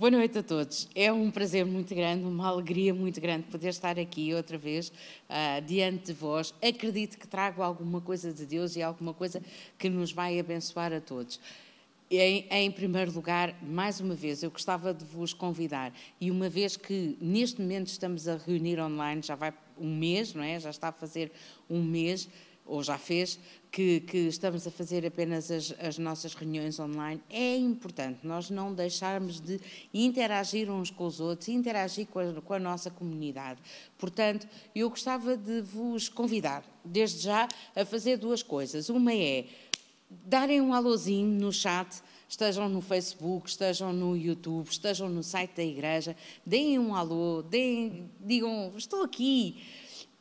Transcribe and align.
Boa 0.00 0.10
noite 0.10 0.38
a 0.38 0.42
todos. 0.42 0.88
É 0.94 1.12
um 1.12 1.30
prazer 1.30 1.66
muito 1.66 1.94
grande, 1.94 2.24
uma 2.24 2.48
alegria 2.48 2.94
muito 2.94 3.20
grande 3.20 3.42
poder 3.48 3.68
estar 3.68 3.98
aqui 3.98 4.32
outra 4.32 4.56
vez 4.56 4.88
uh, 4.88 5.60
diante 5.66 6.06
de 6.06 6.12
vós. 6.14 6.54
Acredito 6.66 7.18
que 7.18 7.28
trago 7.28 7.62
alguma 7.62 8.00
coisa 8.00 8.32
de 8.32 8.46
Deus 8.46 8.76
e 8.76 8.82
alguma 8.82 9.12
coisa 9.12 9.42
que 9.78 9.90
nos 9.90 10.10
vai 10.10 10.40
abençoar 10.40 10.90
a 10.90 11.02
todos. 11.02 11.38
Em, 12.10 12.46
em, 12.50 12.70
primeiro 12.70 13.12
lugar, 13.12 13.54
mais 13.62 14.00
uma 14.00 14.14
vez, 14.14 14.42
eu 14.42 14.50
gostava 14.50 14.94
de 14.94 15.04
vos 15.04 15.34
convidar, 15.34 15.92
e 16.18 16.30
uma 16.30 16.48
vez 16.48 16.78
que 16.78 17.18
neste 17.20 17.60
momento 17.60 17.88
estamos 17.88 18.26
a 18.26 18.38
reunir 18.38 18.80
online, 18.80 19.20
já 19.22 19.34
vai 19.34 19.52
um 19.78 19.94
mês, 19.94 20.32
não 20.32 20.42
é? 20.42 20.58
Já 20.58 20.70
está 20.70 20.88
a 20.88 20.92
fazer 20.92 21.30
um 21.68 21.82
mês, 21.82 22.26
ou 22.64 22.82
já 22.82 22.96
fez, 22.96 23.38
que, 23.70 24.00
que 24.00 24.18
estamos 24.18 24.66
a 24.66 24.70
fazer 24.70 25.06
apenas 25.06 25.50
as, 25.50 25.72
as, 25.78 25.98
nossas 25.98 26.34
reuniões 26.34 26.78
online, 26.78 27.20
é 27.30 27.56
importante 27.56 28.26
nós 28.26 28.50
não 28.50 28.74
deixarmos 28.74 29.40
de 29.40 29.60
interagir 29.94 30.70
uns 30.70 30.90
com 30.90 31.06
os 31.06 31.20
outros, 31.20 31.48
interagir 31.48 32.06
com 32.06 32.18
a, 32.18 32.40
com 32.40 32.54
a 32.54 32.58
nossa 32.58 32.90
comunidade. 32.90 33.60
Portanto, 33.96 34.48
eu 34.74 34.90
gostava 34.90 35.36
de 35.36 35.60
vos 35.62 36.08
convidar, 36.08 36.64
desde 36.84 37.20
já, 37.22 37.48
a 37.76 37.84
fazer 37.84 38.16
duas 38.16 38.42
coisas. 38.42 38.88
Uma 38.88 39.14
é 39.14 39.46
darem 40.10 40.60
um 40.60 40.74
alôzinho 40.74 41.28
no 41.40 41.52
chat, 41.52 42.02
estejam 42.28 42.68
no 42.68 42.80
Facebook, 42.80 43.48
estejam 43.48 43.92
no 43.92 44.16
YouTube, 44.16 44.68
estejam 44.68 45.08
no 45.08 45.22
site 45.22 45.56
da 45.56 45.64
igreja, 45.64 46.16
deem 46.44 46.78
um 46.78 46.94
alô, 46.94 47.42
deem, 47.42 48.10
digam, 48.20 48.72
estou 48.76 49.02
aqui. 49.02 49.62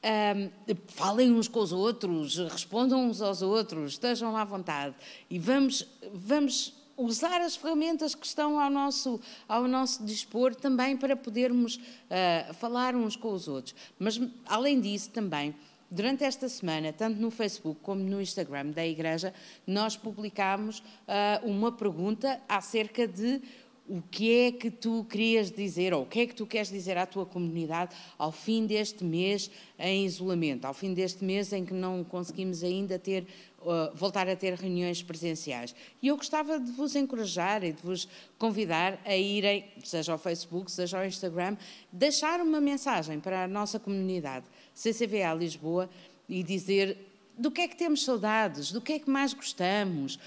Um, 0.01 0.77
falem 0.87 1.33
uns 1.33 1.49
com 1.49 1.59
os 1.59 1.73
outros, 1.73 2.37
respondam 2.37 3.09
uns 3.09 3.21
aos 3.21 3.41
outros, 3.41 3.93
estejam 3.93 4.35
à 4.37 4.45
vontade 4.45 4.95
e 5.29 5.37
vamos, 5.37 5.85
vamos 6.13 6.73
usar 6.99 7.41
as 7.41 7.55
ferramentas 7.55 8.13
que 8.13 8.25
estão 8.25 8.59
ao 8.59 8.69
nosso, 8.69 9.19
ao 9.47 9.67
nosso 9.67 10.05
dispor 10.05 10.53
também 10.53 10.97
para 10.97 11.15
podermos 11.15 11.75
uh, 11.75 12.53
falar 12.55 12.95
uns 12.95 13.15
com 13.15 13.33
os 13.33 13.47
outros. 13.47 13.73
Mas, 13.97 14.19
além 14.45 14.79
disso, 14.79 15.09
também, 15.09 15.55
durante 15.89 16.23
esta 16.23 16.47
semana, 16.49 16.91
tanto 16.91 17.19
no 17.19 17.31
Facebook 17.31 17.79
como 17.81 18.03
no 18.03 18.21
Instagram 18.21 18.67
da 18.67 18.85
Igreja, 18.85 19.33
nós 19.65 19.95
publicámos 19.95 20.79
uh, 20.79 21.49
uma 21.49 21.71
pergunta 21.71 22.39
acerca 22.47 23.07
de 23.07 23.41
o 23.89 24.03
que 24.03 24.31
é 24.31 24.51
que 24.51 24.69
tu 24.69 25.03
querias 25.09 25.49
dizer, 25.49 25.95
ou 25.95 26.03
o 26.03 26.05
que 26.05 26.19
é 26.19 26.27
que 26.27 26.35
tu 26.35 26.45
queres 26.45 26.69
dizer 26.69 26.95
à 26.95 27.07
tua 27.07 27.25
comunidade 27.25 27.95
ao 28.19 28.31
fim 28.31 28.67
deste 28.67 29.03
mês 29.03 29.49
em 29.79 30.05
isolamento, 30.05 30.65
ao 30.65 30.75
fim 30.75 30.93
deste 30.93 31.25
mês 31.25 31.51
em 31.51 31.65
que 31.65 31.73
não 31.73 32.03
conseguimos 32.03 32.63
ainda 32.63 32.99
ter, 32.99 33.25
uh, 33.61 33.95
voltar 33.95 34.29
a 34.29 34.35
ter 34.35 34.53
reuniões 34.53 35.01
presenciais. 35.01 35.73
E 36.03 36.07
eu 36.07 36.17
gostava 36.17 36.59
de 36.59 36.71
vos 36.71 36.95
encorajar 36.95 37.63
e 37.63 37.73
de 37.73 37.81
vos 37.81 38.07
convidar 38.37 39.01
a 39.03 39.17
irem, 39.17 39.65
seja 39.83 40.11
ao 40.11 40.19
Facebook, 40.19 40.71
seja 40.71 40.99
ao 40.99 41.05
Instagram, 41.05 41.57
deixar 41.91 42.41
uma 42.41 42.61
mensagem 42.61 43.19
para 43.19 43.45
a 43.45 43.47
nossa 43.47 43.79
comunidade, 43.79 44.45
CCVA 44.75 45.33
Lisboa, 45.33 45.89
e 46.27 46.43
dizer 46.43 47.08
do 47.39 47.49
que 47.49 47.61
é 47.61 47.67
que 47.67 47.75
temos 47.75 48.03
saudades, 48.03 48.71
do 48.71 48.81
que 48.81 48.93
é 48.93 48.99
que 48.99 49.09
mais 49.09 49.33
gostamos, 49.33 50.19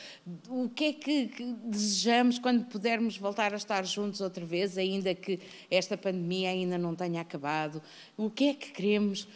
o 0.49 0.69
que 0.69 0.85
é 0.85 0.93
que, 0.95 1.27
que, 1.29 1.55
desejamos 1.65 2.39
quando 2.39 2.65
pudermos 2.65 3.19
voltar 3.19 3.53
a 3.53 3.57
estar 3.57 3.85
juntos 3.85 4.23
outra 4.23 4.45
vez, 4.47 4.79
ainda 4.79 5.15
que 5.15 5.39
esta 5.71 5.97
pandemia 5.97 6.49
ainda 6.49 6.79
não 6.79 6.95
tenha 6.95 7.21
acabado, 7.21 7.83
o 8.17 8.31
que 8.31 8.45
é 8.45 8.55
que 8.55 8.73
queremos 8.73 9.29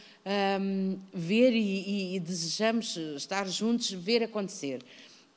um, 0.61 0.99
ver 1.13 1.53
e, 1.53 1.61
e, 1.61 2.17
e 2.17 2.21
desejamos 2.21 2.97
estar 2.97 3.47
juntos, 3.47 3.93
ver 3.93 4.23
acontecer. 4.23 4.83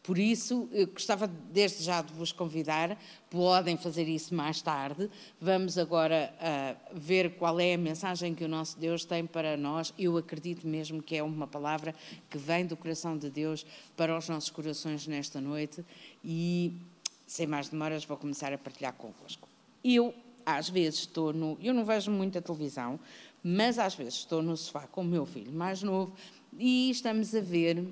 Por 0.09 0.17
isso, 0.17 0.67
gostava 0.91 1.27
desde 1.27 1.83
já 1.83 2.02
de 2.02 2.11
vos 2.11 2.31
convidar, 2.31 2.97
podem 3.29 3.77
fazer 3.77 4.07
isso 4.07 4.33
mais 4.33 4.59
tarde. 4.59 5.07
Vamos 5.39 5.77
agora 5.77 6.33
uh, 6.41 6.99
ver 6.99 7.35
qual 7.35 7.59
é 7.59 7.75
a 7.75 7.77
mensagem 7.77 8.33
que 8.33 8.43
o 8.43 8.47
nosso 8.47 8.80
Deus 8.80 9.05
tem 9.05 9.23
para 9.23 9.55
nós. 9.55 9.93
Eu 9.99 10.17
acredito 10.17 10.67
mesmo 10.67 10.99
que 10.99 11.15
é 11.15 11.21
uma 11.21 11.45
palavra 11.45 11.93
que 12.27 12.39
vem 12.39 12.65
do 12.65 12.75
coração 12.75 13.15
de 13.15 13.30
Deus 13.30 13.64
para 13.95 14.17
os 14.17 14.27
nossos 14.27 14.49
corações 14.49 15.05
nesta 15.05 15.39
noite 15.39 15.86
e, 16.26 16.73
sem 17.27 17.45
mais 17.45 17.70
demoras, 17.70 18.03
vou 18.03 18.17
começar 18.17 18.52
a 18.52 18.58
partilhar 18.58 18.93
convosco. 18.93 19.47
Eu, 19.83 20.11
às 20.43 20.70
vezes, 20.70 21.02
estou 21.02 21.31
no. 21.31 21.55
Eu 21.61 21.71
não 21.71 21.86
vejo 21.86 22.09
muita 22.09 22.41
televisão, 22.41 22.99
mas 23.43 23.77
às 23.77 23.93
vezes 23.93 24.15
estou 24.15 24.41
no 24.41 24.58
sofá 24.58 24.87
com 24.87 25.02
o 25.02 25.05
meu 25.05 25.27
filho 25.27 25.52
mais 25.52 25.83
novo 25.83 26.15
e 26.58 26.89
estamos 26.89 27.36
a 27.36 27.41
ver 27.41 27.86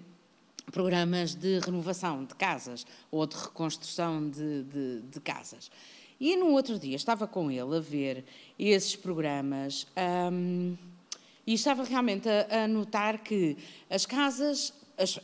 programas 0.72 1.34
de 1.34 1.60
renovação 1.60 2.26
de 2.26 2.36
casas 2.36 2.86
ou 3.10 3.26
de 3.26 3.36
reconstrução 3.36 4.30
de, 4.30 4.64
de, 4.64 5.02
de 5.02 5.20
casas. 5.20 5.72
E 6.20 6.36
no 6.36 6.48
outro 6.52 6.80
dia 6.80 6.96
estava 6.96 7.28
com 7.28 7.52
ele 7.52 7.78
a 7.78 7.80
ver 7.80 8.26
esses 8.58 8.96
programas 8.96 9.88
um, 10.32 10.76
e 11.46 11.54
estava 11.54 11.84
realmente 11.84 12.28
a, 12.28 12.64
a 12.64 12.68
notar 12.68 13.20
que 13.20 13.56
as 13.90 14.06
casas, 14.06 14.74
as, 14.98 15.20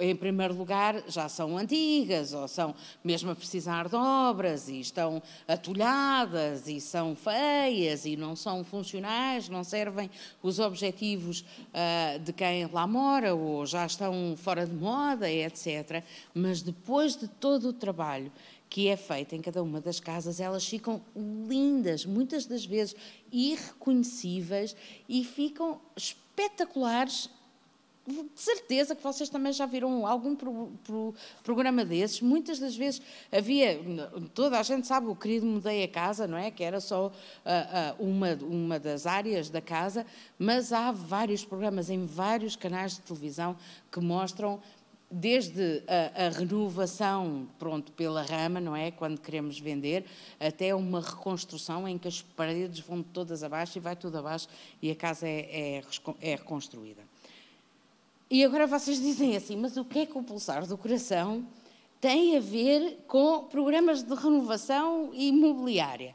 em 0.00 0.14
primeiro 0.14 0.54
lugar, 0.54 1.02
já 1.08 1.28
são 1.28 1.56
antigas 1.56 2.32
ou 2.32 2.46
são 2.48 2.74
mesmo 3.02 3.30
a 3.30 3.34
precisar 3.34 3.88
de 3.88 3.96
obras 3.96 4.68
e 4.68 4.80
estão 4.80 5.22
atulhadas 5.46 6.68
e 6.68 6.80
são 6.80 7.14
feias 7.14 8.04
e 8.04 8.16
não 8.16 8.34
são 8.34 8.64
funcionais, 8.64 9.48
não 9.48 9.64
servem 9.64 10.10
os 10.42 10.58
objetivos 10.58 11.40
uh, 11.40 12.18
de 12.20 12.32
quem 12.32 12.66
lá 12.66 12.86
mora 12.86 13.34
ou 13.34 13.64
já 13.66 13.86
estão 13.86 14.34
fora 14.36 14.66
de 14.66 14.74
moda, 14.74 15.30
etc. 15.30 16.02
Mas 16.34 16.62
depois 16.62 17.16
de 17.16 17.28
todo 17.28 17.68
o 17.68 17.72
trabalho 17.72 18.30
que 18.68 18.88
é 18.88 18.96
feito 18.96 19.34
em 19.34 19.40
cada 19.40 19.62
uma 19.62 19.80
das 19.80 19.98
casas, 19.98 20.40
elas 20.40 20.66
ficam 20.66 21.00
lindas, 21.16 22.04
muitas 22.04 22.44
das 22.44 22.64
vezes 22.64 22.94
irreconhecíveis 23.32 24.76
e 25.08 25.24
ficam 25.24 25.80
espetaculares 25.96 27.30
de 28.08 28.40
certeza 28.40 28.96
que 28.96 29.02
vocês 29.02 29.28
também 29.28 29.52
já 29.52 29.66
viram 29.66 30.06
algum 30.06 30.34
pro, 30.34 30.72
pro, 30.84 31.14
programa 31.42 31.84
desses. 31.84 32.20
Muitas 32.20 32.58
das 32.58 32.74
vezes 32.74 33.02
havia, 33.30 33.80
toda 34.34 34.58
a 34.58 34.62
gente 34.62 34.86
sabe, 34.86 35.06
o 35.08 35.14
querido 35.14 35.46
Mudei 35.46 35.84
a 35.84 35.88
Casa, 35.88 36.26
não 36.26 36.38
é? 36.38 36.50
Que 36.50 36.64
era 36.64 36.80
só 36.80 37.08
uh, 37.08 37.10
uh, 37.10 38.02
uma, 38.02 38.34
uma 38.42 38.78
das 38.78 39.06
áreas 39.06 39.50
da 39.50 39.60
casa, 39.60 40.06
mas 40.38 40.72
há 40.72 40.90
vários 40.90 41.44
programas 41.44 41.90
em 41.90 42.04
vários 42.04 42.56
canais 42.56 42.94
de 42.94 43.00
televisão 43.00 43.56
que 43.90 44.00
mostram 44.00 44.60
desde 45.10 45.82
a, 45.86 46.26
a, 46.26 46.28
renovação, 46.28 47.48
pronto, 47.58 47.92
pela 47.92 48.22
rama, 48.22 48.60
não 48.60 48.76
é? 48.76 48.90
Quando 48.90 49.20
queremos 49.20 49.58
vender, 49.58 50.04
até 50.38 50.74
uma 50.74 51.00
reconstrução 51.00 51.88
em 51.88 51.96
que 51.96 52.08
as 52.08 52.20
paredes 52.20 52.80
vão 52.80 53.02
todas 53.02 53.42
abaixo 53.42 53.78
e 53.78 53.80
vai 53.80 53.96
tudo 53.96 54.18
abaixo 54.18 54.48
e 54.82 54.90
a 54.90 54.94
casa 54.94 55.26
é, 55.26 55.80
é, 55.80 55.82
é 56.20 56.34
reconstruída. 56.34 57.07
E 58.30 58.44
agora 58.44 58.66
vocês 58.66 59.00
dizem 59.00 59.36
assim, 59.36 59.56
mas 59.56 59.76
o 59.76 59.84
que 59.84 60.00
é 60.00 60.06
que 60.06 60.18
o 60.18 60.22
pulsar 60.22 60.66
do 60.66 60.76
coração 60.76 61.46
tem 61.98 62.36
a 62.36 62.40
ver 62.40 63.04
com 63.06 63.44
programas 63.44 64.02
de 64.02 64.14
renovação 64.14 65.10
imobiliária? 65.14 66.14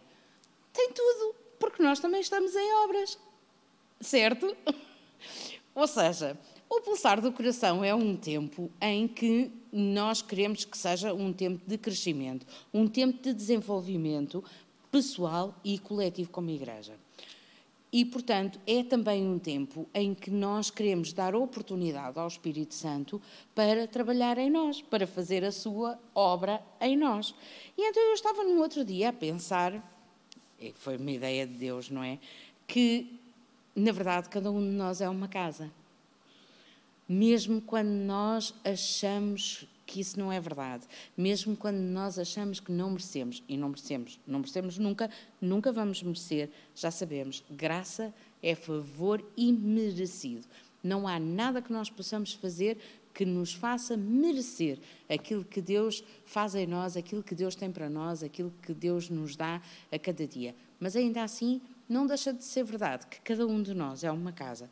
Tem 0.72 0.92
tudo, 0.92 1.36
porque 1.60 1.82
nós 1.82 2.00
também 2.00 2.22
estamos 2.22 2.56
em 2.56 2.74
obras, 2.84 3.18
certo? 4.00 4.56
Ou 5.74 5.88
seja, 5.88 6.38
o 6.70 6.82
pulsar 6.82 7.20
do 7.20 7.32
coração 7.32 7.84
é 7.84 7.96
um 7.96 8.16
tempo 8.16 8.72
em 8.80 9.08
que 9.08 9.52
nós 9.72 10.22
queremos 10.22 10.66
que 10.66 10.78
seja 10.78 11.16
um 11.16 11.34
tempo 11.34 11.62
de 11.66 11.80
crescimento, 11.80 12.46
um 12.72 12.88
tempo 12.88 13.22
de 13.24 13.34
desenvolvimento 13.34 14.44
pessoal 14.92 15.56
e 15.64 15.80
coletivo 15.80 16.30
como 16.30 16.52
igreja. 16.52 16.94
E, 17.94 18.04
portanto, 18.04 18.60
é 18.66 18.84
também 18.84 19.24
um 19.24 19.38
tempo 19.38 19.88
em 19.94 20.16
que 20.16 20.32
nós 20.32 20.72
queremos 20.72 21.14
dar 21.14 21.36
oportunidade 21.36 22.18
ao 22.18 22.28
Espírito 22.28 22.74
Santo 22.74 23.22
para 23.54 23.88
trabalhar 23.88 24.40
em 24.40 24.50
nós, 24.50 24.82
para 24.82 25.06
fazer 25.06 25.46
a 25.46 25.52
sua 25.52 26.00
obra 26.16 26.60
em 26.82 26.98
nós. 26.98 27.36
E 27.78 27.88
então 27.88 28.02
eu 28.02 28.14
estava 28.16 28.44
no 28.44 28.60
outro 28.60 28.84
dia 28.84 29.10
a 29.10 29.14
pensar, 29.14 29.74
foi 30.74 30.98
uma 30.98 31.12
ideia 31.12 31.46
de 31.46 31.54
Deus, 31.54 31.92
não 31.92 32.04
é? 32.04 32.18
Que, 32.66 33.20
na 33.76 33.92
verdade, 33.92 34.28
cada 34.28 34.50
um 34.50 34.60
de 34.60 34.76
nós 34.76 35.00
é 35.00 35.08
uma 35.08 35.28
casa. 35.28 35.72
Mesmo 37.08 37.62
quando 37.62 37.90
nós 37.90 38.56
achamos 38.66 39.68
que 39.86 40.00
isso 40.00 40.20
não 40.20 40.32
é 40.32 40.40
verdade. 40.40 40.86
Mesmo 41.16 41.56
quando 41.56 41.78
nós 41.78 42.18
achamos 42.18 42.60
que 42.60 42.72
não 42.72 42.92
merecemos, 42.92 43.44
e 43.48 43.58
não 43.58 43.70
merecemos, 43.70 44.20
não 44.26 44.40
merecemos 44.40 44.78
nunca, 44.78 45.10
nunca 45.42 45.72
vamos 45.72 46.02
merecer, 46.02 46.50
já 46.76 46.92
sabemos, 46.92 47.44
graça 47.50 48.14
é 48.42 48.56
favor 48.56 49.24
imerecido. 49.38 50.46
Não 50.84 51.08
há 51.08 51.20
nada 51.20 51.62
que 51.62 51.72
nós 51.72 51.90
possamos 51.90 52.34
fazer 52.34 52.78
que 53.14 53.26
nos 53.26 53.54
faça 53.54 53.96
merecer 53.96 54.80
aquilo 55.08 55.46
que 55.46 55.62
Deus 55.62 56.04
faz 56.26 56.56
em 56.56 56.66
nós, 56.66 56.98
aquilo 56.98 57.22
que 57.22 57.36
Deus 57.36 57.56
tem 57.56 57.72
para 57.72 57.90
nós, 57.90 58.24
aquilo 58.24 58.52
que 58.62 58.74
Deus 58.74 59.10
nos 59.10 59.36
dá 59.36 59.62
a 59.92 60.00
cada 60.00 60.26
dia. 60.26 60.56
Mas 60.80 60.96
ainda 60.96 61.24
assim, 61.24 61.62
não 61.88 62.08
deixa 62.08 62.34
de 62.34 62.44
ser 62.44 62.64
verdade 62.64 63.06
que 63.08 63.22
cada 63.22 63.46
um 63.46 63.62
de 63.62 63.74
nós 63.74 64.04
é 64.04 64.12
uma 64.12 64.32
casa, 64.32 64.70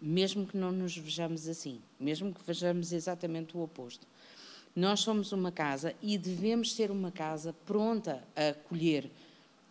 mesmo 0.00 0.46
que 0.46 0.56
não 0.56 0.70
nos 0.70 0.96
vejamos 0.96 1.48
assim, 1.48 1.80
mesmo 1.98 2.32
que 2.32 2.40
vejamos 2.46 2.92
exatamente 2.92 3.56
o 3.56 3.60
oposto. 3.60 4.06
Nós 4.74 5.00
somos 5.00 5.32
uma 5.32 5.52
casa 5.52 5.94
e 6.00 6.16
devemos 6.16 6.74
ser 6.74 6.90
uma 6.90 7.10
casa 7.10 7.54
pronta 7.66 8.24
a 8.34 8.48
acolher 8.48 9.10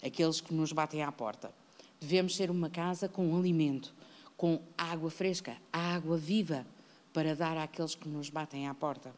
aqueles 0.03 0.39
que 0.39 0.53
nos 0.53 0.71
batem 0.71 1.01
à 1.01 1.12
porta. 1.12 1.51
Devemos 2.00 2.36
ser 2.36 2.51
uma 2.51 2.69
casa 2.69 3.09
com 3.09 3.36
alimento, 3.36 3.94
com 4.38 4.62
água 4.77 5.09
fresca, 5.09 5.57
água 5.71 6.18
viva, 6.18 6.65
para 7.13 7.36
dar 7.36 7.57
àqueles 7.57 7.95
que 7.95 8.07
nos 8.07 8.30
batem 8.30 8.68
à 8.68 8.74
porta. 8.74 9.13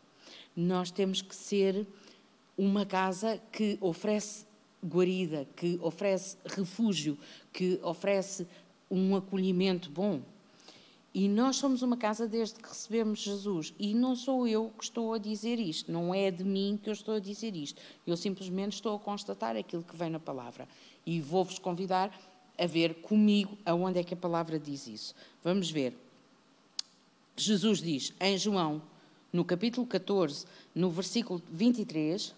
Nós 0.55 0.89
temos 0.89 1.21
que 1.21 1.35
ser 1.35 1.85
uma 2.57 2.85
casa 2.85 3.41
que 3.51 3.77
oferece 3.81 4.45
guarida, 4.83 5.47
que 5.55 5.79
oferece 5.81 6.37
refúgio, 6.45 7.17
que 7.51 7.79
oferece 7.83 8.47
um 8.89 9.15
acolhimento 9.15 9.89
bom. 9.89 10.21
E 11.13 11.29
nós 11.29 11.57
somos 11.57 11.83
uma 11.83 11.95
casa 11.95 12.27
desde 12.27 12.55
que 12.59 12.67
recebemos 12.67 13.19
Jesus. 13.19 13.73
E 13.77 13.93
não 13.93 14.15
sou 14.15 14.47
eu 14.47 14.71
que 14.75 14.83
estou 14.83 15.13
a 15.13 15.19
dizer 15.19 15.59
isto, 15.59 15.91
não 15.91 16.13
é 16.13 16.31
de 16.31 16.43
mim 16.43 16.79
que 16.81 16.89
eu 16.89 16.93
estou 16.93 17.15
a 17.15 17.19
dizer 17.19 17.55
isto. 17.55 17.79
Eu 18.05 18.17
simplesmente 18.17 18.73
estou 18.73 18.95
a 18.95 18.99
constatar 18.99 19.55
aquilo 19.55 19.83
que 19.83 19.95
vem 19.95 20.09
na 20.09 20.19
palavra. 20.19 20.67
E 21.05 21.21
vou-vos 21.21 21.59
convidar 21.59 22.11
a 22.57 22.65
ver 22.65 22.95
comigo 22.95 23.55
aonde 23.63 23.99
é 23.99 24.03
que 24.03 24.15
a 24.15 24.17
palavra 24.17 24.57
diz 24.57 24.87
isso. 24.87 25.13
Vamos 25.43 25.69
ver. 25.69 25.95
Jesus 27.35 27.79
diz 27.79 28.13
em 28.19 28.37
João, 28.37 28.81
no 29.31 29.45
capítulo 29.45 29.85
14, 29.85 30.45
no 30.73 30.89
versículo 30.89 31.41
23, 31.51 32.33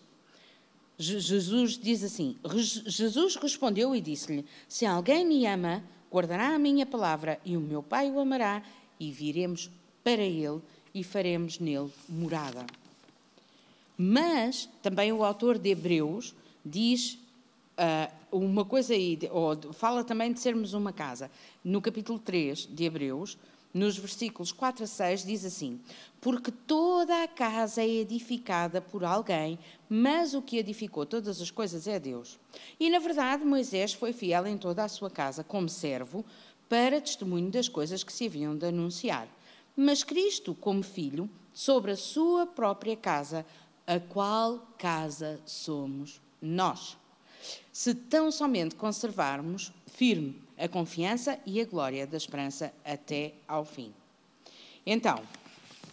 Jesus 0.98 1.78
diz 1.78 2.04
assim: 2.04 2.38
Jesus 2.86 3.36
respondeu 3.36 3.94
e 3.96 4.00
disse-lhe: 4.00 4.46
Se 4.68 4.86
alguém 4.86 5.26
me 5.26 5.46
ama, 5.46 5.84
guardará 6.16 6.56
a 6.56 6.60
minha 6.60 6.86
palavra 6.86 7.38
e 7.44 7.58
o 7.58 7.60
meu 7.60 7.84
Pai 7.84 8.10
o 8.10 8.22
amará, 8.22 8.64
e 8.98 9.12
viremos 9.12 9.70
para 10.02 10.22
ele 10.22 10.62
e 10.94 11.04
faremos 11.04 11.60
nele 11.60 11.92
morada. 12.08 12.66
Mas 13.98 14.70
também 14.82 15.12
o 15.12 15.26
autor 15.26 15.58
de 15.58 15.72
Hebreus 15.72 16.34
diz 16.66 17.18
uh, 17.78 18.38
uma 18.38 18.64
coisa 18.64 18.94
aí, 18.94 19.20
ou 19.30 19.74
fala 19.74 20.06
também 20.06 20.32
de 20.32 20.40
sermos 20.40 20.74
uma 20.74 20.94
casa. 20.94 21.30
No 21.62 21.82
capítulo 21.82 22.18
3 22.18 22.70
de 22.72 22.86
Hebreus, 22.86 23.38
nos 23.76 23.98
versículos 23.98 24.54
4 24.54 24.86
a 24.86 24.88
6, 24.88 25.26
diz 25.26 25.44
assim: 25.44 25.82
Porque 26.22 26.50
toda 26.50 27.24
a 27.24 27.28
casa 27.28 27.82
é 27.82 27.88
edificada 27.88 28.80
por 28.80 29.04
alguém, 29.04 29.60
mas 29.90 30.34
o 30.34 30.42
que 30.42 30.58
edificou 30.58 31.06
todas 31.06 31.42
as 31.42 31.52
coisas 31.52 31.86
é 31.86 32.00
Deus. 32.00 32.40
E 32.80 32.90
na 32.90 33.00
verdade, 33.00 33.44
Moisés 33.44 33.92
foi 33.92 34.14
fiel 34.14 34.48
em 34.48 34.58
toda 34.58 34.86
a 34.86 34.88
sua 34.88 35.12
casa, 35.12 35.44
como 35.44 35.68
servo, 35.68 36.24
para 36.70 37.02
testemunho 37.02 37.52
das 37.52 37.68
coisas 37.68 38.02
que 38.02 38.14
se 38.14 38.28
haviam 38.28 38.56
de 38.58 38.66
anunciar. 38.66 39.28
Mas 39.76 40.06
Cristo, 40.06 40.56
como 40.56 40.82
filho, 40.82 41.30
sobre 41.54 41.92
a 41.92 41.98
sua 41.98 42.48
própria 42.48 42.96
casa, 42.96 43.46
a 43.86 44.00
qual 44.00 44.66
casa 44.78 45.38
somos 45.46 46.22
nós. 46.42 46.98
Se 47.74 47.94
tão 47.94 48.32
somente 48.32 48.76
conservarmos 48.76 49.74
firme 49.86 50.45
a 50.58 50.68
confiança 50.68 51.40
e 51.46 51.60
a 51.60 51.66
glória 51.66 52.08
da 52.08 52.18
esperança 52.18 52.74
até 52.84 53.34
ao 53.48 53.66
fim. 53.66 53.94
Então, 54.86 55.22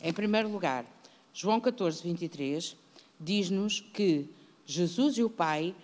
em 0.00 0.12
primeiro 0.12 0.48
lugar, 0.48 0.84
João 1.32 1.60
14, 1.60 2.02
23 2.02 2.76
diz-nos 3.18 3.80
que 3.80 4.28
Jesus 4.66 5.16
e 5.16 5.22
o 5.22 5.30
Pai 5.30 5.74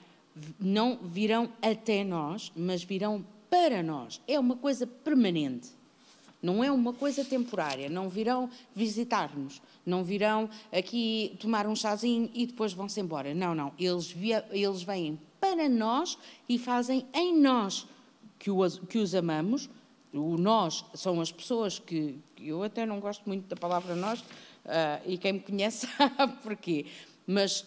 não 0.58 0.98
virão 0.98 1.50
até 1.62 2.04
nós, 2.04 2.52
mas 2.54 2.82
virão 2.84 3.25
para 3.50 3.82
nós. 3.82 4.20
É 4.26 4.38
uma 4.38 4.56
coisa 4.56 4.86
permanente. 4.86 5.70
Não 6.40 6.62
é 6.62 6.70
uma 6.70 6.92
coisa 6.92 7.25
temporária. 7.25 7.88
Não 7.88 8.08
virão 8.08 8.48
visitar-nos. 8.75 9.60
Não 9.84 10.04
virão 10.04 10.48
aqui 10.72 11.36
tomar 11.40 11.66
um 11.66 11.75
chazinho 11.75 12.30
e 12.32 12.46
depois 12.46 12.72
vão-se 12.72 13.00
embora. 13.00 13.34
Não, 13.34 13.54
não. 13.54 13.72
Eles, 13.78 14.10
via, 14.10 14.46
eles 14.50 14.82
vêm 14.82 15.19
para 15.40 15.69
nós 15.69 16.16
e 16.48 16.58
fazem 16.58 17.06
em 17.12 17.36
nós 17.36 17.86
que 18.38 18.50
os, 18.50 18.79
que 18.79 18.99
os 18.99 19.14
amamos. 19.14 19.69
O 20.12 20.38
nós 20.38 20.85
são 20.94 21.20
as 21.20 21.31
pessoas 21.31 21.79
que, 21.79 22.19
eu 22.40 22.62
até 22.62 22.87
não 22.87 22.99
gosto 22.99 23.26
muito 23.26 23.46
da 23.46 23.56
palavra 23.56 23.94
nós, 23.94 24.20
uh, 24.20 24.25
e 25.06 25.19
quem 25.19 25.35
me 25.35 25.40
conhece 25.40 25.87
sabe 25.99 26.37
porquê. 26.43 26.87
Mas 27.26 27.61
uh, 27.61 27.67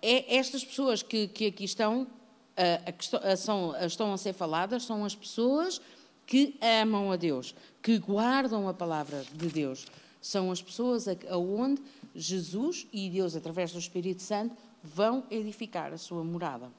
é 0.00 0.36
estas 0.36 0.64
pessoas 0.64 1.02
que, 1.02 1.28
que 1.28 1.46
aqui 1.46 1.64
estão, 1.64 2.02
uh, 2.02 3.36
são, 3.36 3.74
estão 3.84 4.12
a 4.14 4.18
ser 4.18 4.32
faladas, 4.32 4.84
são 4.84 5.04
as 5.04 5.14
pessoas 5.14 5.80
que 6.26 6.56
amam 6.82 7.12
a 7.12 7.16
Deus, 7.16 7.54
que 7.82 7.98
guardam 7.98 8.68
a 8.68 8.72
palavra 8.72 9.24
de 9.34 9.48
Deus. 9.48 9.86
São 10.20 10.50
as 10.50 10.62
pessoas 10.62 11.06
aonde 11.28 11.82
Jesus 12.14 12.86
e 12.92 13.10
Deus, 13.10 13.34
através 13.36 13.72
do 13.72 13.78
Espírito 13.78 14.22
Santo, 14.22 14.56
vão 14.82 15.24
edificar 15.30 15.92
a 15.92 15.98
sua 15.98 16.24
morada. 16.24 16.70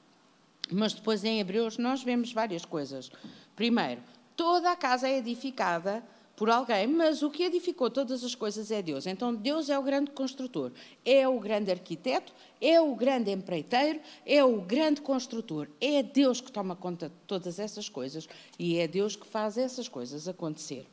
Mas 0.70 0.92
depois 0.92 1.24
em 1.24 1.40
Hebreus 1.40 1.78
nós 1.78 2.02
vemos 2.02 2.32
várias 2.32 2.64
coisas. 2.64 3.10
Primeiro, 3.54 4.00
toda 4.36 4.70
a 4.70 4.76
casa 4.76 5.08
é 5.08 5.18
edificada 5.18 6.02
por 6.36 6.50
alguém, 6.50 6.86
mas 6.86 7.22
o 7.22 7.30
que 7.30 7.44
edificou 7.44 7.88
todas 7.88 8.24
as 8.24 8.34
coisas 8.34 8.70
é 8.70 8.82
Deus. 8.82 9.06
Então 9.06 9.34
Deus 9.34 9.70
é 9.70 9.78
o 9.78 9.82
grande 9.82 10.10
construtor, 10.10 10.72
é 11.04 11.28
o 11.28 11.38
grande 11.38 11.70
arquiteto, 11.70 12.32
é 12.60 12.80
o 12.80 12.94
grande 12.94 13.30
empreiteiro, 13.30 14.00
é 14.26 14.44
o 14.44 14.60
grande 14.60 15.00
construtor. 15.00 15.68
É 15.80 16.02
Deus 16.02 16.40
que 16.40 16.50
toma 16.50 16.74
conta 16.74 17.08
de 17.08 17.14
todas 17.26 17.58
essas 17.58 17.88
coisas 17.88 18.28
e 18.58 18.78
é 18.78 18.88
Deus 18.88 19.14
que 19.14 19.26
faz 19.26 19.56
essas 19.56 19.88
coisas 19.88 20.26
acontecer. 20.26 20.86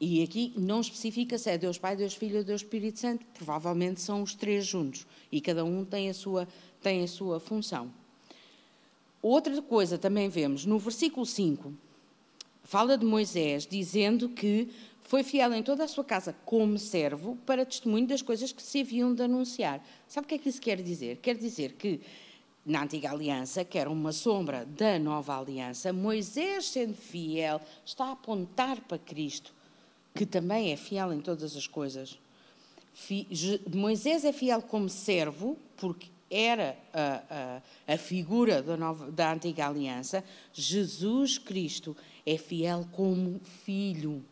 E 0.00 0.22
aqui 0.22 0.52
não 0.56 0.80
especifica 0.80 1.38
se 1.38 1.50
é 1.50 1.56
Deus 1.56 1.78
Pai, 1.78 1.94
Deus 1.94 2.14
Filho 2.14 2.38
ou 2.38 2.44
Deus 2.44 2.62
Espírito 2.62 2.98
Santo, 2.98 3.24
provavelmente 3.34 4.00
são 4.00 4.22
os 4.22 4.34
três 4.34 4.66
juntos 4.66 5.06
e 5.30 5.40
cada 5.40 5.64
um 5.64 5.84
tem 5.84 6.08
a 6.08 6.14
sua, 6.14 6.48
tem 6.80 7.04
a 7.04 7.06
sua 7.06 7.38
função. 7.38 8.01
Outra 9.22 9.62
coisa 9.62 9.96
também 9.96 10.28
vemos 10.28 10.66
no 10.66 10.80
versículo 10.80 11.24
5, 11.24 11.72
fala 12.64 12.98
de 12.98 13.06
Moisés 13.06 13.64
dizendo 13.64 14.28
que 14.28 14.68
foi 15.02 15.22
fiel 15.22 15.52
em 15.52 15.62
toda 15.62 15.84
a 15.84 15.88
sua 15.88 16.02
casa 16.02 16.34
como 16.44 16.76
servo 16.76 17.38
para 17.46 17.64
testemunho 17.64 18.06
das 18.06 18.20
coisas 18.20 18.50
que 18.50 18.62
se 18.62 18.80
haviam 18.80 19.14
de 19.14 19.22
anunciar. 19.22 19.80
Sabe 20.08 20.24
o 20.24 20.28
que 20.28 20.34
é 20.34 20.38
que 20.38 20.48
isso 20.48 20.60
quer 20.60 20.82
dizer? 20.82 21.18
Quer 21.18 21.36
dizer 21.36 21.74
que 21.74 22.00
na 22.64 22.82
antiga 22.82 23.10
aliança, 23.10 23.64
que 23.64 23.78
era 23.78 23.90
uma 23.90 24.12
sombra 24.12 24.64
da 24.64 24.98
nova 24.98 25.38
aliança, 25.38 25.92
Moisés, 25.92 26.66
sendo 26.66 26.94
fiel, 26.94 27.60
está 27.84 28.06
a 28.06 28.12
apontar 28.12 28.80
para 28.80 28.98
Cristo, 28.98 29.52
que 30.14 30.24
também 30.24 30.72
é 30.72 30.76
fiel 30.76 31.12
em 31.12 31.20
todas 31.20 31.56
as 31.56 31.66
coisas. 31.66 32.18
Moisés 33.72 34.24
é 34.24 34.32
fiel 34.32 34.62
como 34.62 34.88
servo, 34.88 35.58
porque 35.76 36.08
era 36.32 36.76
a, 36.92 37.60
a, 37.86 37.94
a 37.94 37.98
figura 37.98 38.62
da, 38.62 38.76
nova, 38.76 39.10
da 39.10 39.32
antiga 39.32 39.66
aliança, 39.66 40.24
Jesus 40.52 41.36
Cristo 41.36 41.94
é 42.24 42.38
fiel 42.38 42.88
como 42.92 43.38
filho, 43.64 44.24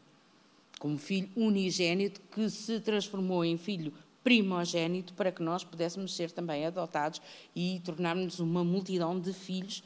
como 0.78 0.96
filho 0.96 1.28
unigênito 1.36 2.22
que 2.32 2.48
se 2.48 2.80
transformou 2.80 3.44
em 3.44 3.58
filho 3.58 3.92
primogênito 4.24 5.12
para 5.14 5.30
que 5.30 5.42
nós 5.42 5.62
pudéssemos 5.64 6.14
ser 6.14 6.30
também 6.30 6.66
adotados 6.66 7.20
e 7.54 7.80
tornarmos 7.84 8.38
uma 8.40 8.64
multidão 8.64 9.18
de 9.18 9.32
filhos 9.32 9.82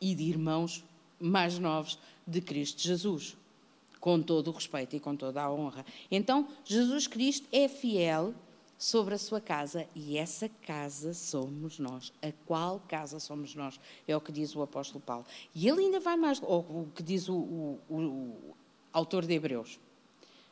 e 0.00 0.14
de 0.14 0.24
irmãos 0.24 0.84
mais 1.18 1.58
novos 1.58 1.98
de 2.26 2.40
Cristo 2.40 2.82
Jesus, 2.82 3.36
com 4.00 4.20
todo 4.20 4.48
o 4.48 4.52
respeito 4.52 4.94
e 4.94 5.00
com 5.00 5.16
toda 5.16 5.42
a 5.42 5.52
honra. 5.52 5.84
Então, 6.10 6.48
Jesus 6.64 7.06
Cristo 7.06 7.46
é 7.52 7.68
fiel 7.68 8.34
sobre 8.78 9.14
a 9.14 9.18
sua 9.18 9.40
casa, 9.40 9.86
e 9.94 10.18
essa 10.18 10.48
casa 10.48 11.14
somos 11.14 11.78
nós. 11.78 12.12
A 12.22 12.30
qual 12.44 12.80
casa 12.86 13.18
somos 13.18 13.54
nós? 13.54 13.80
É 14.06 14.16
o 14.16 14.20
que 14.20 14.30
diz 14.30 14.54
o 14.54 14.62
apóstolo 14.62 15.00
Paulo. 15.00 15.24
E 15.54 15.68
ele 15.68 15.80
ainda 15.80 16.00
vai 16.00 16.16
mais, 16.16 16.40
ou 16.42 16.60
o 16.60 16.88
que 16.94 17.02
diz 17.02 17.28
o, 17.28 17.36
o, 17.36 17.80
o 17.88 18.54
autor 18.92 19.24
de 19.24 19.34
Hebreus. 19.34 19.78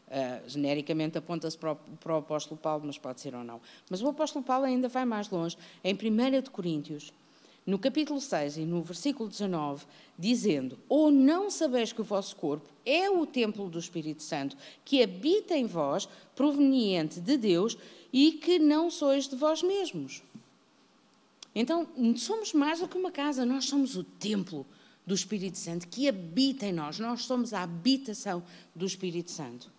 Uh, 0.07 0.49
genericamente 0.49 1.17
aponta-se 1.17 1.57
para, 1.57 1.75
para, 1.75 2.15
o 2.15 2.19
apóstolo 2.19 2.61
Paulo, 2.61 2.85
mas 2.87 2.99
pode 2.99 3.21
ser 3.21 3.35
ou 3.35 3.43
não. 3.43 3.61
Mas 3.91 4.03
o 4.03 4.09
apóstolo 4.09 4.45
Paulo 4.45 4.67
ainda 4.67 4.89
vai 4.89 5.05
mais 5.05 5.31
longe. 5.31 5.57
Em 5.83 5.95
1 5.95 6.43
de 6.43 6.51
Coríntios, 6.51 7.13
no 7.67 7.79
capítulo 7.79 8.21
6 8.21 8.59
e 8.59 8.61
no 8.65 8.83
versículo 8.83 9.29
19, 9.29 9.87
dizendo: 10.19 10.79
Ou 10.89 11.11
não 11.11 11.51
sabeis 11.51 11.93
que 11.93 12.01
o 12.01 12.05
vosso 12.05 12.37
corpo 12.37 12.69
é 12.85 13.09
o 13.09 13.25
templo 13.27 13.69
do 13.69 13.79
Espírito 13.79 14.23
Santo, 14.23 14.57
que 14.85 15.03
habita 15.03 15.57
em 15.57 15.67
vós, 15.67 16.09
proveniente 16.37 17.21
de 17.21 17.37
Deus, 17.37 17.77
e 18.13 18.33
que 18.33 18.59
não 18.59 18.91
sois 18.91 19.27
de 19.27 19.37
vós 19.37 19.63
mesmos. 19.63 20.23
Então, 21.55 21.87
somos 22.17 22.53
mais 22.53 22.81
do 22.81 22.89
que 22.89 22.99
uma 22.99 23.13
casa, 23.13 23.47
nós 23.47 23.65
somos 23.65 23.97
o 23.97 24.05
templo 24.05 24.67
do 25.07 25.15
Espírito 25.15 25.59
Santo 25.59 25.87
que 25.89 26.09
habita 26.09 26.67
em 26.67 26.73
nós. 26.73 26.99
Nós 26.99 27.25
somos 27.25 27.53
a 27.53 27.63
habitação 27.63 28.43
do 28.75 28.87
Espírito 28.87 29.31
Santo. 29.31 29.71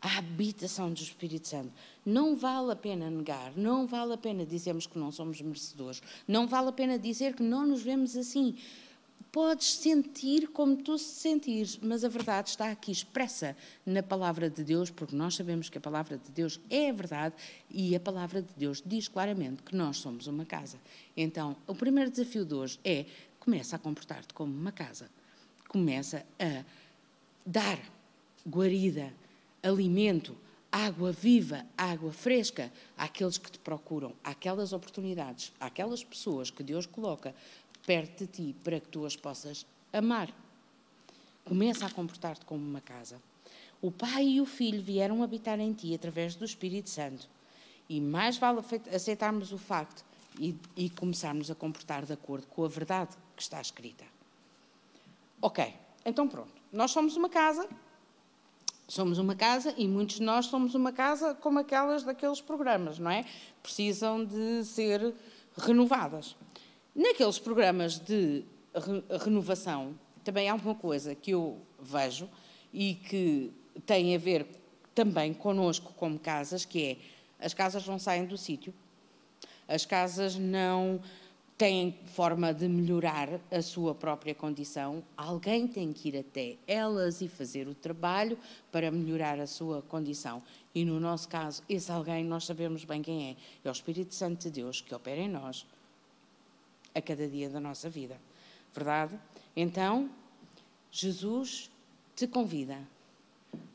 A 0.00 0.18
habitação 0.18 0.92
do 0.92 1.00
Espírito 1.00 1.46
Santo. 1.46 1.72
Não 2.04 2.34
vale 2.34 2.72
a 2.72 2.76
pena 2.76 3.10
negar, 3.10 3.52
não 3.56 3.86
vale 3.86 4.14
a 4.14 4.18
pena 4.18 4.46
dizermos 4.46 4.86
que 4.86 4.98
não 4.98 5.12
somos 5.12 5.40
merecedores, 5.40 6.02
não 6.26 6.46
vale 6.46 6.68
a 6.68 6.72
pena 6.72 6.98
dizer 6.98 7.34
que 7.34 7.42
não 7.42 7.66
nos 7.66 7.82
vemos 7.82 8.16
assim 8.16 8.56
podes 9.32 9.74
sentir 9.74 10.48
como 10.48 10.76
tu 10.76 10.98
se 10.98 11.20
sentires, 11.20 11.78
mas 11.80 12.04
a 12.04 12.08
verdade 12.08 12.50
está 12.50 12.70
aqui 12.70 12.90
expressa 12.90 13.56
na 13.86 14.02
palavra 14.02 14.50
de 14.50 14.64
Deus, 14.64 14.90
porque 14.90 15.14
nós 15.14 15.36
sabemos 15.36 15.68
que 15.68 15.78
a 15.78 15.80
palavra 15.80 16.18
de 16.18 16.30
Deus 16.32 16.60
é 16.68 16.90
a 16.90 16.92
verdade 16.92 17.34
e 17.70 17.94
a 17.94 18.00
palavra 18.00 18.42
de 18.42 18.52
Deus 18.56 18.82
diz 18.84 19.08
claramente 19.08 19.62
que 19.62 19.74
nós 19.74 19.98
somos 19.98 20.26
uma 20.26 20.44
casa. 20.44 20.78
Então, 21.16 21.56
o 21.66 21.74
primeiro 21.74 22.10
desafio 22.10 22.44
de 22.44 22.54
hoje 22.54 22.80
é 22.84 23.06
começa 23.38 23.76
a 23.76 23.78
comportar-te 23.78 24.34
como 24.34 24.52
uma 24.52 24.72
casa. 24.72 25.08
Começa 25.68 26.26
a 26.38 26.64
dar 27.46 27.78
guarida, 28.46 29.12
alimento, 29.62 30.36
água 30.70 31.12
viva, 31.12 31.66
água 31.76 32.12
fresca 32.12 32.72
àqueles 32.96 33.38
que 33.38 33.50
te 33.50 33.58
procuram, 33.58 34.14
àquelas 34.22 34.72
oportunidades, 34.72 35.52
àquelas 35.58 36.04
pessoas 36.04 36.50
que 36.50 36.62
Deus 36.62 36.86
coloca 36.86 37.34
perto 37.86 38.24
de 38.24 38.26
ti 38.26 38.56
para 38.62 38.78
que 38.78 38.88
tu 38.88 39.04
as 39.04 39.16
possas 39.16 39.66
amar. 39.92 40.32
Começa 41.44 41.86
a 41.86 41.90
comportar-te 41.90 42.44
como 42.44 42.64
uma 42.64 42.80
casa. 42.80 43.20
O 43.82 43.90
Pai 43.90 44.24
e 44.26 44.40
o 44.40 44.46
Filho 44.46 44.82
vieram 44.82 45.22
habitar 45.22 45.58
em 45.58 45.72
ti 45.72 45.94
através 45.94 46.34
do 46.34 46.44
Espírito 46.44 46.90
Santo. 46.90 47.28
E 47.88 48.00
mais 48.00 48.36
vale 48.36 48.60
aceitarmos 48.94 49.52
o 49.52 49.58
facto 49.58 50.04
e, 50.38 50.54
e 50.76 50.90
começarmos 50.90 51.50
a 51.50 51.54
comportar 51.54 52.04
de 52.04 52.12
acordo 52.12 52.46
com 52.46 52.64
a 52.64 52.68
verdade 52.68 53.16
que 53.34 53.42
está 53.42 53.60
escrita. 53.60 54.04
Ok, 55.42 55.74
então 56.04 56.28
pronto. 56.28 56.52
Nós 56.70 56.90
somos 56.90 57.16
uma 57.16 57.28
casa, 57.28 57.68
somos 58.90 59.18
uma 59.18 59.36
casa 59.36 59.72
e 59.78 59.86
muitos 59.86 60.16
de 60.16 60.22
nós 60.22 60.46
somos 60.46 60.74
uma 60.74 60.90
casa 60.90 61.32
como 61.32 61.60
aquelas 61.60 62.02
daqueles 62.02 62.40
programas, 62.40 62.98
não 62.98 63.08
é? 63.08 63.24
Precisam 63.62 64.24
de 64.24 64.64
ser 64.64 65.14
renovadas. 65.56 66.36
Naqueles 66.92 67.38
programas 67.38 68.00
de 68.00 68.44
renovação, 69.24 69.94
também 70.24 70.48
há 70.48 70.56
uma 70.56 70.74
coisa 70.74 71.14
que 71.14 71.30
eu 71.30 71.60
vejo 71.78 72.28
e 72.72 72.94
que 72.94 73.52
tem 73.86 74.12
a 74.16 74.18
ver 74.18 74.44
também 74.92 75.32
connosco 75.32 75.92
como 75.94 76.18
casas, 76.18 76.64
que 76.64 76.84
é 76.84 77.44
as 77.44 77.54
casas 77.54 77.86
não 77.86 77.98
saem 77.98 78.26
do 78.26 78.36
sítio, 78.36 78.74
as 79.68 79.86
casas 79.86 80.34
não 80.34 81.00
têm 81.60 81.94
forma 82.06 82.54
de 82.54 82.66
melhorar 82.66 83.38
a 83.50 83.60
sua 83.60 83.94
própria 83.94 84.34
condição, 84.34 85.04
alguém 85.14 85.68
tem 85.68 85.92
que 85.92 86.08
ir 86.08 86.16
até 86.16 86.56
elas 86.66 87.20
e 87.20 87.28
fazer 87.28 87.68
o 87.68 87.74
trabalho 87.74 88.38
para 88.72 88.90
melhorar 88.90 89.38
a 89.38 89.46
sua 89.46 89.82
condição. 89.82 90.42
E 90.74 90.86
no 90.86 90.98
nosso 90.98 91.28
caso, 91.28 91.62
esse 91.68 91.92
alguém 91.92 92.24
nós 92.24 92.46
sabemos 92.46 92.86
bem 92.86 93.02
quem 93.02 93.32
é. 93.32 93.36
É 93.62 93.68
o 93.68 93.72
Espírito 93.72 94.14
Santo 94.14 94.40
de 94.44 94.50
Deus 94.52 94.80
que 94.80 94.94
opera 94.94 95.20
em 95.20 95.28
nós 95.28 95.66
a 96.94 97.02
cada 97.02 97.28
dia 97.28 97.50
da 97.50 97.60
nossa 97.60 97.90
vida. 97.90 98.18
Verdade? 98.72 99.20
Então, 99.54 100.08
Jesus 100.90 101.70
te 102.16 102.26
convida. 102.26 102.78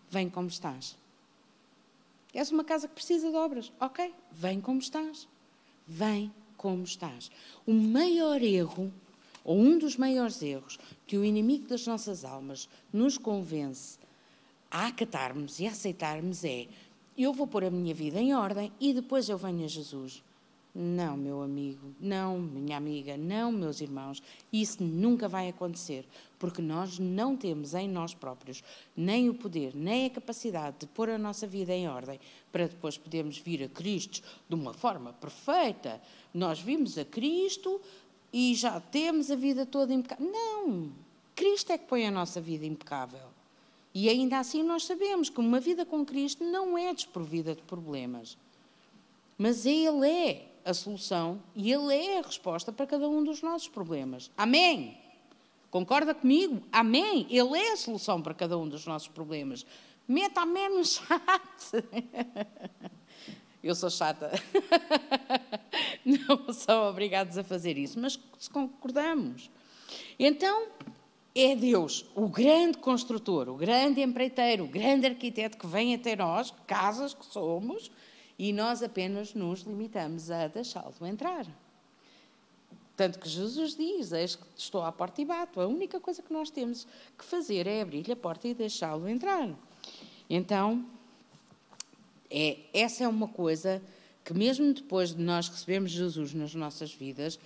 Vem 0.09 0.27
como 0.27 0.47
estás. 0.47 0.97
És 2.33 2.49
uma 2.49 2.63
casa 2.63 2.87
que 2.87 2.95
precisa 2.95 3.29
de 3.29 3.37
obras. 3.37 3.71
Ok, 3.79 4.11
vem 4.31 4.59
como 4.59 4.79
estás. 4.79 5.27
Vem 5.85 6.33
como 6.65 6.84
estás. 6.84 7.29
O 7.63 7.72
maior 7.72 8.41
erro, 8.41 8.91
ou 9.43 9.55
um 9.55 9.77
dos 9.77 9.98
maiores 9.98 10.41
erros, 10.41 10.79
que 11.05 11.15
o 11.15 11.24
inimigo 11.24 11.67
das 11.67 11.86
nossas 11.86 12.25
almas 12.25 12.67
nos 12.91 13.19
convence 13.19 14.00
a 14.72 14.88
acatarmos 14.88 15.60
e 15.60 15.67
a 15.67 15.69
aceitarmos 15.69 16.43
é: 16.43 16.65
eu 17.15 17.31
vou 17.31 17.45
pôr 17.45 17.65
a 17.65 17.69
minha 17.69 17.93
vida 17.93 18.19
em 18.19 18.34
ordem 18.34 18.72
e 18.79 18.95
depois 18.95 19.29
eu 19.29 19.38
venho 19.38 19.63
a 19.63 19.67
Jesus. 19.67 20.24
Não, 20.77 21.15
meu 21.15 21.41
amigo, 21.41 21.96
não, 22.01 22.38
minha 22.38 22.75
amiga, 22.75 23.15
não, 23.15 23.50
meus 23.50 23.79
irmãos, 23.79 24.22
isso 24.51 24.84
nunca 24.84 25.25
vai 25.25 25.48
acontecer, 25.48 26.05
porque 26.38 26.62
nós 26.62 27.00
não 27.00 27.38
temos 27.38 27.74
em 27.74 27.88
nós 27.88 28.13
próprios 28.13 28.62
nem 28.94 29.29
o 29.29 29.34
poder, 29.34 29.74
nem 29.74 30.05
a 30.05 30.10
capacidade 30.10 30.79
de 30.82 30.88
pôr 30.88 31.10
a 31.10 31.17
nossa 31.17 31.48
vida 31.48 31.74
em 31.74 31.88
ordem 31.88 32.20
para 32.51 32.67
depois 32.67 32.98
podermos 32.98 33.38
vir 33.38 33.63
a 33.63 33.70
Cristo 33.70 34.22
de 34.50 34.53
uma 34.53 34.74
forma 34.74 35.13
perfeita. 35.13 36.01
Nós 36.34 36.60
vimos 36.60 36.98
a 36.98 37.05
Cristo 37.05 37.79
e 38.34 38.53
já 38.53 38.77
temos 38.82 39.32
a 39.32 39.36
vida 39.38 39.65
toda 39.65 39.94
impecável. 39.94 40.29
Não! 40.29 40.91
Cristo 41.34 41.72
é 41.72 41.77
que 41.77 41.88
põe 41.88 42.05
a 42.05 42.12
nossa 42.12 42.41
vida 42.41 42.65
impecável. 42.65 43.29
E 43.94 44.10
ainda 44.10 44.39
assim 44.39 44.62
nós 44.62 44.84
sabemos 44.84 45.29
que 45.29 45.39
uma 45.39 45.62
vida 45.62 45.86
com 45.86 46.05
Cristo 46.05 46.44
não 46.44 46.77
é 46.77 46.94
desprovida 46.94 47.55
de 47.55 47.62
problemas. 47.62 48.38
Mas 49.38 49.65
Ele 49.65 50.05
é 50.10 50.54
a 50.65 50.74
solução 50.74 51.41
e 51.55 51.72
Ele 51.72 51.95
é 51.95 52.19
a 52.19 52.24
resposta 52.24 52.72
para 52.72 52.88
cada 52.88 53.07
um 53.07 53.24
dos 53.24 53.41
nossos 53.41 53.67
problemas. 53.67 54.31
Amém? 54.36 54.98
Concorda 55.69 56.15
comigo? 56.15 56.63
Amém? 56.72 57.27
Ele 57.29 57.57
é 57.57 57.74
a 57.74 57.77
solução 57.77 58.22
para 58.22 58.34
cada 58.34 58.57
um 58.57 58.67
dos 58.67 58.86
nossos 58.86 59.07
problemas. 59.07 59.65
Meta 60.07 60.41
amém 60.41 60.69
no 60.69 60.84
chat. 60.84 61.05
Eu 63.62 63.74
sou 63.74 63.89
chata. 63.89 64.31
Não 66.05 66.53
são 66.53 66.88
obrigados 66.89 67.38
a 67.38 67.43
fazer 67.43 67.77
isso, 67.77 68.00
mas 68.00 68.19
se 68.38 68.50
concordamos. 68.50 69.50
Então, 70.19 70.67
é 71.34 71.55
Deus, 71.55 72.05
o 72.15 72.29
grande 72.29 72.77
construtor, 72.77 73.50
o 73.50 73.55
grande 73.55 74.01
empreiteiro, 74.01 74.63
o 74.63 74.67
grande 74.67 75.07
arquiteto 75.07 75.57
que 75.57 75.67
vem 75.67 75.93
até 75.93 76.15
nós, 76.15 76.53
casas 76.65 77.13
que 77.13 77.25
somos, 77.25 77.91
e 78.37 78.51
nós 78.51 78.83
apenas 78.83 79.33
nos 79.33 79.61
limitamos 79.61 80.29
a 80.29 80.47
deixá-lo 80.47 81.05
entrar. 81.05 81.45
Tanto 82.95 83.19
que 83.19 83.27
Jesus 83.27 83.75
diz: 83.75 84.11
Eis 84.11 84.35
que 84.35 84.45
estou 84.57 84.81
à 84.83 84.91
porta 84.91 85.21
e 85.21 85.25
bato. 85.25 85.59
A 85.59 85.67
única 85.67 85.99
coisa 85.99 86.21
que 86.21 86.31
nós 86.31 86.49
temos 86.49 86.87
que 87.17 87.25
fazer 87.25 87.67
é 87.67 87.81
abrir-lhe 87.81 88.11
a 88.11 88.15
porta 88.15 88.47
e 88.47 88.53
deixá-lo 88.53 89.07
entrar. 89.07 89.49
Então, 90.29 90.85
é, 92.29 92.57
essa 92.73 93.03
é 93.03 93.07
uma 93.07 93.27
coisa 93.27 93.81
que, 94.23 94.33
mesmo 94.33 94.73
depois 94.73 95.13
de 95.13 95.21
nós 95.21 95.47
recebermos 95.47 95.91
Jesus 95.91 96.33
nas 96.33 96.55
nossas 96.55 96.93
vidas, 96.93 97.39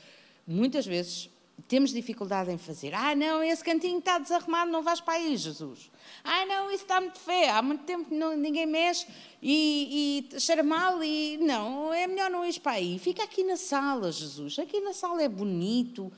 muitas 0.48 0.86
vezes 0.86 1.30
temos 1.68 1.92
dificuldade 1.92 2.52
em 2.52 2.58
fazer. 2.58 2.94
Ah, 2.94 3.16
não, 3.16 3.44
esse 3.44 3.64
cantinho 3.64 4.00
está 4.00 4.18
desarrumado, 4.18 4.72
não 4.72 4.82
vais 4.82 5.02
para 5.02 5.16
aí, 5.16 5.36
Jesus. 5.36 5.92
Ah, 6.24 6.46
não, 6.46 6.72
isso 6.72 6.84
está 6.84 7.02
muito 7.02 7.20
feio, 7.20 7.52
há 7.52 7.62
muito 7.62 7.84
tempo 7.84 8.06
que 8.10 8.16
ninguém 8.16 8.66
mexe 8.66 9.08
e, 9.42 10.28
e 10.34 10.40
cheira 10.40 10.64
mal 10.64 11.04
e 11.04 11.38
não, 11.38 11.94
é 11.94 12.08
melhor 12.08 12.30
não 12.30 12.46
ir 12.46 12.60
para 12.60 12.74
aí. 12.74 12.98
Fica 13.00 13.24
aqui 13.24 13.44
na 13.44 13.58
sala, 13.58 14.12
Jesus. 14.12 14.60
Aqui 14.60 14.80
na 14.80 14.94
sala 14.94 15.22
é 15.22 15.30
bonito, 15.30 16.12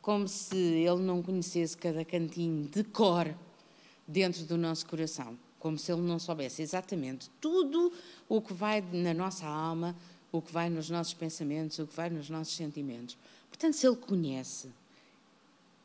como 0.00 0.26
se 0.26 0.56
ele 0.56 1.02
não 1.02 1.22
conhecesse 1.22 1.76
cada 1.76 2.04
cantinho 2.04 2.68
de 2.68 2.82
cor 2.84 3.34
dentro 4.06 4.44
do 4.44 4.56
nosso 4.56 4.86
coração, 4.86 5.38
como 5.58 5.78
se 5.78 5.92
ele 5.92 6.02
não 6.02 6.18
soubesse 6.18 6.62
exatamente 6.62 7.30
tudo 7.40 7.92
o 8.28 8.40
que 8.40 8.52
vai 8.52 8.80
na 8.92 9.14
nossa 9.14 9.46
alma, 9.46 9.94
o 10.32 10.40
que 10.40 10.52
vai 10.52 10.70
nos 10.70 10.90
nossos 10.90 11.14
pensamentos, 11.14 11.78
o 11.78 11.86
que 11.86 11.94
vai 11.94 12.08
nos 12.08 12.30
nossos 12.30 12.54
sentimentos. 12.54 13.16
Portanto, 13.48 13.74
se 13.74 13.86
ele 13.86 13.96
conhece, 13.96 14.70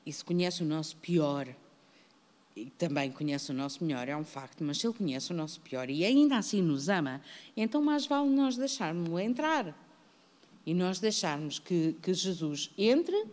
e 0.06 0.14
se 0.14 0.24
conhece 0.24 0.64
o 0.64 0.66
nosso 0.66 0.96
pior, 0.98 1.48
e 2.56 2.70
também 2.78 3.12
conhece 3.12 3.52
o 3.52 3.54
nosso 3.54 3.84
melhor, 3.84 4.08
é 4.08 4.16
um 4.16 4.24
facto, 4.24 4.64
mas 4.64 4.78
se 4.78 4.88
ele 4.88 4.94
conhece 4.94 5.32
o 5.32 5.36
nosso 5.36 5.60
pior 5.60 5.90
e 5.90 6.06
ainda 6.06 6.38
assim 6.38 6.62
nos 6.62 6.88
ama, 6.88 7.22
então 7.56 7.82
mais 7.82 8.06
vale 8.06 8.30
nós 8.30 8.56
deixarmos-lo 8.56 9.20
entrar. 9.20 9.76
E 10.66 10.74
nós 10.74 11.00
deixarmos 11.00 11.60
que, 11.60 11.96
que 12.02 12.14
Jesus 12.14 12.72
entre 12.78 13.26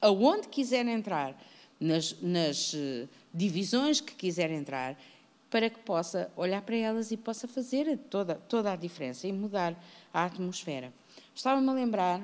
aonde 0.00 0.48
quiser 0.48 0.86
entrar, 0.86 1.36
nas, 1.80 2.16
nas 2.22 2.72
uh, 2.74 3.08
divisões 3.34 4.00
que 4.00 4.14
quiser 4.14 4.50
entrar, 4.50 4.96
para 5.50 5.68
que 5.68 5.80
possa 5.80 6.30
olhar 6.36 6.62
para 6.62 6.76
elas 6.76 7.10
e 7.10 7.16
possa 7.16 7.46
fazer 7.48 7.98
toda, 8.08 8.36
toda 8.36 8.72
a 8.72 8.76
diferença 8.76 9.26
e 9.26 9.32
mudar 9.32 9.76
a 10.14 10.24
atmosfera. 10.24 10.92
Estava-me 11.34 11.68
a 11.68 11.72
lembrar 11.72 12.22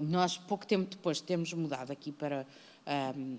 nós, 0.00 0.36
pouco 0.36 0.66
tempo 0.66 0.90
depois, 0.90 1.20
temos 1.20 1.52
mudado 1.52 1.90
aqui 1.90 2.12
para, 2.12 2.46
um, 3.16 3.38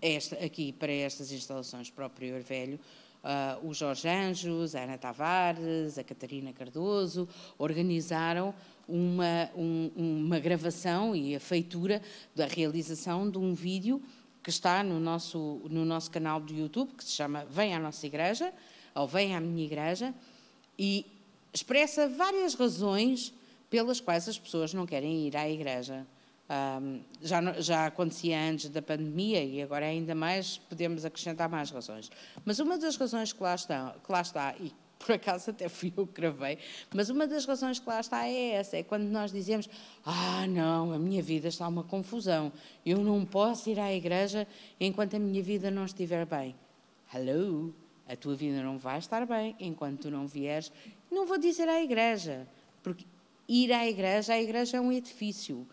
esta, 0.00 0.36
aqui 0.36 0.72
para 0.72 0.92
estas 0.92 1.32
instalações 1.32 1.90
para 1.90 2.06
o 2.06 2.10
Prior 2.10 2.40
Velho. 2.42 2.78
Uh, 3.22 3.68
o 3.68 3.74
Jorge 3.74 4.08
Anjos, 4.08 4.74
a 4.74 4.80
Ana 4.80 4.96
Tavares, 4.96 5.98
a 5.98 6.04
Catarina 6.04 6.52
Cardoso 6.54 7.28
organizaram 7.58 8.54
uma, 8.88 9.50
um, 9.54 9.90
uma 9.96 10.38
gravação 10.38 11.14
e 11.14 11.36
a 11.36 11.40
feitura 11.40 12.00
da 12.34 12.46
realização 12.46 13.30
de 13.30 13.36
um 13.36 13.54
vídeo 13.54 14.02
que 14.42 14.50
está 14.50 14.82
no 14.82 14.98
nosso, 14.98 15.60
no 15.68 15.84
nosso 15.84 16.10
canal 16.10 16.40
do 16.40 16.52
YouTube, 16.52 16.94
que 16.94 17.04
se 17.04 17.12
chama 17.12 17.44
Vem 17.44 17.74
à 17.74 17.78
Nossa 17.78 18.06
Igreja, 18.06 18.52
ou 18.94 19.06
Vem 19.06 19.36
à 19.36 19.40
Minha 19.40 19.66
Igreja, 19.66 20.14
e 20.78 21.04
expressa 21.52 22.08
várias 22.08 22.54
razões 22.54 23.34
pelas 23.70 24.00
quais 24.00 24.28
as 24.28 24.38
pessoas 24.38 24.74
não 24.74 24.84
querem 24.84 25.26
ir 25.26 25.36
à 25.36 25.48
igreja. 25.48 26.06
Um, 26.50 27.00
já, 27.22 27.60
já 27.60 27.86
acontecia 27.86 28.36
antes 28.36 28.68
da 28.68 28.82
pandemia 28.82 29.44
e 29.44 29.62
agora 29.62 29.86
ainda 29.86 30.16
mais 30.16 30.58
podemos 30.58 31.04
acrescentar 31.04 31.48
mais 31.48 31.70
razões. 31.70 32.10
Mas 32.44 32.58
uma 32.58 32.76
das 32.76 32.96
razões 32.96 33.32
que 33.32 33.40
lá 33.40 33.54
está, 33.54 33.94
que 34.04 34.10
lá 34.10 34.20
está 34.20 34.56
e 34.58 34.72
por 34.98 35.12
acaso 35.12 35.50
até 35.50 35.68
fui 35.68 35.92
eu 35.96 36.06
que 36.06 36.20
gravei, 36.20 36.58
mas 36.94 37.08
uma 37.08 37.26
das 37.26 37.46
razões 37.46 37.78
que 37.78 37.88
lá 37.88 38.00
está 38.00 38.26
é 38.26 38.50
essa, 38.50 38.76
é 38.76 38.82
quando 38.82 39.04
nós 39.04 39.32
dizemos, 39.32 39.68
ah 40.04 40.46
não, 40.46 40.92
a 40.92 40.98
minha 40.98 41.22
vida 41.22 41.48
está 41.48 41.66
uma 41.66 41.82
confusão, 41.82 42.52
eu 42.84 42.98
não 42.98 43.24
posso 43.24 43.70
ir 43.70 43.80
à 43.80 43.92
igreja 43.92 44.46
enquanto 44.78 45.16
a 45.16 45.18
minha 45.18 45.42
vida 45.42 45.70
não 45.70 45.86
estiver 45.86 46.26
bem. 46.26 46.54
Hello, 47.14 47.74
a 48.06 48.14
tua 48.14 48.34
vida 48.34 48.62
não 48.62 48.76
vai 48.76 48.98
estar 48.98 49.24
bem 49.24 49.56
enquanto 49.58 50.02
tu 50.02 50.10
não 50.10 50.26
vieres. 50.26 50.70
Não 51.10 51.26
vou 51.26 51.38
dizer 51.38 51.68
à 51.68 51.80
igreja, 51.80 52.46
porque 52.82 53.06
ir 53.50 53.72
à 53.72 53.86
igreja, 53.88 54.34
a 54.34 54.40
igreja 54.40 54.76
é 54.76 54.80
um 54.80 54.92
edifício 54.92 55.66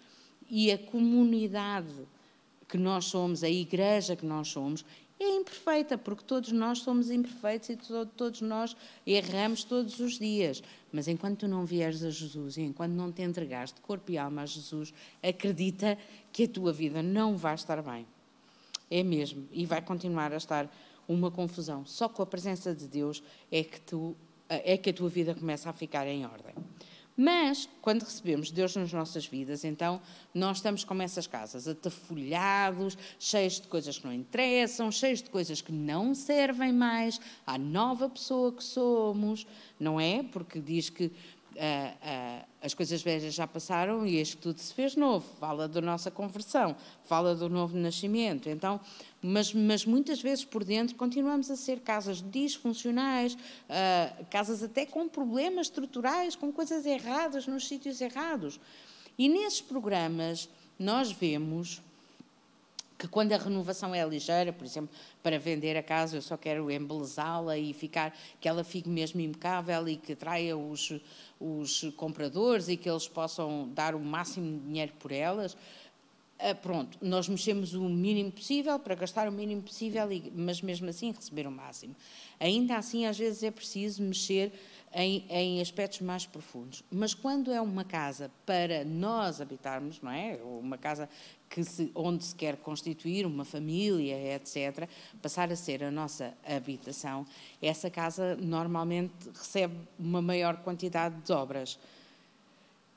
e 0.50 0.72
a 0.72 0.78
comunidade 0.78 1.94
que 2.68 2.78
nós 2.78 3.06
somos, 3.06 3.44
a 3.44 3.50
igreja 3.50 4.16
que 4.16 4.26
nós 4.26 4.48
somos, 4.48 4.84
é 5.20 5.36
imperfeita, 5.36 5.98
porque 5.98 6.24
todos 6.24 6.52
nós 6.52 6.80
somos 6.80 7.10
imperfeitos 7.10 7.70
e 7.70 7.78
todos 8.16 8.42
nós 8.42 8.76
erramos 9.06 9.64
todos 9.64 10.00
os 10.00 10.18
dias. 10.18 10.62
Mas 10.92 11.08
enquanto 11.08 11.40
tu 11.40 11.48
não 11.48 11.66
vieres 11.66 12.04
a 12.04 12.10
Jesus 12.10 12.58
e 12.58 12.62
enquanto 12.62 12.94
não 12.94 13.12
te 13.12 13.22
entregares 13.22 13.74
de 13.74 13.82
corpo 13.82 14.12
e 14.12 14.18
alma 14.18 14.44
a 14.44 14.46
Jesus, 14.46 14.94
acredita 15.22 15.98
que 16.32 16.44
a 16.44 16.48
tua 16.48 16.74
vida 16.74 17.02
não 17.02 17.36
vai 17.36 17.56
estar 17.56 17.82
bem. 17.82 18.06
É 18.90 19.04
mesmo. 19.04 19.48
E 19.52 19.66
vai 19.66 19.82
continuar 19.82 20.34
a 20.34 20.38
estar 20.38 20.72
uma 21.08 21.32
confusão. 21.32 21.86
Só 21.86 22.08
com 22.10 22.22
a 22.22 22.26
presença 22.26 22.74
de 22.76 22.88
Deus 22.88 23.24
é 23.52 23.64
que, 23.64 23.82
tu, 23.82 24.16
é 24.48 24.78
que 24.78 24.90
a 24.92 24.94
tua 24.94 25.10
vida 25.10 25.34
começa 25.34 25.70
a 25.70 25.74
ficar 25.74 26.08
em 26.08 26.26
ordem. 26.26 26.54
Mas, 27.20 27.68
quando 27.82 28.04
recebemos 28.04 28.52
Deus 28.52 28.76
nas 28.76 28.94
nossas 28.94 29.26
vidas, 29.26 29.64
então 29.66 30.00
nós 30.32 30.58
estamos 30.58 30.84
como 30.84 31.02
essas 31.02 31.26
casas, 31.26 31.68
atafolhados, 31.68 32.96
cheios 33.18 33.60
de 33.60 33.68
coisas 33.68 33.98
que 33.98 34.06
não 34.06 34.14
interessam, 34.14 34.92
cheios 34.92 35.24
de 35.24 35.30
coisas 35.32 35.60
que 35.60 35.72
não 35.72 36.14
servem 36.14 36.72
mais 36.72 37.20
à 37.44 37.58
nova 37.58 38.08
pessoa 38.08 38.54
que 38.54 38.64
somos, 38.64 39.48
não 39.80 40.00
é? 40.00 40.22
Porque 40.22 40.62
diz 40.62 40.92
que 40.92 41.12
Uh, 41.58 42.42
uh, 42.42 42.48
as 42.62 42.76
coisas 42.76 43.02
velhas 43.02 43.34
já 43.34 43.48
passaram 43.48 44.06
e 44.06 44.18
este 44.18 44.38
tudo 44.38 44.60
se 44.60 44.72
fez 44.74 44.96
novo. 44.96 45.26
Fala 45.40 45.68
da 45.68 45.82
nossa 45.82 46.12
conversão, 46.12 46.76
fala 47.04 47.34
do 47.34 47.50
novo 47.50 47.76
nascimento. 47.76 48.48
Então, 48.48 48.80
mas, 49.22 49.52
mas 49.54 49.84
muitas 49.84 50.22
vezes 50.22 50.46
por 50.46 50.64
dentro 50.64 50.96
continuamos 50.96 51.50
a 51.50 51.56
ser 51.56 51.80
casas 51.80 52.22
disfuncionais, 52.22 53.34
uh, 53.34 54.26
casas 54.30 54.62
até 54.62 54.86
com 54.86 55.10
problemas 55.10 55.66
estruturais, 55.68 56.36
com 56.36 56.52
coisas 56.52 56.86
erradas 56.86 57.48
nos 57.48 57.68
sítios 57.68 58.02
errados. 58.02 58.60
E 59.18 59.28
nesses 59.28 59.62
programas 59.62 60.48
nós 60.78 61.12
vemos 61.12 61.82
que 62.98 63.08
quando 63.08 63.32
a 63.34 63.38
renovação 63.38 63.94
é 63.94 64.04
ligeira, 64.06 64.52
por 64.52 64.66
exemplo, 64.66 64.90
para 65.22 65.38
vender 65.38 65.78
a 65.78 65.84
casa 65.84 66.18
eu 66.18 66.22
só 66.22 66.36
quero 66.36 66.72
embelezá-la 66.72 67.58
e 67.58 67.74
ficar 67.74 68.18
que 68.42 68.48
ela 68.48 68.64
fique 68.64 68.90
mesmo 68.90 69.22
impecável 69.22 69.88
e 69.88 69.98
que 69.98 70.14
atraia 70.14 70.58
os, 70.58 70.94
os 71.40 71.84
compradores 71.96 72.68
e 72.68 72.76
que 72.76 72.90
eles 72.90 73.08
possam 73.08 73.70
dar 73.74 73.94
o 73.94 74.00
máximo 74.00 74.60
de 74.60 74.66
dinheiro 74.66 74.94
por 75.00 75.12
elas. 75.12 75.56
Ah, 76.40 76.54
pronto, 76.54 76.98
nós 77.02 77.28
mexemos 77.28 77.74
o 77.74 77.90
mínimo 77.90 78.32
possível 78.32 78.78
para 78.78 78.94
gastar 78.94 79.28
o 79.28 79.32
mínimo 79.32 79.64
possível, 79.64 80.08
mas 80.36 80.62
mesmo 80.62 80.88
assim 80.88 81.12
receber 81.12 81.48
o 81.48 81.52
máximo. 81.52 81.96
Ainda 82.40 82.78
assim, 82.78 83.06
às 83.08 83.18
vezes 83.18 83.42
é 83.42 83.50
preciso 83.50 84.04
mexer 84.04 84.52
em, 84.94 85.26
em, 85.30 85.62
aspectos 85.62 86.02
mais 86.02 86.26
profundos. 86.26 86.84
Mas 86.90 87.14
quando 87.14 87.52
é 87.52 87.62
uma 87.62 87.84
casa 87.84 88.32
para 88.46 88.84
nós 88.86 89.42
habitarmos, 89.42 90.02
não 90.02 90.12
é? 90.12 90.40
Uma 90.44 90.78
casa 90.78 91.10
que 91.50 91.64
se, 91.64 91.92
onde 91.94 92.24
se 92.24 92.36
quer 92.36 92.58
constituir 92.58 93.26
uma 93.26 93.46
família, 93.46 94.36
etc., 94.36 94.90
passar 95.22 95.52
a 95.52 95.56
ser 95.56 95.84
a 95.84 95.92
nossa 95.92 96.34
habitação, 96.46 97.26
essa 97.62 97.90
casa 97.90 98.36
normalmente 98.36 99.30
recebe 99.34 99.76
uma 99.98 100.22
maior 100.22 100.58
quantidade 100.58 101.16
de 101.22 101.32
obras. 101.32 101.80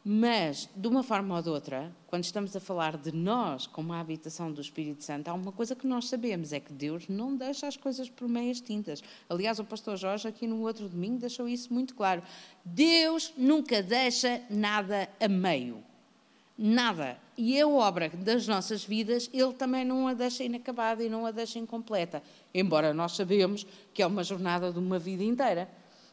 Mas, 0.02 0.66
de 0.74 0.88
uma 0.88 1.02
forma 1.02 1.36
ou 1.36 1.42
de 1.42 1.50
outra, 1.50 1.94
quando 2.06 2.24
estamos 2.24 2.56
a 2.56 2.60
falar 2.60 2.96
de 2.96 3.12
nós 3.12 3.66
como 3.66 3.92
a 3.92 4.00
habitação 4.00 4.50
do 4.50 4.60
Espírito 4.60 5.04
Santo, 5.04 5.28
há 5.28 5.34
uma 5.34 5.52
coisa 5.52 5.76
que 5.76 5.86
nós 5.86 6.08
sabemos: 6.08 6.54
é 6.54 6.60
que 6.60 6.72
Deus 6.72 7.06
não 7.06 7.36
deixa 7.36 7.66
as 7.66 7.76
coisas 7.76 8.08
por 8.08 8.26
meias 8.26 8.62
tintas. 8.62 9.02
Aliás, 9.28 9.58
o 9.58 9.64
pastor 9.64 9.98
Jorge, 9.98 10.26
aqui 10.26 10.46
no 10.46 10.62
outro 10.62 10.88
domingo, 10.88 11.18
deixou 11.18 11.46
isso 11.46 11.72
muito 11.72 11.94
claro. 11.94 12.22
Deus 12.64 13.34
nunca 13.36 13.82
deixa 13.82 14.40
nada 14.48 15.06
a 15.20 15.28
meio. 15.28 15.84
Nada. 16.56 17.18
E 17.36 17.60
a 17.60 17.68
obra 17.68 18.08
das 18.08 18.46
nossas 18.46 18.82
vidas, 18.82 19.28
Ele 19.32 19.52
também 19.52 19.84
não 19.84 20.08
a 20.08 20.14
deixa 20.14 20.44
inacabada 20.44 21.04
e 21.04 21.10
não 21.10 21.26
a 21.26 21.30
deixa 21.30 21.58
incompleta. 21.58 22.22
Embora 22.54 22.94
nós 22.94 23.12
sabemos 23.16 23.66
que 23.92 24.02
é 24.02 24.06
uma 24.06 24.24
jornada 24.24 24.72
de 24.72 24.78
uma 24.78 24.98
vida 24.98 25.24
inteira. 25.24 25.68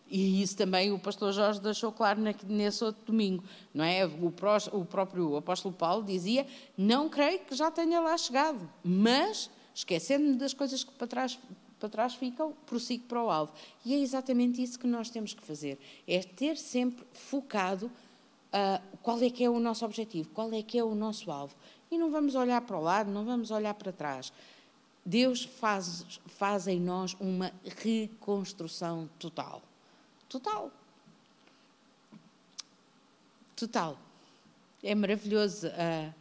E 0.09 0.41
isso 0.41 0.55
também 0.55 0.91
o 0.91 0.99
pastor 0.99 1.33
Jorge 1.33 1.59
deixou 1.59 1.91
claro 1.91 2.21
nesse 2.47 2.83
outro 2.83 3.03
domingo, 3.05 3.43
não 3.73 3.83
é? 3.83 4.05
O, 4.05 4.31
pró 4.31 4.57
o 4.71 4.85
próprio 4.85 5.35
apóstolo 5.35 5.73
Paulo 5.73 6.03
dizia: 6.03 6.47
Não 6.77 7.09
creio 7.09 7.39
que 7.39 7.53
já 7.53 7.69
tenha 7.69 7.99
lá 7.99 8.17
chegado, 8.17 8.69
mas 8.83 9.49
esquecendo-me 9.75 10.35
das 10.37 10.53
coisas 10.53 10.83
que 10.83 10.91
para 10.93 11.07
trás, 11.07 11.37
para 11.79 11.89
trás 11.89 12.15
ficam, 12.15 12.53
prossigo 12.65 13.03
para 13.03 13.21
o 13.21 13.29
alvo. 13.29 13.51
E 13.85 13.93
é 13.93 13.99
exatamente 13.99 14.63
isso 14.63 14.79
que 14.79 14.87
nós 14.87 15.09
temos 15.09 15.33
que 15.33 15.45
fazer: 15.45 15.77
é 16.07 16.19
ter 16.19 16.55
sempre 16.55 17.05
focado 17.11 17.87
uh, 17.87 18.97
qual 19.01 19.21
é 19.21 19.29
que 19.29 19.43
é 19.43 19.49
o 19.49 19.59
nosso 19.59 19.83
objetivo, 19.83 20.29
qual 20.29 20.51
é 20.53 20.61
que 20.61 20.79
é 20.79 20.83
o 20.83 20.95
nosso 20.95 21.29
alvo. 21.29 21.55
E 21.91 21.97
não 21.97 22.09
vamos 22.09 22.35
olhar 22.35 22.61
para 22.61 22.77
o 22.77 22.81
lado, 22.81 23.11
não 23.11 23.25
vamos 23.25 23.51
olhar 23.51 23.73
para 23.73 23.91
trás. 23.91 24.31
Deus 25.05 25.43
faz, 25.43 26.19
faz 26.25 26.67
em 26.67 26.79
nós 26.79 27.15
uma 27.19 27.51
reconstrução 27.81 29.09
total. 29.17 29.61
Total. 30.29 30.71
Total. 33.55 33.97
É 34.83 34.93
maravilhoso 34.93 35.67
a, 35.67 36.13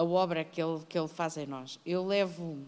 a 0.00 0.04
obra 0.04 0.44
que 0.44 0.62
ele, 0.62 0.84
que 0.88 0.98
ele 0.98 1.08
faz 1.08 1.36
em 1.36 1.46
nós. 1.46 1.80
Eu 1.84 2.06
levo 2.06 2.58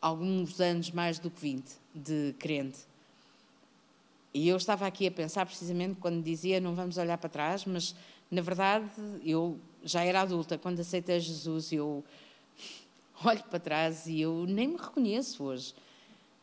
alguns 0.00 0.60
anos, 0.60 0.90
mais 0.90 1.18
do 1.18 1.30
que 1.30 1.40
20, 1.40 1.64
de 1.94 2.34
crente. 2.38 2.80
E 4.34 4.48
eu 4.48 4.56
estava 4.56 4.86
aqui 4.86 5.06
a 5.06 5.10
pensar 5.10 5.46
precisamente 5.46 5.96
quando 5.98 6.22
dizia 6.22 6.60
não 6.60 6.74
vamos 6.74 6.98
olhar 6.98 7.16
para 7.16 7.30
trás, 7.30 7.64
mas 7.64 7.94
na 8.30 8.42
verdade 8.42 8.90
eu 9.24 9.58
já 9.82 10.02
era 10.02 10.20
adulta 10.20 10.58
quando 10.58 10.80
aceitei 10.80 11.18
Jesus. 11.20 11.72
Eu 11.72 12.04
olho 13.24 13.42
para 13.44 13.58
trás 13.58 14.06
e 14.06 14.20
eu 14.20 14.44
nem 14.46 14.68
me 14.68 14.76
reconheço 14.76 15.42
hoje. 15.42 15.74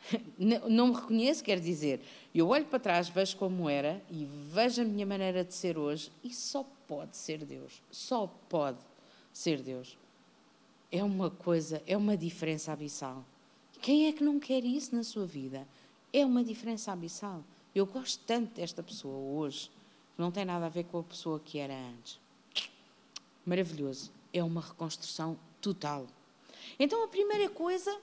Não 0.70 0.88
me 0.88 0.96
reconheço, 0.96 1.44
quer 1.44 1.60
dizer, 1.60 2.02
eu 2.34 2.48
olho 2.48 2.66
para 2.66 2.80
trás, 2.80 3.10
vejo 3.10 3.38
como 3.38 3.70
era 3.70 4.02
e 4.10 4.26
vejo 4.26 4.82
a 4.82 4.86
minha 4.86 5.06
maneira 5.06 5.44
de 5.44 5.54
ser 5.54 5.78
hoje 5.78 6.12
e 6.24 6.34
só 6.34 6.66
pode 6.88 7.16
ser 7.18 7.46
Deus. 7.46 7.82
Só 7.92 8.28
pode 8.50 8.80
ser 9.32 9.62
Deus. 9.62 9.98
É 10.92 11.04
uma 11.04 11.30
coisa, 11.30 11.82
é 11.88 11.96
uma 11.96 12.18
diferença 12.18 12.74
abissal. 12.74 13.26
Quem 13.82 14.08
é 14.08 14.14
que 14.14 14.24
não 14.24 14.40
quer 14.40 14.64
isso 14.64 14.96
na 14.96 15.04
sua 15.04 15.26
vida? 15.26 15.68
É 16.12 16.26
uma 16.26 16.44
diferença 16.44 16.92
abissal. 16.92 17.44
Eu 17.74 17.86
gosto 17.86 18.22
tanto 18.26 18.56
desta 18.56 18.84
pessoa 18.84 19.16
hoje, 19.16 19.72
que 20.16 20.22
não 20.22 20.32
tem 20.32 20.44
nada 20.44 20.66
a 20.66 20.70
ver 20.70 20.84
com 20.84 21.00
a 21.00 21.04
pessoa 21.04 21.40
que 21.40 21.58
era 21.58 21.74
antes. 21.74 22.20
Maravilhoso. 23.46 24.12
É 24.34 24.44
uma 24.44 24.62
reconstrução 24.62 25.40
total. 25.62 26.06
Então, 26.78 27.04
a 27.04 27.08
primeira 27.08 27.50
coisa 27.50 27.98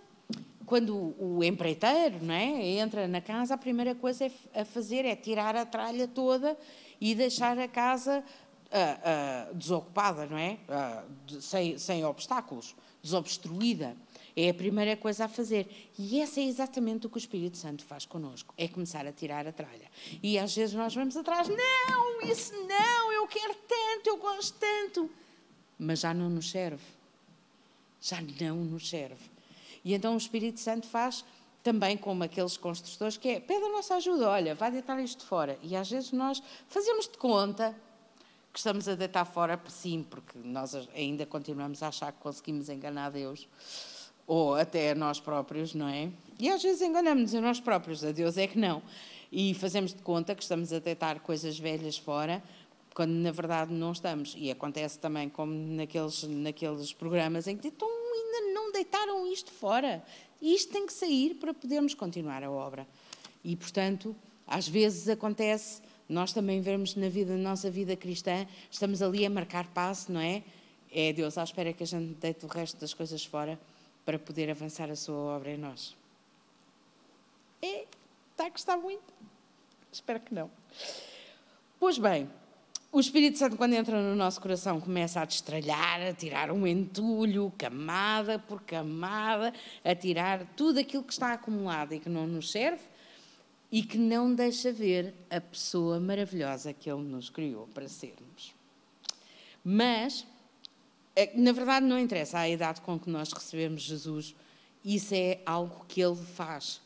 quando 0.68 1.14
o 1.18 1.42
empreiteiro 1.42 2.22
não 2.22 2.34
é, 2.34 2.62
entra 2.78 3.08
na 3.08 3.22
casa, 3.22 3.54
a 3.54 3.58
primeira 3.58 3.94
coisa 3.94 4.26
é 4.26 4.60
a 4.60 4.64
fazer 4.66 5.06
é 5.06 5.16
tirar 5.16 5.56
a 5.56 5.64
tralha 5.64 6.06
toda 6.06 6.56
e 7.00 7.14
deixar 7.14 7.58
a 7.58 7.66
casa 7.66 8.22
uh, 8.22 9.50
uh, 9.50 9.54
desocupada, 9.54 10.26
não 10.26 10.36
é? 10.36 10.58
Uh, 10.68 11.40
sem, 11.40 11.78
sem 11.78 12.04
obstáculos, 12.04 12.76
desobstruída. 13.02 13.96
É 14.36 14.50
a 14.50 14.54
primeira 14.54 14.94
coisa 14.94 15.24
a 15.24 15.28
fazer. 15.28 15.90
E 15.98 16.20
essa 16.20 16.38
é 16.38 16.44
exatamente 16.44 17.06
o 17.06 17.10
que 17.10 17.16
o 17.16 17.18
Espírito 17.18 17.56
Santo 17.56 17.82
faz 17.84 18.04
connosco: 18.04 18.52
é 18.56 18.68
começar 18.68 19.06
a 19.06 19.12
tirar 19.12 19.46
a 19.48 19.52
tralha. 19.52 19.90
E 20.22 20.38
às 20.38 20.54
vezes 20.54 20.74
nós 20.74 20.94
vamos 20.94 21.16
atrás, 21.16 21.48
não, 21.48 22.20
isso 22.30 22.52
não, 22.66 23.12
eu 23.12 23.26
quero 23.26 23.54
tanto, 23.54 24.06
eu 24.06 24.18
gosto 24.18 24.56
tanto. 24.58 25.10
Mas 25.78 26.00
já 26.00 26.12
não 26.12 26.28
nos 26.28 26.50
serve. 26.50 26.84
Já 28.00 28.20
não 28.20 28.56
nos 28.56 28.88
serve. 28.88 29.37
E 29.88 29.94
então 29.94 30.12
o 30.12 30.18
Espírito 30.18 30.60
Santo 30.60 30.86
faz 30.86 31.24
também 31.62 31.96
como 31.96 32.22
aqueles 32.22 32.58
construtores 32.58 33.16
que 33.16 33.26
é, 33.26 33.40
pede 33.40 33.64
a 33.64 33.70
nossa 33.70 33.94
ajuda, 33.94 34.28
olha, 34.28 34.54
vai 34.54 34.70
deitar 34.70 35.02
isto 35.02 35.24
fora. 35.24 35.58
E 35.62 35.74
às 35.74 35.90
vezes 35.90 36.12
nós 36.12 36.42
fazemos 36.68 37.08
de 37.08 37.16
conta 37.16 37.74
que 38.52 38.58
estamos 38.58 38.86
a 38.86 38.94
deitar 38.94 39.24
fora, 39.24 39.58
sim, 39.68 40.04
porque 40.10 40.38
nós 40.44 40.74
ainda 40.94 41.24
continuamos 41.24 41.82
a 41.82 41.88
achar 41.88 42.12
que 42.12 42.18
conseguimos 42.18 42.68
enganar 42.68 43.08
Deus, 43.08 43.48
ou 44.26 44.56
até 44.56 44.90
a 44.90 44.94
nós 44.94 45.20
próprios, 45.20 45.72
não 45.72 45.88
é? 45.88 46.10
E 46.38 46.50
às 46.50 46.62
vezes 46.62 46.82
enganamos 46.82 47.34
a 47.34 47.40
nós 47.40 47.58
próprios, 47.58 48.04
a 48.04 48.12
Deus 48.12 48.36
é 48.36 48.46
que 48.46 48.58
não. 48.58 48.82
E 49.32 49.54
fazemos 49.54 49.94
de 49.94 50.02
conta 50.02 50.34
que 50.34 50.42
estamos 50.42 50.70
a 50.70 50.80
deitar 50.80 51.20
coisas 51.20 51.58
velhas 51.58 51.96
fora, 51.96 52.42
quando 52.94 53.12
na 53.12 53.32
verdade 53.32 53.72
não 53.72 53.92
estamos. 53.92 54.34
E 54.36 54.50
acontece 54.50 54.98
também 54.98 55.30
como 55.30 55.50
naqueles, 55.50 56.24
naqueles 56.24 56.92
programas 56.92 57.46
em 57.46 57.56
que 57.56 57.68
estão 57.68 57.97
ainda 58.18 58.52
não 58.52 58.72
deitaram 58.72 59.26
isto 59.32 59.50
fora. 59.50 60.04
Isto 60.40 60.72
tem 60.72 60.86
que 60.86 60.92
sair 60.92 61.34
para 61.34 61.52
podermos 61.52 61.94
continuar 61.94 62.42
a 62.44 62.50
obra. 62.50 62.86
E, 63.44 63.56
portanto, 63.56 64.14
às 64.46 64.68
vezes 64.68 65.08
acontece, 65.08 65.82
nós 66.08 66.32
também 66.32 66.60
vemos 66.60 66.94
na 66.94 67.08
vida, 67.08 67.36
na 67.36 67.50
nossa 67.50 67.70
vida 67.70 67.96
cristã, 67.96 68.46
estamos 68.70 69.02
ali 69.02 69.26
a 69.26 69.30
marcar 69.30 69.66
passo, 69.68 70.10
não 70.10 70.20
é? 70.20 70.42
É 70.90 71.12
Deus 71.12 71.36
à 71.36 71.44
espera 71.44 71.72
que 71.72 71.82
a 71.82 71.86
gente 71.86 72.14
deite 72.14 72.44
o 72.44 72.48
resto 72.48 72.78
das 72.78 72.94
coisas 72.94 73.24
fora 73.24 73.58
para 74.04 74.18
poder 74.18 74.50
avançar 74.50 74.90
a 74.90 74.96
sua 74.96 75.16
obra 75.16 75.50
em 75.50 75.58
nós. 75.58 75.94
É, 77.60 77.84
está 78.30 78.46
a 78.46 78.50
gostar 78.50 78.76
muito? 78.76 79.12
Espero 79.92 80.20
que 80.20 80.32
não. 80.32 80.50
Pois 81.78 81.98
bem, 81.98 82.28
o 82.98 83.00
Espírito 83.00 83.38
Santo, 83.38 83.56
quando 83.56 83.74
entra 83.74 84.02
no 84.02 84.16
nosso 84.16 84.40
coração, 84.40 84.80
começa 84.80 85.20
a 85.20 85.24
destralhar, 85.24 86.02
a 86.02 86.12
tirar 86.12 86.50
um 86.50 86.66
entulho, 86.66 87.52
camada 87.56 88.40
por 88.40 88.60
camada, 88.62 89.54
a 89.84 89.94
tirar 89.94 90.44
tudo 90.56 90.80
aquilo 90.80 91.04
que 91.04 91.12
está 91.12 91.32
acumulado 91.32 91.94
e 91.94 92.00
que 92.00 92.08
não 92.08 92.26
nos 92.26 92.50
serve 92.50 92.82
e 93.70 93.84
que 93.84 93.96
não 93.96 94.34
deixa 94.34 94.72
ver 94.72 95.14
a 95.30 95.40
pessoa 95.40 96.00
maravilhosa 96.00 96.72
que 96.72 96.90
Ele 96.90 97.02
nos 97.02 97.30
criou 97.30 97.68
para 97.68 97.86
sermos. 97.86 98.52
Mas, 99.62 100.26
eh, 101.14 101.30
na 101.36 101.52
verdade, 101.52 101.86
não 101.86 102.00
interessa 102.00 102.40
a 102.40 102.48
idade 102.48 102.80
com 102.80 102.98
que 102.98 103.08
nós 103.08 103.32
recebemos 103.32 103.82
Jesus, 103.82 104.34
isso 104.84 105.14
é 105.14 105.38
algo 105.46 105.84
que 105.86 106.00
Ele 106.00 106.16
faz 106.16 106.80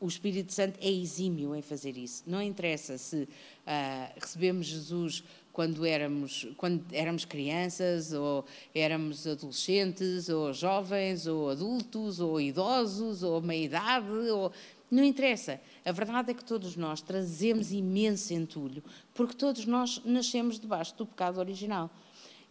o 0.00 0.06
Espírito 0.06 0.52
Santo 0.52 0.78
é 0.80 0.90
exímio 0.90 1.54
em 1.54 1.62
fazer 1.62 1.96
isso. 1.96 2.22
Não 2.26 2.42
interessa 2.42 2.96
se 2.98 3.22
uh, 3.22 4.20
recebemos 4.20 4.66
Jesus 4.66 5.22
quando 5.52 5.86
éramos, 5.86 6.46
quando 6.56 6.84
éramos 6.92 7.24
crianças, 7.24 8.12
ou 8.12 8.44
éramos 8.74 9.26
adolescentes, 9.26 10.28
ou 10.28 10.52
jovens, 10.52 11.26
ou 11.26 11.48
adultos, 11.48 12.20
ou 12.20 12.38
idosos, 12.40 13.22
ou 13.22 13.40
meia-idade, 13.40 14.06
ou... 14.30 14.52
não 14.90 15.02
interessa. 15.02 15.58
A 15.84 15.92
verdade 15.92 16.30
é 16.30 16.34
que 16.34 16.44
todos 16.44 16.76
nós 16.76 17.00
trazemos 17.00 17.72
imenso 17.72 18.34
entulho, 18.34 18.84
porque 19.14 19.34
todos 19.34 19.64
nós 19.64 20.02
nascemos 20.04 20.60
debaixo 20.60 20.94
do 20.94 21.06
pecado 21.06 21.38
original. 21.38 21.90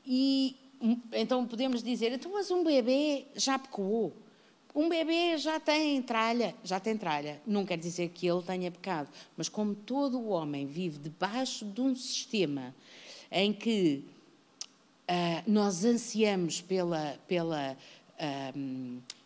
E 0.04 0.56
então 1.14 1.46
podemos 1.46 1.84
dizer, 1.84 2.12
então, 2.12 2.32
mas 2.34 2.50
um 2.50 2.64
bebê 2.64 3.26
já 3.36 3.58
pecou. 3.58 4.14
Um 4.76 4.90
bebê 4.90 5.38
já 5.38 5.60
tem 5.60 6.02
tralha, 6.02 6.54
já 6.64 6.80
tem 6.80 6.98
tralha. 6.98 7.42
Não 7.48 7.66
quer 7.66 7.78
dizer 7.78 8.10
que 8.10 8.28
ele 8.28 8.42
tenha 8.42 8.70
pecado, 8.70 9.10
mas 9.38 9.48
como 9.48 9.74
todo 9.74 10.20
o 10.20 10.28
homem 10.28 10.68
vive 10.68 11.00
debaixo 11.00 11.64
de 11.64 11.80
um 11.80 11.96
sistema 11.96 12.76
em 13.32 13.54
que 13.54 14.04
uh, 15.10 15.50
nós 15.50 15.86
ansiamos 15.86 16.62
pela, 16.62 17.18
pela 17.28 17.78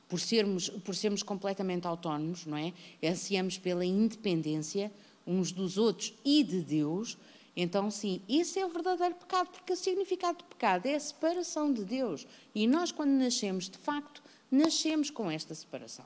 por 0.08 0.20
sermos 0.20 0.70
por 0.70 0.96
sermos 0.96 1.22
completamente 1.22 1.86
autónomos, 1.86 2.46
não 2.46 2.58
é? 2.58 2.74
Ansiamos 3.04 3.58
pela 3.58 3.86
independência 3.86 4.92
uns 5.26 5.52
dos 5.52 5.78
outros 5.78 6.14
e 6.26 6.44
de 6.44 6.62
Deus. 6.62 7.18
Então, 7.56 7.92
sim, 7.92 8.22
esse 8.28 8.60
é 8.60 8.66
o 8.66 8.70
verdadeiro 8.70 9.16
pecado, 9.16 9.50
porque 9.50 9.74
o 9.74 9.76
significado 9.76 10.40
do 10.40 10.46
pecado 10.46 10.86
é 10.86 10.96
a 10.96 11.00
separação 11.00 11.72
de 11.72 11.84
Deus. 11.84 12.26
E 12.56 12.66
nós, 12.66 12.92
quando 12.92 13.12
nascemos, 13.12 13.70
de 13.70 13.78
facto, 13.78 14.24
nascemos 14.52 15.10
com 15.10 15.30
esta 15.30 15.54
separação. 15.54 16.06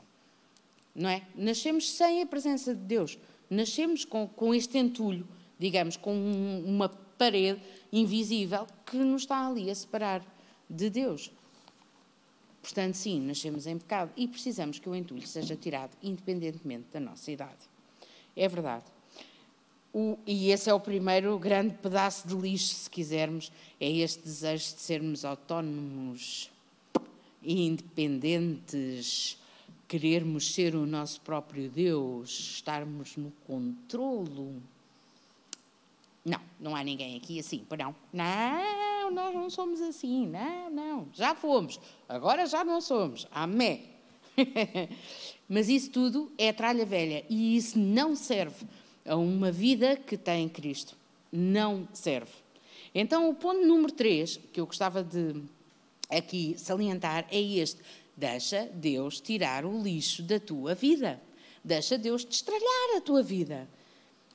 Não 0.95 1.09
é? 1.09 1.23
Nascemos 1.35 1.91
sem 1.91 2.21
a 2.21 2.25
presença 2.25 2.73
de 2.73 2.81
Deus. 2.81 3.17
Nascemos 3.49 4.05
com, 4.05 4.27
com 4.27 4.53
este 4.53 4.77
entulho, 4.77 5.27
digamos, 5.57 5.97
com 5.97 6.13
um, 6.13 6.63
uma 6.65 6.89
parede 6.89 7.61
invisível 7.91 8.67
que 8.85 8.97
nos 8.97 9.23
está 9.23 9.47
ali 9.47 9.69
a 9.69 9.75
separar 9.75 10.25
de 10.69 10.89
Deus. 10.89 11.31
Portanto, 12.61 12.95
sim, 12.95 13.19
nascemos 13.19 13.67
em 13.67 13.77
pecado 13.77 14.11
e 14.15 14.27
precisamos 14.27 14.79
que 14.79 14.87
o 14.87 14.95
entulho 14.95 15.27
seja 15.27 15.55
tirado 15.55 15.91
independentemente 16.01 16.85
da 16.93 16.99
nossa 16.99 17.31
idade. 17.31 17.69
É 18.35 18.47
verdade. 18.47 18.85
O, 19.93 20.17
e 20.25 20.49
esse 20.49 20.69
é 20.69 20.73
o 20.73 20.79
primeiro 20.79 21.37
grande 21.37 21.75
pedaço 21.75 22.27
de 22.27 22.33
lixo, 22.35 22.73
se 22.73 22.89
quisermos, 22.89 23.51
é 23.79 23.89
este 23.91 24.23
desejo 24.23 24.63
de 24.63 24.81
sermos 24.81 25.23
autónomos, 25.25 26.49
independentes, 27.45 29.37
querermos 29.87 30.53
ser 30.53 30.75
o 30.75 30.85
nosso 30.85 31.21
próprio 31.21 31.69
Deus, 31.69 32.29
estarmos 32.55 33.15
no 33.17 33.31
controlo. 33.45 34.61
Não, 36.25 36.39
não 36.59 36.75
há 36.75 36.83
ninguém 36.83 37.17
aqui 37.17 37.39
assim, 37.39 37.65
não. 37.77 37.95
Não, 38.11 39.11
nós 39.11 39.33
não 39.33 39.49
somos 39.49 39.81
assim, 39.81 40.27
não, 40.27 40.69
não. 40.69 41.07
Já 41.13 41.35
fomos, 41.35 41.79
agora 42.07 42.45
já 42.45 42.63
não 42.63 42.79
somos. 42.79 43.27
Amém. 43.31 43.89
Mas 45.47 45.69
isso 45.69 45.91
tudo 45.91 46.31
é 46.37 46.51
tralha 46.51 46.85
velha 46.85 47.25
e 47.29 47.55
isso 47.55 47.77
não 47.77 48.15
serve 48.15 48.65
a 49.05 49.15
uma 49.15 49.51
vida 49.51 49.95
que 49.95 50.17
tem 50.17 50.47
Cristo. 50.49 50.95
Não 51.31 51.87
serve. 51.93 52.31
Então, 52.95 53.29
o 53.29 53.35
ponto 53.35 53.65
número 53.65 53.91
3 53.91 54.39
que 54.51 54.59
eu 54.59 54.65
gostava 54.65 55.03
de 55.03 55.41
aqui 56.17 56.55
salientar 56.57 57.25
é 57.31 57.41
este: 57.41 57.81
deixa 58.15 58.69
Deus 58.73 59.19
tirar 59.19 59.65
o 59.65 59.81
lixo 59.81 60.23
da 60.23 60.39
tua 60.39 60.75
vida, 60.75 61.21
deixa 61.63 61.97
Deus 61.97 62.23
destralhar 62.23 62.97
a 62.97 63.01
tua 63.01 63.21
vida. 63.21 63.67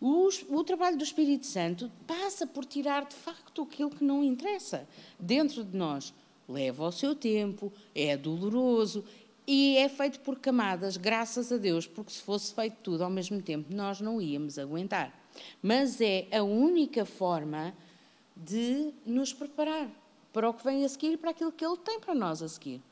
O, 0.01 0.29
o, 0.51 0.63
trabalho 0.63 0.97
do 0.97 1.03
Espírito 1.03 1.47
Santo 1.47 1.91
passa 2.07 2.47
por 2.47 2.65
tirar 2.65 3.05
de 3.07 3.17
facto 3.17 3.63
aquilo 3.63 3.91
que 3.91 4.05
não 4.05 4.23
interessa 4.23 4.89
dentro 5.19 5.65
de 5.65 5.77
nós. 5.77 6.15
Leva 6.49 6.87
o 6.87 6.93
seu 6.93 7.15
tempo, 7.15 7.73
é 7.95 8.17
doloroso 8.17 9.05
e 9.47 9.77
é 9.77 9.89
feito 9.89 10.21
por 10.21 10.39
camadas, 10.39 10.97
graças 10.97 11.51
a 11.51 11.57
Deus, 11.57 11.87
porque 11.87 12.13
se 12.13 12.23
fosse 12.23 12.55
feito 12.55 12.77
tudo 12.83 13.03
ao 13.03 13.11
mesmo 13.11 13.43
tempo, 13.43 13.75
nós 13.75 14.01
não 14.01 14.21
íamos 14.21 14.59
aguentar. 14.59 15.13
Mas 15.61 16.01
é 16.01 16.29
a 16.31 16.43
única 16.43 17.05
forma 17.05 17.75
de 18.37 18.93
nos 19.05 19.33
preparar 19.33 19.91
para 20.33 20.49
o 20.49 20.55
que 20.55 20.65
vem 20.65 20.85
a 20.85 20.89
seguir 20.89 21.13
e 21.13 21.17
para 21.17 21.31
aquilo 21.31 21.53
que 21.53 21.65
ele 21.65 21.77
tem 21.79 22.01
para 22.01 22.15
nós 22.15 22.43
a 22.43 22.49
seguir. 22.49 22.83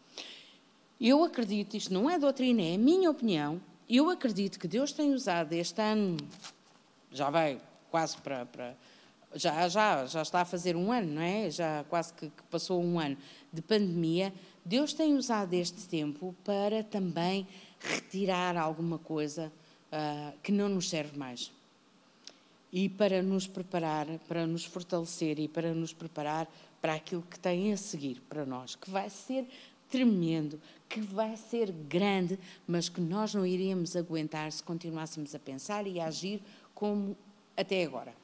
Eu 1.01 1.23
acredito, 1.25 1.77
isto 1.77 1.93
não 1.93 2.09
é 2.09 2.19
doutrina, 2.19 2.63
é 2.63 2.75
a 2.75 2.79
minha 2.79 3.11
opinião, 3.11 3.61
eu 3.89 4.11
acredito 4.11 4.59
que 4.59 4.67
Deus 4.67 4.93
tem 4.93 5.13
usado 5.13 5.53
este 5.53 5.81
ano, 5.81 6.17
já 7.11 7.31
vai 7.31 7.61
quase 7.91 8.17
para, 8.19 8.47
para 8.47 8.77
já, 9.35 9.69
já, 9.69 10.07
já 10.07 10.23
está 10.23 10.41
a 10.41 10.45
fazer 10.45 10.77
um 10.77 10.91
ano, 10.91 11.15
não 11.15 11.23
é? 11.23 11.51
Já 11.51 11.85
quase 11.89 12.13
que, 12.15 12.29
que 12.29 12.43
passou 12.51 12.83
um 12.83 12.99
ano 12.99 13.17
de 13.53 13.61
pandemia. 13.63 14.33
Deus 14.65 14.93
tem 14.93 15.15
usado 15.15 15.55
este 15.55 15.87
tempo 15.87 16.35
para 16.45 16.83
também 16.83 17.47
retirar 17.81 18.57
alguma 18.57 18.99
coisa 18.99 19.53
uh, 19.93 20.37
que 20.43 20.51
não 20.51 20.69
nos 20.69 20.89
serve 20.89 21.17
mais. 21.19 21.53
E 22.73 22.89
para 22.89 23.23
nos 23.23 23.47
preparar, 23.47 24.07
para 24.27 24.47
nos 24.47 24.65
fortalecer 24.65 25.39
e 25.39 25.49
para 25.49 25.73
nos 25.73 25.93
preparar 25.93 26.49
para 26.87 26.95
aquilo 26.95 27.23
que 27.23 27.37
tem 27.37 27.73
a 27.73 27.77
seguir 27.77 28.23
para 28.29 28.47
nós, 28.47 28.77
que 28.77 28.89
vai 28.89 29.11
ser 29.11 29.45
tremendo, 29.91 30.61
que 30.89 31.01
vai 31.01 31.37
ser 31.37 31.73
grande, 31.73 32.39
mas 32.65 32.89
que 32.89 33.01
nós 33.01 33.35
não 33.35 33.45
iríamos 33.45 33.97
aguentar 33.97 34.53
se 34.53 34.63
continuássemos 34.63 35.35
a 35.35 35.39
pensar 35.41 35.85
e 35.85 35.99
a 35.99 36.07
agir 36.07 36.41
como 36.77 37.17
até 37.57 37.83
agora. 37.83 38.15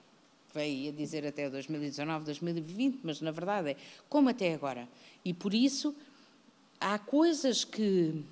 Veio 0.54 0.92
a 0.92 0.94
dizer 0.94 1.26
até 1.26 1.50
2019, 1.50 2.24
2020, 2.24 3.00
mas 3.02 3.20
na 3.20 3.32
verdade 3.32 3.70
é 3.70 3.76
como 4.08 4.28
até 4.28 4.54
agora. 4.54 4.88
E 5.24 5.34
por 5.34 5.52
isso 5.52 5.92
há 6.78 7.00
coisas 7.00 7.64
que 7.64 8.22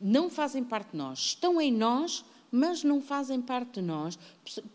não 0.00 0.30
fazem 0.30 0.62
parte 0.62 0.92
de 0.92 0.98
nós, 0.98 1.18
estão 1.18 1.60
em 1.60 1.72
nós, 1.72 2.24
mas 2.56 2.84
não 2.84 3.00
fazem 3.00 3.42
parte 3.42 3.80
de 3.80 3.82
nós, 3.82 4.16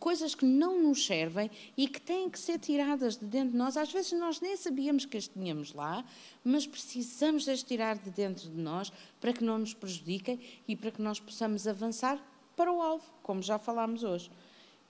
coisas 0.02 0.36
que 0.36 0.44
não 0.44 0.84
nos 0.84 1.06
servem 1.06 1.50
e 1.78 1.88
que 1.88 2.02
têm 2.02 2.30
que 2.30 2.38
ser 2.38 2.60
tiradas 2.60 3.16
de 3.16 3.26
dentro 3.26 3.52
de 3.52 3.58
nós. 3.58 3.78
Às 3.78 3.90
vezes 3.90 4.12
nós 4.20 4.42
nem 4.42 4.58
sabíamos 4.58 5.06
que 5.06 5.16
as 5.16 5.30
tínhamos 5.30 5.74
lá, 5.74 6.04
mas 6.44 6.68
precisamos 6.68 7.48
as 7.48 7.64
tirar 7.64 7.98
de 7.98 8.10
dentro 8.10 8.50
de 8.50 8.58
nós 8.58 8.92
para 9.22 9.32
que 9.32 9.46
não 9.46 9.58
nos 9.58 9.74
prejudiquem 9.74 10.38
e 10.68 10.76
para 10.76 10.92
que 10.92 11.02
nós 11.02 11.22
possamos 11.22 11.66
avançar 11.68 12.22
para 12.54 12.70
o 12.70 12.82
alvo, 12.82 13.06
como 13.24 13.42
já 13.42 13.58
falámos 13.58 14.04
hoje, 14.04 14.30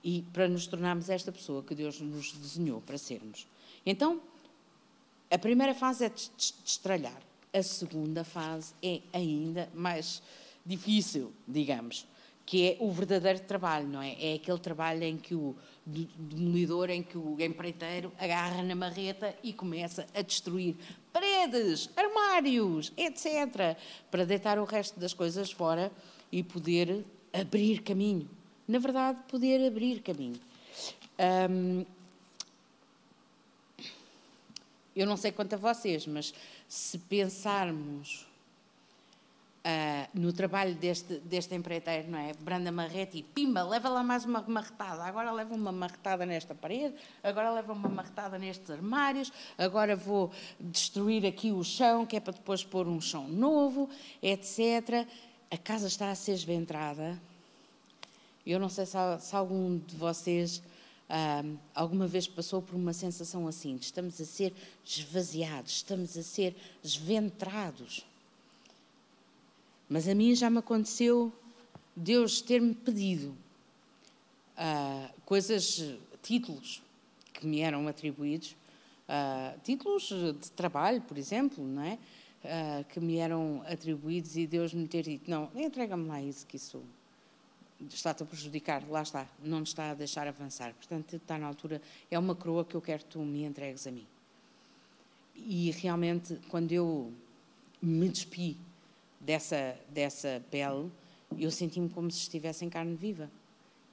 e 0.02 0.22
para 0.32 0.48
nos 0.48 0.66
tornarmos 0.66 1.08
esta 1.08 1.30
pessoa 1.30 1.62
que 1.62 1.76
Deus 1.76 2.00
nos 2.00 2.32
desenhou 2.32 2.80
para 2.80 2.98
sermos. 2.98 3.46
Então, 3.86 4.20
a 5.30 5.38
primeira 5.38 5.76
fase 5.76 6.06
é 6.06 6.08
destralhar. 6.08 7.22
A 7.54 7.62
segunda 7.62 8.24
fase 8.24 8.74
é 8.82 9.00
ainda 9.12 9.68
mais 9.72 10.20
difícil, 10.66 11.32
digamos 11.46 12.09
que 12.50 12.68
é 12.68 12.76
o 12.80 12.90
verdadeiro 12.90 13.38
trabalho, 13.38 13.86
não 13.86 14.02
é? 14.02 14.16
É 14.20 14.34
aquele 14.34 14.58
trabalho 14.58 15.04
em 15.04 15.16
que 15.16 15.36
o 15.36 15.54
demolidor, 15.86 16.90
em 16.90 17.00
que 17.00 17.16
o 17.16 17.36
empreiteiro 17.40 18.12
agarra 18.18 18.60
na 18.60 18.74
marreta 18.74 19.36
e 19.40 19.52
começa 19.52 20.04
a 20.12 20.20
destruir 20.20 20.74
paredes, 21.12 21.88
armários, 21.96 22.92
etc., 22.96 23.76
para 24.10 24.26
deitar 24.26 24.58
o 24.58 24.64
resto 24.64 24.98
das 24.98 25.14
coisas 25.14 25.52
fora 25.52 25.92
e 26.32 26.42
poder 26.42 27.04
abrir 27.32 27.82
caminho. 27.82 28.28
Na 28.66 28.80
verdade, 28.80 29.20
poder 29.28 29.64
abrir 29.64 30.00
caminho. 30.00 30.40
Eu 34.96 35.06
não 35.06 35.16
sei 35.16 35.30
quanto 35.30 35.52
a 35.54 35.56
vocês, 35.56 36.04
mas 36.04 36.34
se 36.66 36.98
pensarmos 36.98 38.26
no 40.12 40.32
trabalho 40.32 40.74
deste, 40.74 41.18
deste 41.18 41.54
empreiteiro, 41.54 42.10
não 42.10 42.18
é? 42.18 42.32
Branda 42.32 42.72
marreta 42.72 43.16
e 43.16 43.22
pimba, 43.22 43.62
leva 43.62 43.88
lá 43.88 44.02
mais 44.02 44.24
uma 44.24 44.42
marretada, 44.42 45.04
agora 45.04 45.30
leva 45.30 45.54
uma 45.54 45.70
marretada 45.70 46.26
nesta 46.26 46.54
parede, 46.54 46.94
agora 47.22 47.50
leva 47.50 47.72
uma 47.72 47.88
marretada 47.88 48.38
nestes 48.38 48.68
armários, 48.70 49.32
agora 49.56 49.94
vou 49.94 50.30
destruir 50.58 51.24
aqui 51.24 51.52
o 51.52 51.62
chão, 51.62 52.04
que 52.04 52.16
é 52.16 52.20
para 52.20 52.32
depois 52.32 52.64
pôr 52.64 52.88
um 52.88 53.00
chão 53.00 53.28
novo, 53.28 53.88
etc. 54.22 55.06
A 55.50 55.56
casa 55.56 55.86
está 55.86 56.10
a 56.10 56.14
ser 56.14 56.32
esventrada. 56.32 57.20
Eu 58.44 58.58
não 58.58 58.68
sei 58.68 58.86
se, 58.86 58.96
se 59.20 59.36
algum 59.36 59.78
de 59.78 59.94
vocês 59.94 60.62
uh, 61.08 61.58
alguma 61.74 62.06
vez 62.06 62.26
passou 62.26 62.62
por 62.62 62.74
uma 62.74 62.92
sensação 62.92 63.46
assim: 63.46 63.76
estamos 63.76 64.20
a 64.20 64.24
ser 64.24 64.54
esvaziados, 64.84 65.72
estamos 65.72 66.16
a 66.16 66.22
ser 66.22 66.56
esventrados. 66.82 68.04
Mas 69.90 70.06
a 70.06 70.14
mim 70.14 70.32
já 70.36 70.48
me 70.48 70.58
aconteceu 70.58 71.32
Deus 71.96 72.40
ter-me 72.40 72.72
pedido 72.72 73.36
uh, 74.56 75.20
coisas, 75.26 75.82
títulos 76.22 76.80
que 77.32 77.44
me 77.44 77.58
eram 77.58 77.88
atribuídos, 77.88 78.54
uh, 79.08 79.58
títulos 79.64 80.04
de 80.04 80.50
trabalho, 80.52 81.02
por 81.02 81.18
exemplo, 81.18 81.66
não 81.66 81.82
é? 81.82 81.98
Uh, 82.42 82.84
que 82.84 83.00
me 83.00 83.16
eram 83.16 83.64
atribuídos 83.66 84.36
e 84.36 84.46
Deus 84.46 84.72
me 84.72 84.86
ter 84.86 85.02
dito: 85.02 85.28
não, 85.28 85.50
entrega-me 85.56 86.06
lá 86.06 86.22
isso, 86.22 86.46
que 86.46 86.56
isso 86.56 86.80
está-te 87.92 88.22
a 88.22 88.26
prejudicar, 88.26 88.88
lá 88.88 89.02
está, 89.02 89.26
não 89.42 89.64
está 89.64 89.90
a 89.90 89.94
deixar 89.94 90.28
avançar. 90.28 90.72
Portanto, 90.74 91.16
está 91.16 91.36
na 91.36 91.48
altura, 91.48 91.82
é 92.08 92.16
uma 92.16 92.36
coroa 92.36 92.64
que 92.64 92.76
eu 92.76 92.80
quero 92.80 93.00
que 93.00 93.10
tu 93.10 93.18
me 93.18 93.42
entregues 93.42 93.88
a 93.88 93.90
mim. 93.90 94.06
E 95.34 95.72
realmente, 95.72 96.38
quando 96.48 96.70
eu 96.70 97.12
me 97.82 98.08
despi 98.08 98.56
dessa, 99.20 99.76
dessa 99.88 100.42
pele, 100.50 100.90
eu 101.38 101.50
senti-me 101.50 101.88
como 101.88 102.10
se 102.10 102.20
estivesse 102.20 102.64
em 102.64 102.70
carne 102.70 102.96
viva. 102.96 103.30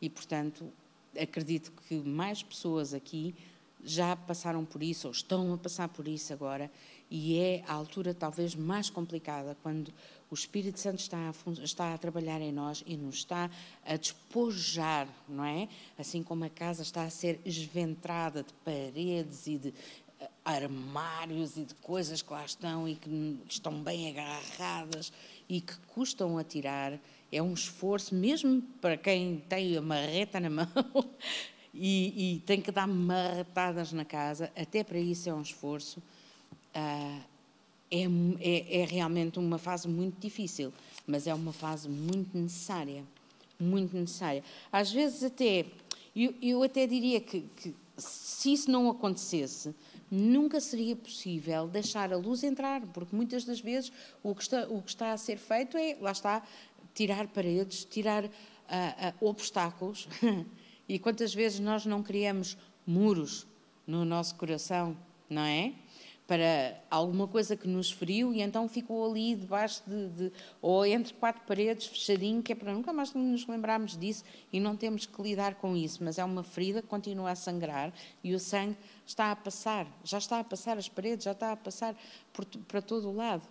E, 0.01 0.09
portanto, 0.09 0.71
acredito 1.19 1.71
que 1.87 1.95
mais 1.95 2.41
pessoas 2.41 2.93
aqui 2.93 3.35
já 3.83 4.15
passaram 4.15 4.65
por 4.65 4.81
isso 4.81 5.07
ou 5.07 5.11
estão 5.11 5.53
a 5.53 5.57
passar 5.57 5.87
por 5.87 6.07
isso 6.07 6.33
agora 6.33 6.69
e 7.09 7.37
é 7.37 7.63
a 7.67 7.73
altura 7.73 8.13
talvez 8.13 8.55
mais 8.55 8.89
complicada 8.89 9.55
quando 9.61 9.93
o 10.29 10.33
Espírito 10.33 10.79
Santo 10.79 10.99
está 10.99 11.17
a, 11.17 11.63
está 11.63 11.93
a 11.93 11.97
trabalhar 11.97 12.41
em 12.41 12.51
nós 12.51 12.83
e 12.85 12.97
nos 12.97 13.15
está 13.15 13.49
a 13.85 13.95
despojar, 13.95 15.07
não 15.27 15.45
é? 15.45 15.69
Assim 15.97 16.21
como 16.21 16.43
a 16.43 16.49
casa 16.49 16.81
está 16.81 17.03
a 17.03 17.09
ser 17.09 17.39
esventrada 17.45 18.43
de 18.43 18.53
paredes 18.65 19.47
e 19.47 19.57
de 19.57 19.73
armários 20.43 21.57
e 21.57 21.63
de 21.63 21.75
coisas 21.75 22.21
que 22.21 22.31
lá 22.31 22.45
estão 22.45 22.87
e 22.87 22.95
que 22.95 23.39
estão 23.49 23.81
bem 23.81 24.09
agarradas 24.09 25.11
e 25.47 25.61
que 25.61 25.77
custam 25.87 26.37
a 26.37 26.43
tirar. 26.43 26.99
É 27.31 27.41
um 27.41 27.53
esforço, 27.53 28.15
mesmo 28.15 28.61
para 28.81 28.95
quem 28.95 29.43
tem 29.49 29.75
a 29.77 29.81
marreta 29.81 30.39
na 30.39 30.49
mão 30.49 30.67
e, 31.73 32.35
e 32.35 32.39
tem 32.39 32.61
que 32.61 32.71
dar 32.71 32.87
marretadas 32.87 33.91
na 33.91 34.05
casa, 34.05 34.51
até 34.55 34.83
para 34.83 34.99
isso 34.99 35.29
é 35.29 35.33
um 35.33 35.41
esforço. 35.41 36.01
Uh, 36.75 37.21
é, 37.89 38.03
é, 38.39 38.81
é, 38.81 38.85
realmente 38.85 39.39
uma 39.39 39.57
fase 39.57 39.87
muito 39.87 40.19
difícil, 40.19 40.73
mas 41.05 41.25
é 41.25 41.33
uma 41.33 41.53
fase 41.53 41.87
muito 41.87 42.37
necessária, 42.37 43.03
muito 43.57 43.95
necessária. 43.95 44.43
Às 44.71 44.91
vezes 44.91 45.23
até, 45.23 45.65
eu, 46.15 46.33
eu 46.41 46.63
até 46.63 46.85
diria 46.85 47.21
que, 47.21 47.41
que, 47.55 47.73
se 47.97 48.51
isso 48.51 48.69
não 48.69 48.89
acontecesse, 48.89 49.73
nunca 50.09 50.59
seria 50.59 50.95
possível 50.95 51.67
deixar 51.67 52.11
a 52.11 52.17
luz 52.17 52.43
entrar, 52.43 52.81
porque 52.87 53.15
muitas 53.15 53.43
das 53.43 53.59
vezes 53.59 53.91
o 54.23 54.33
que 54.33 54.41
está, 54.41 54.67
o 54.67 54.81
que 54.81 54.89
está 54.89 55.11
a 55.11 55.17
ser 55.17 55.37
feito 55.37 55.77
é, 55.77 55.97
lá 55.99 56.11
está, 56.11 56.43
tirar 56.93 57.27
paredes, 57.27 57.85
tirar 57.85 58.25
uh, 58.25 58.27
uh, 58.27 59.27
obstáculos. 59.27 60.07
e 60.87 60.97
quantas 60.97 61.33
vezes 61.33 61.59
nós 61.59 61.85
não 61.85 62.01
criamos 62.01 62.57
muros 62.85 63.45
no 63.85 64.05
nosso 64.05 64.35
coração, 64.35 64.97
não 65.29 65.41
é? 65.41 65.73
para 66.27 66.77
alguma 66.91 67.25
coisa 67.25 67.55
que 67.55 67.67
nos 67.67 67.89
feriu 67.89 68.33
e 68.33 68.41
então 68.41 68.67
ficou 68.67 69.09
ali 69.09 69.33
debaixo 69.33 69.81
de, 69.87 70.09
de, 70.09 70.31
ou 70.61 70.85
entre 70.85 71.13
quatro 71.13 71.41
paredes, 71.47 71.87
fechadinho, 71.87 72.43
que 72.43 72.51
é 72.51 72.55
para 72.55 72.73
nunca 72.73 72.91
mais 72.91 73.13
nos 73.13 73.47
lembrarmos 73.47 73.97
disso 73.97 74.25
e 74.51 74.59
não 74.59 74.75
temos 74.75 75.05
que 75.05 75.21
lidar 75.21 75.55
com 75.55 75.75
isso, 75.75 76.03
mas 76.03 76.19
é 76.19 76.25
uma 76.25 76.43
ferida 76.43 76.81
que 76.81 76.87
continua 76.89 77.31
a 77.31 77.35
sangrar 77.35 77.93
e 78.21 78.35
o 78.35 78.39
sangue 78.39 78.75
está 79.07 79.31
a 79.31 79.35
passar, 79.35 79.87
já 80.03 80.17
está 80.17 80.39
a 80.39 80.43
passar 80.43 80.77
as 80.77 80.89
paredes, 80.89 81.23
já 81.23 81.31
está 81.31 81.53
a 81.53 81.55
passar 81.55 81.95
por, 82.33 82.45
para 82.45 82.81
todo 82.81 83.09
o 83.09 83.15
lado. 83.15 83.47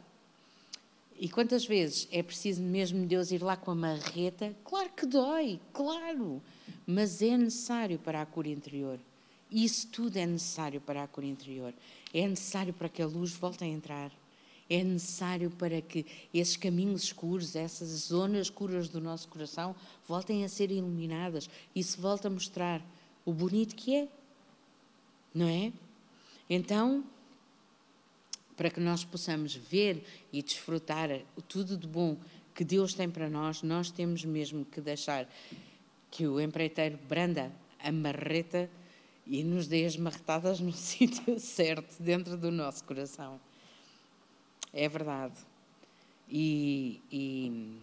E 1.19 1.29
quantas 1.29 1.64
vezes 1.64 2.07
é 2.12 2.23
preciso 2.23 2.62
mesmo 2.62 3.07
Deus 3.07 3.31
ir 3.31 3.42
lá 3.42 3.57
com 3.57 3.71
a 3.71 3.75
marreta? 3.75 4.55
Claro 4.62 4.90
que 4.90 5.07
dói, 5.07 5.59
claro, 5.73 6.42
mas 6.87 7.23
é 7.23 7.37
necessário 7.38 7.99
para 7.99 8.21
a 8.21 8.27
cura 8.27 8.49
interior. 8.49 9.01
Isso 9.51 9.88
tudo 9.88 10.19
é 10.19 10.27
necessário 10.27 10.81
para 10.81 11.03
a 11.03 11.09
cura 11.09 11.27
interior. 11.27 11.73
É 12.12 12.29
necessário 12.29 12.75
para 12.75 12.88
que 12.88 13.01
a 13.01 13.07
luz 13.07 13.33
volte 13.33 13.64
a 13.64 13.66
entrar. 13.66 14.12
É 14.69 14.83
necessário 14.83 15.51
para 15.51 15.81
que 15.81 16.05
esses 16.35 16.57
caminhos 16.57 17.05
escuros, 17.05 17.55
essas 17.57 17.88
zonas 17.88 18.49
escuras 18.49 18.88
do 18.88 19.01
nosso 19.01 19.29
coração, 19.29 19.75
voltem 20.07 20.45
a 20.45 20.49
ser 20.49 20.71
iluminadas 20.71 21.49
se 21.81 22.01
volte 22.01 22.27
a 22.27 22.31
mostrar 22.31 22.83
o 23.25 23.33
bonito 23.33 23.75
que 23.75 23.95
é. 23.95 24.09
Não 25.37 25.46
é? 25.46 25.70
Então, 26.49 27.05
para 28.57 28.70
que 28.70 28.81
nós 28.81 29.05
possamos 29.05 29.55
ver 29.55 30.03
e 30.33 30.42
desfrutar 30.42 31.11
tudo 31.46 31.77
de 31.77 31.87
bom 31.87 32.16
que 32.55 32.64
Deus 32.64 32.94
tem 32.94 33.11
para 33.11 33.29
nós, 33.29 33.62
nós 33.62 33.90
temos 33.90 34.25
mesmo 34.25 34.64
que 34.64 34.81
deixar 34.81 35.29
que 36.11 36.27
o 36.27 36.40
empreiteiro 36.40 36.99
branda 37.07 37.53
a 37.79 37.92
marreta 37.92 38.70
e 39.27 39.44
nos 39.44 39.68
dê 39.68 39.85
as 39.85 39.99
marretadas 39.99 40.59
no 40.61 40.72
sítio 40.72 41.38
certo, 41.38 42.03
dentro 42.03 42.38
do 42.38 42.51
nosso 42.51 42.83
coração. 42.85 43.38
É 44.72 44.88
verdade. 44.88 45.35
E, 46.31 46.99
e, 47.12 47.77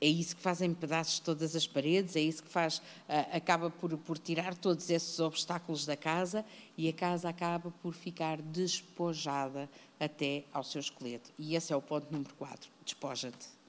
é 0.00 0.06
isso 0.06 0.34
que 0.34 0.42
faz 0.42 0.62
em 0.62 0.72
pedaços 0.72 1.18
todas 1.20 1.54
as 1.54 1.66
paredes, 1.66 2.16
é 2.16 2.20
isso 2.20 2.42
que 2.42 2.48
faz, 2.48 2.78
uh, 2.78 3.36
acaba 3.36 3.70
por, 3.70 3.96
por 3.98 4.18
tirar 4.18 4.54
todos 4.54 4.88
esses 4.88 5.20
obstáculos 5.20 5.84
da 5.84 5.96
casa 5.96 6.44
e 6.76 6.88
a 6.88 6.92
casa 6.92 7.28
acaba 7.28 7.70
por 7.82 7.92
ficar 7.92 8.40
despojada 8.40 9.68
até 9.98 10.44
ao 10.52 10.64
seu 10.64 10.80
esqueleto. 10.80 11.30
E 11.38 11.54
esse 11.54 11.72
é 11.72 11.76
o 11.76 11.82
ponto 11.82 12.10
número 12.10 12.34
4. 12.34 12.70
Despoja-te 12.84 13.60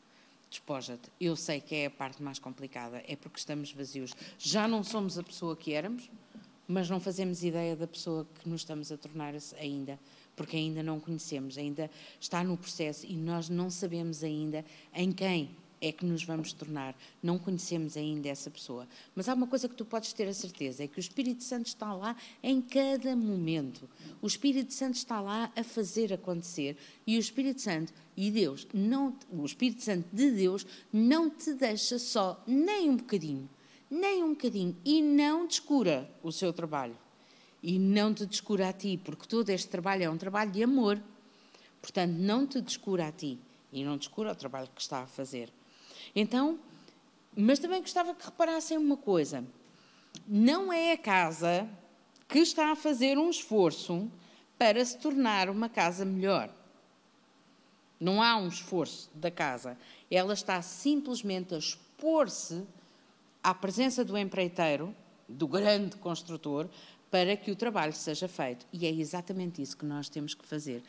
despoja-te. 0.50 1.10
Eu 1.18 1.34
sei 1.38 1.62
que 1.62 1.74
é 1.74 1.86
a 1.86 1.90
parte 1.90 2.22
mais 2.22 2.38
complicada, 2.38 3.02
é 3.08 3.16
porque 3.16 3.40
estamos 3.40 3.72
vazios. 3.72 4.14
Já 4.38 4.68
não 4.68 4.84
somos 4.84 5.18
a 5.18 5.24
pessoa 5.24 5.56
que 5.56 5.72
éramos, 5.72 6.10
mas 6.68 6.90
não 6.90 7.00
fazemos 7.00 7.42
ideia 7.42 7.74
da 7.74 7.88
pessoa 7.88 8.28
que 8.42 8.50
nos 8.50 8.62
estamos 8.62 8.92
a 8.92 8.98
tornar 8.98 9.34
ainda, 9.58 9.98
porque 10.36 10.58
ainda 10.58 10.84
não 10.84 11.00
conhecemos, 11.00 11.58
ainda 11.58 11.90
está 12.20 12.44
no 12.44 12.58
processo 12.58 13.06
e 13.06 13.16
nós 13.16 13.48
não 13.48 13.70
sabemos 13.70 14.24
ainda 14.24 14.66
em 14.94 15.12
quem 15.14 15.56
é 15.82 15.92
que 15.92 16.06
nos 16.06 16.24
vamos 16.24 16.54
tornar. 16.54 16.96
Não 17.22 17.40
conhecemos 17.40 17.98
ainda 17.98 18.30
essa 18.30 18.52
pessoa. 18.52 18.88
Mas 19.16 19.28
há 19.28 19.34
uma 19.34 19.48
coisa 19.48 19.68
que 19.68 19.76
tu 19.76 19.84
podes 19.84 20.14
ter 20.14 20.28
a 20.28 20.34
certeza: 20.34 20.84
é 20.84 20.88
que 20.88 21.00
o 21.00 21.02
Espírito 21.02 21.44
Santo 21.44 21.66
está 21.66 21.92
lá 21.94 22.16
em 22.44 22.62
cada 22.62 23.16
momento. 23.16 23.90
O 24.22 24.28
Espírito 24.28 24.72
Santo 24.72 24.96
está 24.96 25.20
lá 25.20 25.52
a 25.56 25.64
fazer 25.64 26.14
acontecer. 26.14 26.78
E 27.06 27.18
o 27.18 27.20
Espírito 27.20 27.60
Santo 27.60 27.92
e 28.16 28.30
Deus, 28.30 28.68
não, 28.72 29.18
o 29.32 29.44
Espírito 29.44 29.82
Santo 29.82 30.08
de 30.14 30.30
Deus, 30.30 30.66
não 30.94 31.30
te 31.30 31.54
deixa 31.54 31.98
só 31.98 32.42
nem 32.46 32.90
um 32.90 32.98
bocadinho. 32.98 33.50
Nem 33.90 34.24
um 34.24 34.30
bocadinho. 34.30 34.78
E 34.86 35.02
não 35.02 35.48
descura 35.48 36.10
o 36.22 36.32
seu 36.32 36.54
trabalho. 36.54 36.96
E 37.64 37.80
não 37.80 38.14
te 38.14 38.26
descura 38.26 38.70
a 38.70 38.74
ti, 38.74 39.00
porque 39.04 39.28
todo 39.28 39.50
este 39.50 39.68
trabalho 39.68 40.04
é 40.04 40.10
um 40.10 40.18
trabalho 40.18 40.52
de 40.52 40.64
amor. 40.64 41.02
Portanto, 41.82 42.14
não 42.14 42.46
te 42.46 42.62
descura 42.62 43.08
a 43.08 43.12
ti 43.12 43.40
e 43.72 43.84
não 43.84 43.98
descura 43.98 44.32
o 44.32 44.36
trabalho 44.36 44.70
que 44.74 44.82
está 44.82 45.02
a 45.02 45.08
fazer. 45.08 45.52
Então, 46.16 46.60
mas 47.36 47.60
também 47.60 47.82
gostava 47.82 48.14
que 48.14 48.26
reparassem 48.26 48.78
uma 48.78 48.98
coisa: 48.98 49.44
não 50.28 50.72
é 50.72 50.94
a 50.94 50.98
casa 50.98 51.68
que 52.28 52.40
está 52.40 52.72
a 52.72 52.76
fazer 52.76 53.18
um 53.18 53.30
esforço 53.30 54.10
para 54.58 54.84
se 54.86 54.98
tornar 54.98 55.50
uma 55.50 55.68
casa 55.68 56.06
melhor. 56.06 56.50
Não 58.00 58.22
há 58.22 58.38
um 58.38 58.48
esforço 58.48 59.10
da 59.14 59.30
casa. 59.30 59.78
Ela 60.10 60.34
está 60.34 60.62
simplesmente 60.62 61.54
a 61.54 61.58
expor-se 61.58 62.64
à 63.44 63.54
presença 63.54 64.04
do 64.04 64.18
empreiteiro, 64.18 64.96
do 65.28 65.48
grande 65.48 65.96
construtor, 65.98 66.68
para 67.10 67.36
que 67.36 67.52
o 67.52 67.56
trabalho 67.56 67.94
seja 67.94 68.28
feito. 68.28 68.66
E 68.72 68.86
é 68.86 68.90
exatamente 68.90 69.62
isso 69.62 69.76
que 69.76 69.86
nós 69.86 70.10
temos 70.10 70.34
que 70.34 70.46
fazer, 70.46 70.82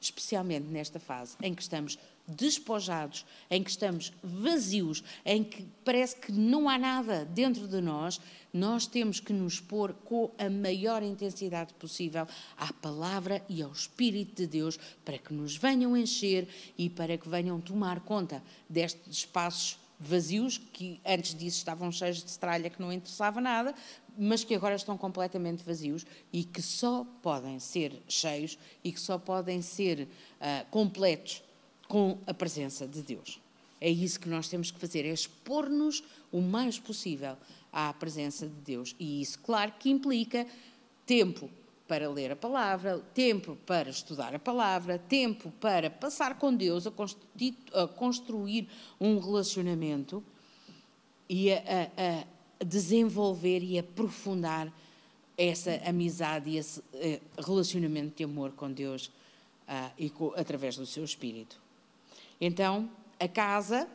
especialmente 0.00 0.66
nesta 0.66 1.00
fase 1.00 1.36
em 1.42 1.54
que 1.54 1.62
estamos 1.62 1.98
despojados, 2.36 3.24
em 3.50 3.62
que 3.62 3.70
estamos 3.70 4.12
vazios, 4.22 5.02
em 5.24 5.42
que 5.42 5.66
parece 5.84 6.16
que 6.16 6.32
não 6.32 6.68
há 6.68 6.78
nada 6.78 7.24
dentro 7.24 7.66
de 7.66 7.80
nós, 7.80 8.20
nós 8.52 8.86
temos 8.86 9.20
que 9.20 9.32
nos 9.32 9.60
pôr 9.60 9.92
com 10.04 10.30
a 10.38 10.48
maior 10.50 11.02
intensidade 11.02 11.72
possível 11.74 12.26
à 12.56 12.72
palavra 12.72 13.44
e 13.48 13.62
ao 13.62 13.70
Espírito 13.70 14.36
de 14.36 14.46
Deus 14.46 14.78
para 15.04 15.18
que 15.18 15.32
nos 15.32 15.56
venham 15.56 15.96
encher 15.96 16.48
e 16.76 16.88
para 16.88 17.16
que 17.16 17.28
venham 17.28 17.60
tomar 17.60 18.00
conta 18.00 18.42
destes 18.68 19.18
espaços 19.18 19.78
vazios 20.00 20.56
que 20.56 20.98
antes 21.04 21.34
disso 21.34 21.58
estavam 21.58 21.92
cheios 21.92 22.22
de 22.24 22.30
estralha 22.30 22.70
que 22.70 22.80
não 22.80 22.90
interessava 22.90 23.38
nada, 23.38 23.74
mas 24.16 24.42
que 24.42 24.54
agora 24.54 24.74
estão 24.74 24.96
completamente 24.96 25.62
vazios 25.62 26.06
e 26.32 26.42
que 26.42 26.62
só 26.62 27.06
podem 27.22 27.58
ser 27.58 28.02
cheios 28.08 28.58
e 28.82 28.90
que 28.90 29.00
só 29.00 29.18
podem 29.18 29.60
ser 29.60 30.08
uh, 30.40 30.66
completos 30.70 31.42
com 31.90 32.18
a 32.24 32.32
presença 32.32 32.86
de 32.86 33.02
Deus. 33.02 33.40
é 33.80 33.90
isso 33.90 34.20
que 34.20 34.28
nós 34.28 34.48
temos 34.48 34.70
que 34.70 34.78
fazer, 34.78 35.04
é 35.04 35.12
expor-nos 35.12 36.04
o 36.30 36.40
mais 36.40 36.78
possível 36.78 37.36
à 37.72 37.92
presença 37.92 38.46
de 38.46 38.60
Deus. 38.60 38.94
E 38.96 39.20
isso, 39.20 39.40
claro, 39.40 39.72
que 39.76 39.90
implica 39.90 40.46
tempo 41.04 41.50
para 41.88 42.08
ler 42.08 42.30
a 42.30 42.36
palavra, 42.36 43.00
tempo 43.12 43.56
para 43.66 43.90
estudar 43.90 44.32
a 44.32 44.38
palavra, 44.38 44.98
tempo 44.98 45.50
para 45.60 45.90
passar 45.90 46.38
com 46.38 46.54
Deus, 46.54 46.86
a, 46.86 46.92
a 47.82 47.88
construir 47.88 48.68
um 49.00 49.18
relacionamento 49.18 50.22
e 51.28 51.52
a, 51.52 51.56
a, 51.56 52.20
a, 52.60 52.64
desenvolver 52.64 53.64
e 53.64 53.76
aprofundar 53.80 54.72
essa 55.36 55.74
amizade 55.84 56.50
e 56.50 56.58
esse 56.58 56.80
eh, 56.94 57.20
relacionamento 57.36 58.18
de 58.18 58.22
amor 58.22 58.52
com 58.52 58.70
Deus 58.70 59.06
uh, 59.06 59.90
e 59.98 60.10
com, 60.10 60.32
através 60.36 60.76
do 60.76 60.86
seu 60.86 61.02
espírito. 61.02 61.58
Então, 62.40 62.90
a 63.18 63.28
casa 63.28 63.88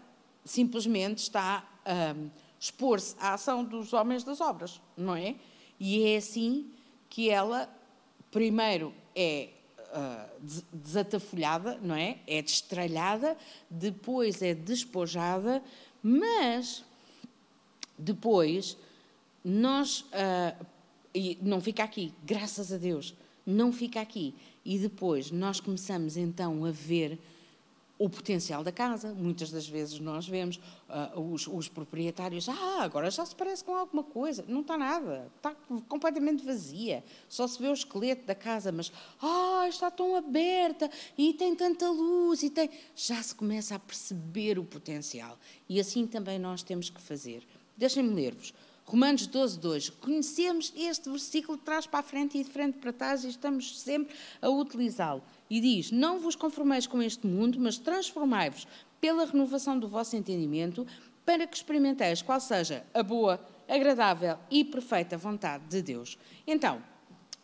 simplesmente 0.44 1.20
está 1.20 1.68
a 1.84 2.14
um, 2.14 2.30
expor-se 2.60 3.16
à 3.20 3.34
ação 3.34 3.64
dos 3.64 3.94
homens 3.94 4.24
das 4.24 4.42
obras, 4.42 4.82
não 4.96 5.16
é? 5.16 5.36
E 5.80 6.04
é 6.04 6.18
assim 6.18 6.72
que 7.10 7.30
ela, 7.30 7.70
primeiro, 8.32 8.94
é 9.16 9.50
uh, 9.80 10.58
desatafolhada, 10.74 11.80
não 11.82 11.96
é? 11.96 12.20
É 12.28 12.42
destralhada, 12.42 13.38
depois 13.70 14.42
é 14.42 14.54
despojada, 14.54 15.64
mas 16.02 16.84
depois 17.98 18.78
nós. 19.44 20.02
Uh, 20.02 20.66
e 21.14 21.38
não 21.42 21.62
fica 21.62 21.84
aqui, 21.84 22.14
graças 22.26 22.74
a 22.74 22.78
Deus, 22.78 23.16
não 23.46 23.72
fica 23.72 24.02
aqui. 24.02 24.36
E 24.66 24.78
depois 24.78 25.32
nós 25.32 25.60
começamos 25.60 26.18
então 26.18 26.66
a 26.66 26.72
ver 26.72 27.20
o 27.98 28.10
potencial 28.10 28.64
da 28.64 28.72
casa. 28.72 29.14
Muitas 29.14 29.52
das 29.52 29.68
vezes 29.68 30.00
nós 30.00 30.28
vemos 30.28 30.60
uh, 30.90 31.20
os, 31.20 31.48
os, 31.48 31.68
proprietários, 31.68 32.50
ah, 32.50 32.82
agora 32.82 33.10
já 33.10 33.26
se 33.26 33.36
parece 33.36 33.64
com 33.64 33.76
alguma 33.76 34.04
coisa. 34.04 34.44
Não 34.48 34.62
está 34.62 34.78
nada, 34.78 35.32
está 35.36 35.56
completamente 35.88 36.46
vazia. 36.46 37.04
Só 37.30 37.48
se 37.48 37.62
vê 37.62 37.68
o 37.68 37.74
esqueleto 37.74 38.26
da 38.26 38.36
casa, 38.36 38.72
mas, 38.72 38.92
ah, 39.22 39.66
está 39.68 39.90
tão 39.90 40.16
aberta 40.16 40.90
e 41.18 41.34
tem 41.34 41.56
tanta 41.56 41.90
luz 41.90 42.44
e 42.44 42.50
tem. 42.50 42.70
Já 42.96 43.22
se 43.22 43.34
começa 43.34 43.76
a 43.76 43.80
perceber 43.80 44.60
o 44.60 44.64
potencial. 44.64 45.38
E 45.68 45.80
assim 45.80 46.06
também 46.06 46.38
nós 46.38 46.64
temos 46.64 46.90
que 46.90 47.02
fazer. 47.02 47.44
Deixem-me 47.78 48.14
ler-vos. 48.14 48.54
Romanos 48.86 49.26
12, 49.26 49.60
2. 49.60 49.90
Conhecemos 49.90 50.72
este 50.76 51.10
versículo 51.10 51.58
de 51.58 51.64
trás 51.64 51.88
para 51.88 52.02
a 52.02 52.04
frente 52.04 52.38
e 52.38 52.44
de 52.44 52.50
frente 52.52 52.78
para 52.78 52.94
trás 52.94 53.24
e 53.24 53.30
estamos 53.30 53.80
sempre 53.80 54.16
a 54.40 54.48
utilizá-lo. 54.48 55.24
E 55.50 55.60
diz: 55.60 55.92
Não 55.92 56.20
vos 56.20 56.36
conformeis 56.36 56.88
com 56.88 57.02
este 57.02 57.28
mundo, 57.28 57.60
mas 57.60 57.78
transformai-vos 57.78 58.68
pela 59.00 59.26
renovação 59.26 59.78
do 59.78 59.88
vosso 59.88 60.16
entendimento, 60.16 60.86
para 61.26 61.48
que 61.48 61.56
experimenteis 61.56 62.22
qual 62.22 62.40
seja 62.40 62.86
a 62.94 63.02
boa, 63.02 63.40
agradável 63.68 64.38
e 64.50 64.64
perfeita 64.64 65.18
vontade 65.18 65.64
de 65.68 65.82
Deus. 65.82 66.18
Então, 66.46 66.82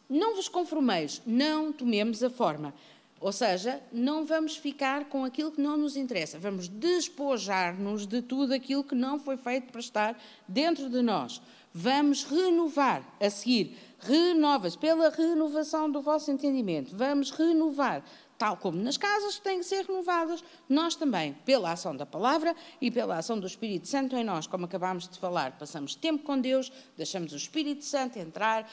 não 0.10 0.36
vos 0.36 0.48
conformeis, 0.48 1.22
não 1.26 1.72
tomemos 1.72 2.24
a 2.24 2.30
forma. 2.30 2.74
Ou 3.22 3.32
seja, 3.32 3.80
não 3.92 4.26
vamos 4.26 4.58
ficar 4.58 5.06
com 5.06 5.24
aquilo 5.24 5.52
que 5.52 5.62
não 5.62 5.78
nos 5.78 5.96
interessa, 5.96 6.40
vamos 6.40 6.68
despojar-nos 6.68 8.08
de 8.08 8.20
tudo 8.20 8.52
aquilo 8.52 8.84
que 8.84 8.96
não 8.96 9.20
foi 9.20 9.38
feito 9.38 9.72
para 9.72 9.80
estar 9.80 10.20
dentro 10.48 10.90
de 10.90 11.04
nós. 11.04 11.40
Vamos 11.72 12.24
renovar, 12.24 13.08
a 13.22 13.30
seguir, 13.30 13.78
renova-se 14.02 14.78
pela 14.78 15.10
renovação 15.10 15.90
do 15.90 16.02
vosso 16.02 16.32
entendimento. 16.32 16.96
Vamos 16.96 17.32
renovar, 17.32 18.04
tal 18.38 18.58
como 18.58 18.82
nas 18.82 18.98
casas 18.98 19.36
que 19.36 19.44
têm 19.44 19.60
que 19.60 19.66
ser 19.66 19.86
renovadas, 19.86 20.44
nós 20.68 20.96
também, 20.96 21.34
pela 21.46 21.72
ação 21.72 21.96
da 21.96 22.06
palavra 22.06 22.56
e 22.80 22.90
pela 22.90 23.18
ação 23.18 23.40
do 23.40 23.48
Espírito 23.48 23.88
Santo 23.88 24.16
em 24.16 24.24
nós, 24.24 24.48
como 24.48 24.66
acabámos 24.66 25.08
de 25.08 25.18
falar, 25.18 25.58
passamos 25.58 25.96
tempo 25.96 26.24
com 26.24 26.40
Deus, 26.40 26.72
deixamos 26.98 27.34
o 27.34 27.38
Espírito 27.38 27.86
Santo 27.86 28.18
entrar 28.18 28.70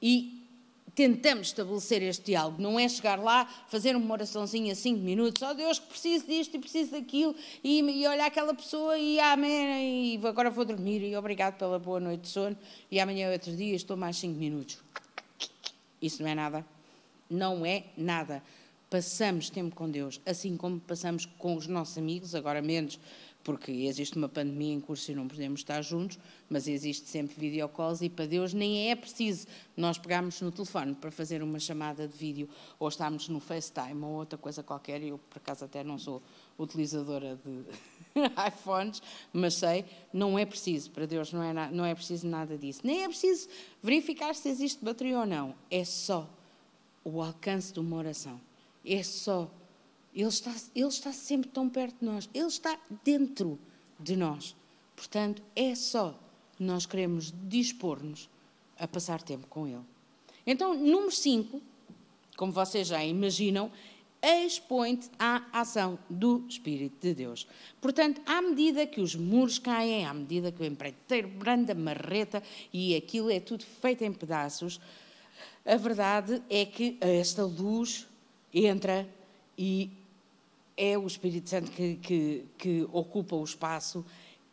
e 0.00 0.45
tentamos 0.96 1.48
estabelecer 1.48 2.02
este 2.02 2.24
diálogo. 2.24 2.60
Não 2.60 2.80
é 2.80 2.88
chegar 2.88 3.18
lá, 3.18 3.44
fazer 3.68 3.94
uma 3.94 4.12
oraçãozinha 4.14 4.74
cinco 4.74 5.02
minutos, 5.02 5.42
ó 5.42 5.50
oh, 5.50 5.54
Deus, 5.54 5.78
que 5.78 5.88
preciso 5.88 6.26
disto 6.26 6.56
e 6.56 6.58
preciso 6.58 6.92
daquilo, 6.92 7.36
e, 7.62 7.80
e 7.80 8.08
olhar 8.08 8.26
aquela 8.26 8.54
pessoa 8.54 8.98
e 8.98 9.20
amém, 9.20 10.14
e 10.14 10.26
agora 10.26 10.50
vou 10.50 10.64
dormir, 10.64 11.02
e 11.02 11.14
obrigado 11.14 11.58
pela 11.58 11.78
boa 11.78 12.00
noite 12.00 12.22
de 12.22 12.28
sono, 12.28 12.56
e 12.90 12.98
amanhã 12.98 13.28
é 13.28 13.32
outro 13.34 13.54
dia 13.54 13.76
estou 13.76 13.94
mais 13.94 14.16
cinco 14.16 14.38
minutos. 14.38 14.78
Isso 16.00 16.22
não 16.22 16.30
é 16.30 16.34
nada. 16.34 16.64
Não 17.28 17.66
é 17.66 17.84
nada. 17.96 18.42
Passamos 18.88 19.50
tempo 19.50 19.74
com 19.74 19.90
Deus, 19.90 20.20
assim 20.24 20.56
como 20.56 20.80
passamos 20.80 21.26
com 21.26 21.56
os 21.56 21.66
nossos 21.66 21.98
amigos, 21.98 22.34
agora 22.34 22.62
menos 22.62 22.98
porque 23.46 23.70
existe 23.70 24.16
uma 24.16 24.28
pandemia 24.28 24.74
em 24.74 24.80
curso 24.80 25.12
e 25.12 25.14
não 25.14 25.28
podemos 25.28 25.60
estar 25.60 25.80
juntos, 25.80 26.18
mas 26.50 26.66
existe 26.66 27.08
sempre 27.08 27.36
videocalls 27.38 28.02
e 28.02 28.08
para 28.08 28.26
Deus 28.26 28.52
nem 28.52 28.90
é 28.90 28.96
preciso 28.96 29.46
nós 29.76 29.96
pegarmos 29.96 30.40
no 30.40 30.50
telefone 30.50 30.96
para 30.96 31.12
fazer 31.12 31.44
uma 31.44 31.60
chamada 31.60 32.08
de 32.08 32.18
vídeo 32.18 32.48
ou 32.76 32.88
estarmos 32.88 33.28
no 33.28 33.38
FaceTime 33.38 34.02
ou 34.02 34.14
outra 34.14 34.36
coisa 34.36 34.64
qualquer. 34.64 35.00
Eu, 35.00 35.16
por 35.30 35.38
acaso, 35.38 35.64
até 35.64 35.84
não 35.84 35.96
sou 35.96 36.20
utilizadora 36.58 37.38
de 37.44 38.20
iPhones, 38.48 39.00
mas 39.32 39.54
sei, 39.54 39.84
não 40.12 40.36
é 40.36 40.44
preciso, 40.44 40.90
para 40.90 41.06
Deus 41.06 41.32
não 41.32 41.40
é, 41.40 41.70
não 41.70 41.84
é 41.84 41.94
preciso 41.94 42.26
nada 42.26 42.58
disso. 42.58 42.80
Nem 42.82 43.04
é 43.04 43.08
preciso 43.08 43.48
verificar 43.80 44.34
se 44.34 44.48
existe 44.48 44.84
bateria 44.84 45.20
ou 45.20 45.26
não. 45.26 45.54
É 45.70 45.84
só 45.84 46.28
o 47.04 47.22
alcance 47.22 47.72
de 47.72 47.78
uma 47.78 47.96
oração. 47.96 48.40
É 48.84 49.04
só 49.04 49.48
ele 50.16 50.28
está, 50.28 50.54
ele 50.74 50.88
está 50.88 51.12
sempre 51.12 51.50
tão 51.50 51.68
perto 51.68 51.98
de 52.00 52.06
nós. 52.06 52.30
Ele 52.32 52.46
está 52.46 52.78
dentro 53.04 53.58
de 54.00 54.16
nós. 54.16 54.56
Portanto, 54.96 55.42
é 55.54 55.74
só 55.74 56.18
nós 56.58 56.86
queremos 56.86 57.34
dispor-nos 57.44 58.30
a 58.78 58.88
passar 58.88 59.22
tempo 59.22 59.46
com 59.46 59.66
Ele. 59.66 59.84
Então, 60.46 60.74
número 60.74 61.12
5, 61.12 61.60
como 62.34 62.50
vocês 62.50 62.88
já 62.88 63.04
imaginam, 63.04 63.70
expõe-te 64.22 65.10
à 65.18 65.42
ação 65.52 65.98
do 66.08 66.46
Espírito 66.48 66.96
de 67.00 67.14
Deus. 67.14 67.46
Portanto, 67.78 68.22
à 68.24 68.40
medida 68.40 68.86
que 68.86 69.02
os 69.02 69.14
muros 69.14 69.58
caem, 69.58 70.06
à 70.06 70.14
medida 70.14 70.50
que 70.50 70.62
o 70.62 70.64
empreiteiro 70.64 71.28
branda 71.28 71.74
marreta 71.74 72.42
e 72.72 72.96
aquilo 72.96 73.30
é 73.30 73.38
tudo 73.38 73.64
feito 73.64 74.02
em 74.02 74.12
pedaços, 74.12 74.80
a 75.64 75.76
verdade 75.76 76.42
é 76.48 76.64
que 76.64 76.96
esta 77.00 77.44
luz 77.44 78.06
entra 78.54 79.06
e 79.58 79.90
é 80.76 80.98
o 80.98 81.06
Espírito 81.06 81.48
Santo 81.48 81.70
que, 81.70 81.96
que, 81.96 82.44
que 82.58 82.88
ocupa 82.92 83.34
o 83.34 83.44
espaço 83.44 84.04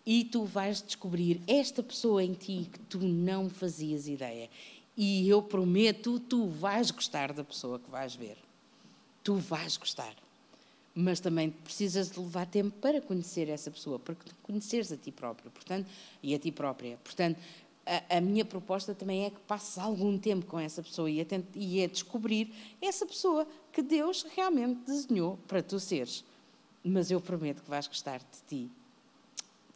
e 0.06 0.24
tu 0.26 0.44
vais 0.46 0.82
descobrir 0.82 1.42
esta 1.48 1.82
pessoa 1.82 2.24
em 2.24 2.34
ti 2.34 2.70
que 2.72 2.80
tu 2.80 3.00
não 3.00 3.50
fazias 3.50 4.08
ideia. 4.08 4.50
E 4.96 5.28
eu 5.28 5.42
prometo, 5.42 6.20
tu 6.20 6.48
vais 6.48 6.92
gostar 6.92 7.34
da 7.34 7.44
pessoa 7.44 7.80
que 7.80 7.90
vais 7.90 8.14
ver. 8.14 8.38
Tu 9.24 9.36
vais 9.36 9.78
gostar. 9.78 10.14
Mas 10.94 11.20
também 11.20 11.50
precisas 11.50 12.12
de 12.12 12.20
levar 12.20 12.46
tempo 12.46 12.78
para 12.80 13.02
conhecer 13.02 13.50
essa 13.50 13.72
pessoa, 13.72 13.98
para 13.98 14.16
conheceres 14.44 14.92
a 14.92 14.98
ti 14.98 15.12
próprio, 15.12 15.50
portanto, 15.50 15.88
e 16.22 16.36
a 16.36 16.40
ti 16.40 16.52
própria. 16.52 16.98
Portanto, 17.04 17.40
a, 17.86 18.18
a, 18.18 18.22
minha 18.22 18.46
proposta 18.46 18.96
também 18.96 19.26
é 19.26 19.30
que 19.30 19.40
passes 19.42 19.78
algum 19.78 20.18
tempo 20.18 20.46
com 20.46 20.60
essa 20.60 20.82
pessoa 20.82 21.10
e 21.10 21.22
a, 21.22 21.26
e 21.56 21.84
a 21.84 21.88
descobrir 21.88 22.54
essa 22.82 23.06
pessoa 23.06 23.48
que 23.72 23.82
Deus 23.82 24.24
realmente 24.36 24.86
desenhou 24.86 25.38
para 25.48 25.62
tu 25.62 25.80
seres. 25.80 26.24
Mas 26.84 27.12
eu 27.12 27.20
prometo 27.20 27.62
que 27.62 27.70
vais 27.70 27.88
gostar 27.88 28.20
de 28.20 28.42
ti. 28.48 28.72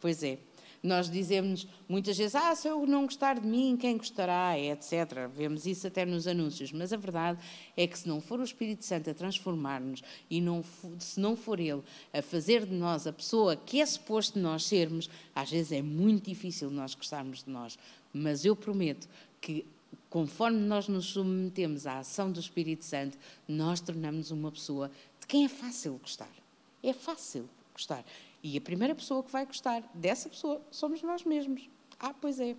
Pois 0.00 0.22
é. 0.22 0.38
Nós 0.82 1.10
dizemos 1.10 1.66
muitas 1.88 2.16
vezes, 2.16 2.34
ah, 2.34 2.54
se 2.54 2.68
eu 2.68 2.86
não 2.86 3.04
gostar 3.04 3.40
de 3.40 3.46
mim, 3.46 3.76
quem 3.76 3.96
gostará, 3.96 4.58
etc. 4.58 5.28
Vemos 5.34 5.66
isso 5.66 5.86
até 5.86 6.06
nos 6.06 6.26
anúncios, 6.26 6.72
mas 6.72 6.92
a 6.92 6.96
verdade 6.96 7.38
é 7.76 7.86
que 7.86 7.98
se 7.98 8.06
não 8.06 8.20
for 8.20 8.38
o 8.38 8.44
Espírito 8.44 8.84
Santo 8.84 9.10
a 9.10 9.14
transformar-nos 9.14 10.02
e 10.30 10.40
não, 10.40 10.62
se 10.98 11.18
não 11.18 11.36
for 11.36 11.58
Ele 11.58 11.82
a 12.12 12.22
fazer 12.22 12.64
de 12.64 12.74
nós 12.74 13.06
a 13.06 13.12
pessoa 13.12 13.56
que 13.56 13.80
é 13.80 13.86
suposto 13.86 14.38
nós 14.38 14.64
sermos, 14.64 15.10
às 15.34 15.50
vezes 15.50 15.72
é 15.72 15.82
muito 15.82 16.28
difícil 16.28 16.70
nós 16.70 16.94
gostarmos 16.94 17.42
de 17.42 17.50
nós. 17.50 17.78
Mas 18.12 18.44
eu 18.44 18.54
prometo 18.54 19.08
que 19.40 19.66
conforme 20.08 20.58
nós 20.58 20.88
nos 20.88 21.06
submetemos 21.06 21.86
à 21.86 21.98
ação 21.98 22.30
do 22.30 22.40
Espírito 22.40 22.84
Santo, 22.84 23.18
nós 23.46 23.80
tornamos 23.80 24.30
uma 24.30 24.50
pessoa 24.50 24.90
de 25.20 25.26
quem 25.26 25.44
é 25.44 25.48
fácil 25.48 25.98
gostar. 25.98 26.30
É 26.82 26.92
fácil 26.92 27.48
gostar. 27.72 28.04
E 28.42 28.56
a 28.56 28.60
primeira 28.60 28.94
pessoa 28.94 29.22
que 29.22 29.30
vai 29.30 29.44
gostar 29.44 29.82
dessa 29.94 30.28
pessoa 30.28 30.62
somos 30.70 31.02
nós 31.02 31.24
mesmos. 31.24 31.68
Ah, 31.98 32.14
pois 32.14 32.38
é. 32.38 32.56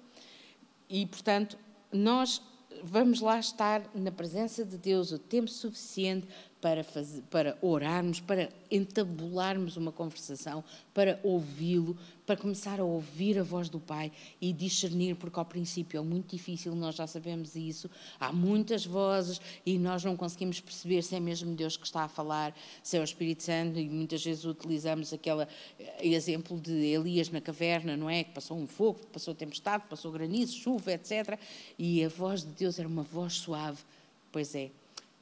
E, 0.90 1.06
portanto, 1.06 1.58
nós 1.92 2.42
vamos 2.84 3.22
lá 3.22 3.40
estar 3.40 3.84
na 3.94 4.12
presença 4.12 4.64
de 4.66 4.78
Deus 4.78 5.12
o 5.12 5.20
tempo 5.20 5.50
suficiente 5.50 6.28
para, 6.62 6.84
fazer, 6.84 7.22
para 7.30 7.58
orarmos, 7.62 8.20
para 8.20 8.50
entabularmos 8.70 9.78
uma 9.78 9.92
conversação, 9.92 10.64
para 10.94 11.20
ouvi-lo, 11.24 11.98
para 12.26 12.36
começar 12.36 12.80
a 12.80 12.84
ouvir 12.84 13.40
a 13.40 13.44
voz 13.44 13.70
do 13.70 13.80
Pai 13.80 14.12
e 14.40 14.52
discernir, 14.54 15.16
porque 15.16 15.40
ao 15.40 15.46
princípio 15.46 15.98
é 15.98 16.04
muito 16.04 16.36
difícil, 16.36 16.76
nós 16.76 16.96
já 16.96 17.08
sabemos 17.08 17.56
isso, 17.56 17.90
há 18.20 18.32
muitas 18.32 18.86
vozes 18.86 19.42
e 19.66 19.80
nós 19.80 20.04
não 20.04 20.16
conseguimos 20.16 20.60
perceber 20.60 21.02
se 21.02 21.16
é 21.16 21.20
mesmo 21.20 21.56
Deus 21.56 21.78
que 21.78 21.86
está 21.86 22.04
a 22.04 22.08
falar, 22.08 22.54
se 22.84 22.98
é 22.98 23.00
o 23.00 23.04
Espírito 23.04 23.42
Santo, 23.44 23.80
e 23.80 23.90
muitas 23.90 24.24
vezes 24.24 24.46
utilizamos 24.46 25.14
aquele 25.14 25.48
eh, 25.80 26.08
exemplo 26.08 26.60
de 26.60 26.72
Elias 26.72 27.30
na 27.30 27.42
caverna, 27.42 27.96
não 27.96 28.10
é? 28.10 28.24
Que 28.24 28.32
passou 28.32 28.58
um 28.58 28.68
fogo, 28.68 29.00
passou 29.08 29.34
tempestade, 29.34 29.86
passou 29.90 30.12
granizo, 30.12 30.58
chuva, 30.58 30.92
etc. 30.92 31.40
E 31.78 32.04
a 32.04 32.10
voz 32.10 32.44
de 32.44 32.52
Deus 32.52 32.78
era 32.78 32.88
uma 32.88 33.04
voz 33.04 33.34
suave. 33.34 33.82
Pois 34.32 34.54
é, 34.54 34.70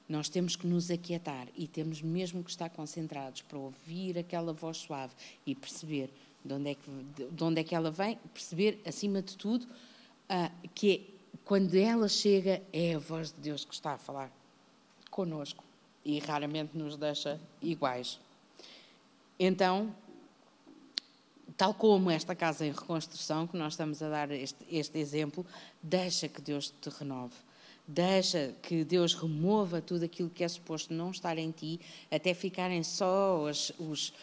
nós 0.08 0.30
temos 0.30 0.55
que 0.55 0.66
nos 0.66 0.89
aquietar 0.89 1.47
e 1.55 1.68
temos 1.68 2.01
mesmo 2.01 2.43
que 2.43 2.49
estar 2.49 2.70
concentrados 2.70 3.41
para 3.41 3.58
ouvir 3.58 4.18
aquela 4.18 4.53
voz 4.53 4.78
suave 4.78 5.14
e 5.45 5.53
perceber 5.53 6.10
de 6.43 6.53
onde 6.53 6.70
é 6.72 6.76
que, 6.76 6.91
de 7.30 7.43
onde 7.43 7.60
é 7.60 7.64
que 7.64 7.76
ela 7.76 7.91
vem, 7.91 8.18
perceber, 8.34 8.82
acima 8.86 9.22
de 9.22 9.36
tudo, 9.36 9.66
uh, 9.66 10.70
que 10.74 10.93
é, 10.93 11.38
quando 11.43 11.76
ela 11.76 12.08
chega 12.08 12.62
é 12.72 12.95
a 12.95 12.99
voz 12.99 13.32
de 13.32 13.41
Deus 13.41 13.66
que 13.66 13.74
está 13.74 13.93
a 13.93 13.97
falar 13.97 14.32
conosco 15.12 15.64
e 16.05 16.20
raramente 16.20 16.78
nos 16.78 16.95
deixa 16.95 17.39
iguais. 17.62 18.18
Então, 19.38 19.93
tal 21.58 21.74
como 21.74 22.10
esta 22.10 22.34
casa 22.34 22.66
em 22.66 22.72
reconstrução, 22.72 23.45
que 23.45 23.58
nós 23.58 23.74
estamos 23.74 24.01
a 24.01 24.10
dar 24.10 24.32
este, 24.32 24.66
este 24.72 24.97
exemplo, 24.99 25.45
deixa 25.84 26.30
que 26.30 26.41
Deus 26.41 26.74
te 26.82 26.89
renove 26.89 27.36
Deixa 27.88 28.53
que 28.61 28.83
Deus 28.83 29.13
remova 29.13 29.81
tudo 29.81 30.03
aquilo 30.03 30.29
que 30.29 30.43
é 30.43 30.47
suposto 30.47 30.93
não 30.93 31.09
estar 31.09 31.38
em 31.38 31.51
ti, 31.51 31.79
até 32.11 32.33
ficarem 32.33 32.83
só 32.83 33.41
os, 33.41 34.13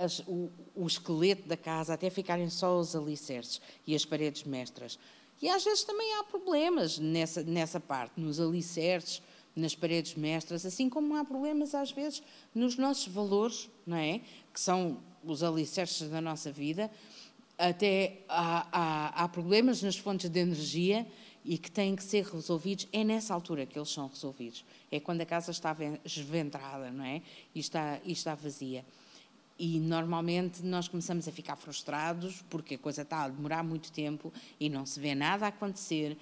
as, 0.00 0.20
o, 0.20 0.50
o 0.74 0.86
esqueleto 0.86 1.46
da 1.46 1.56
casa, 1.56 1.92
até 1.92 2.08
ficarem 2.08 2.48
só 2.48 2.78
os 2.78 2.96
alicerces 2.96 3.60
e 3.86 3.94
as 3.94 4.06
paredes 4.06 4.44
mestras. 4.44 4.98
E 5.42 5.50
às 5.50 5.62
vezes 5.62 5.84
também 5.84 6.14
há 6.14 6.24
problemas 6.24 6.98
nessa, 6.98 7.42
nessa 7.42 7.78
parte, 7.78 8.18
nos 8.18 8.40
alicerces, 8.40 9.20
nas 9.54 9.74
paredes 9.74 10.14
mestras, 10.14 10.64
assim 10.64 10.88
como 10.88 11.14
há 11.16 11.24
problemas 11.24 11.74
às 11.74 11.92
vezes 11.92 12.22
nos 12.54 12.78
nossos 12.78 13.06
valores, 13.12 13.68
não 13.86 13.98
é? 13.98 14.20
Que 14.52 14.58
são 14.58 14.98
os 15.22 15.42
alicerces 15.42 16.08
da 16.08 16.22
nossa 16.22 16.50
vida. 16.50 16.90
Até 17.58 18.22
há, 18.28 18.66
há, 18.72 19.24
há 19.24 19.28
problemas 19.28 19.82
nas 19.82 19.96
fontes 19.96 20.30
de 20.30 20.40
energia 20.40 21.06
e 21.44 21.58
que 21.58 21.70
têm 21.70 21.94
que 21.94 22.02
ser 22.02 22.24
resolvidos, 22.24 22.88
é 22.90 23.04
nessa 23.04 23.34
altura 23.34 23.66
que 23.66 23.78
eles 23.78 23.90
são 23.90 24.08
resolvidos. 24.08 24.64
É 24.90 24.98
quando 24.98 25.20
a 25.20 25.26
casa 25.26 25.50
está 25.50 25.76
esventrada, 26.04 26.90
não 26.90 27.04
é? 27.04 27.20
E 27.54 27.60
está, 27.60 28.00
e 28.02 28.12
está 28.12 28.34
vazia. 28.34 28.84
E 29.58 29.78
normalmente 29.78 30.64
nós 30.64 30.88
começamos 30.88 31.28
a 31.28 31.32
ficar 31.32 31.56
frustrados 31.56 32.42
porque 32.48 32.76
a 32.76 32.78
coisa 32.78 33.02
está 33.02 33.24
a 33.24 33.28
demorar 33.28 33.62
muito 33.62 33.92
tempo 33.92 34.32
e 34.58 34.70
não 34.70 34.86
se 34.86 34.98
vê 34.98 35.14
nada 35.14 35.44
a 35.44 35.48
acontecer. 35.50 36.16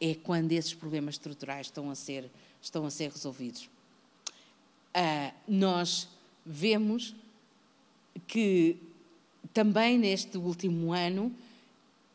É 0.00 0.14
quando 0.14 0.52
esses 0.52 0.72
problemas 0.72 1.14
estruturais 1.14 1.66
estão 1.66 1.90
a 1.90 1.94
ser, 1.94 2.30
estão 2.60 2.86
a 2.86 2.90
ser 2.90 3.10
resolvidos. 3.10 3.68
Uh, 4.96 5.32
nós 5.46 6.08
vemos 6.44 7.14
que 8.26 8.76
também 9.52 9.98
neste 9.98 10.38
último 10.38 10.92
ano 10.92 11.32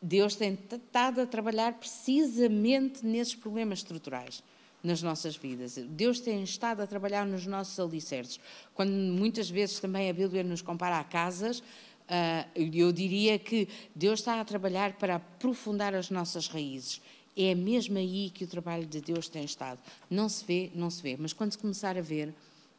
Deus 0.00 0.36
tem 0.36 0.56
estado 0.70 1.20
a 1.20 1.26
trabalhar 1.26 1.74
precisamente 1.74 3.04
nesses 3.04 3.34
problemas 3.34 3.80
estruturais 3.80 4.42
nas 4.82 5.02
nossas 5.02 5.36
vidas. 5.36 5.76
Deus 5.76 6.20
tem 6.20 6.42
estado 6.42 6.80
a 6.80 6.86
trabalhar 6.86 7.26
nos 7.26 7.46
nossos 7.46 7.78
alicerces. 7.80 8.38
Quando 8.74 8.92
muitas 8.92 9.50
vezes 9.50 9.80
também 9.80 10.08
a 10.08 10.12
Bíblia 10.12 10.44
nos 10.44 10.62
compara 10.62 10.98
a 10.98 11.04
casas, 11.04 11.62
ah, 12.08 12.46
eu 12.54 12.90
diria 12.92 13.38
que 13.38 13.68
Deus 13.94 14.20
está 14.20 14.40
a 14.40 14.44
trabalhar 14.44 14.94
para 14.94 15.16
aprofundar 15.16 15.94
as 15.94 16.10
nossas 16.10 16.48
raízes. 16.48 17.02
É 17.36 17.54
mesmo 17.54 17.98
aí 17.98 18.30
que 18.30 18.44
o 18.44 18.48
trabalho 18.48 18.86
de 18.86 19.00
Deus 19.00 19.28
tem 19.28 19.44
estado. 19.44 19.78
Não 20.10 20.28
se 20.28 20.44
vê, 20.44 20.70
não 20.74 20.90
se 20.90 21.02
vê, 21.02 21.16
mas 21.18 21.32
quando 21.32 21.52
se 21.52 21.58
começar 21.58 21.96
a 21.96 22.00
ver, 22.00 22.34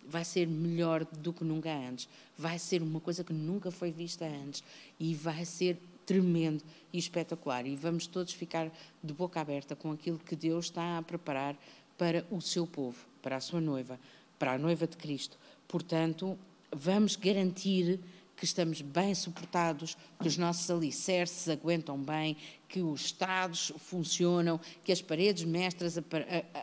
vai 0.06 0.26
ser 0.26 0.48
melhor 0.48 1.06
do 1.06 1.32
que 1.32 1.44
nunca 1.44 1.72
antes. 1.72 2.10
Vai 2.38 2.58
ser 2.58 2.82
uma 2.82 3.00
coisa 3.00 3.24
que 3.24 3.32
nunca 3.32 3.72
foi 3.72 3.92
vista 3.92 4.26
antes 4.26 4.64
e 5.00 5.14
vai 5.14 5.46
ser 5.46 5.78
tremendo 6.10 6.64
e 6.92 6.98
espetacular. 6.98 7.68
E 7.68 7.76
vamos 7.76 8.08
todos 8.08 8.34
ficar 8.34 8.72
de 9.04 9.14
boca 9.14 9.40
aberta 9.40 9.76
com 9.76 9.92
aquilo 9.92 10.18
que 10.18 10.36
Deus 10.36 10.66
está 10.66 10.98
a 10.98 11.04
preparar 11.04 11.56
para 12.00 12.26
o 12.32 12.42
seu 12.42 12.66
povo, 12.66 12.98
para 13.22 13.36
a 13.36 13.40
sua 13.40 13.62
noiva, 13.62 14.00
para 14.40 14.54
a 14.54 14.58
noiva 14.58 14.88
de 14.88 14.98
Cristo. 14.98 15.38
Portanto, 15.68 16.36
vamos 16.72 17.16
garantir 17.16 18.00
que 18.36 18.44
estamos 18.44 18.82
bem 18.82 19.14
suportados, 19.14 19.96
que 20.20 20.28
os 20.28 20.36
nossos 20.36 20.72
alicerces 20.72 21.48
aguentam 21.48 21.96
bem, 22.02 22.36
que 22.68 22.82
os 22.82 23.02
estados 23.02 23.72
funcionam, 23.78 24.60
que 24.84 24.92
as 24.92 25.04
paredes 25.04 25.44
mestras 25.44 26.00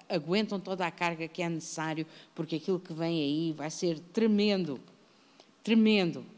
aguentam 0.09 0.59
toda 0.59 0.85
a 0.85 0.91
carga 0.91 1.29
que 1.29 1.41
é 1.41 1.49
necessário, 1.49 2.05
porque 2.35 2.57
aquilo 2.57 2.81
que 2.81 2.93
vem 2.93 3.21
aí 3.21 3.53
vai 3.53 3.71
ser 3.71 4.01
tremendo, 4.13 4.81
tremendo. 5.63 6.35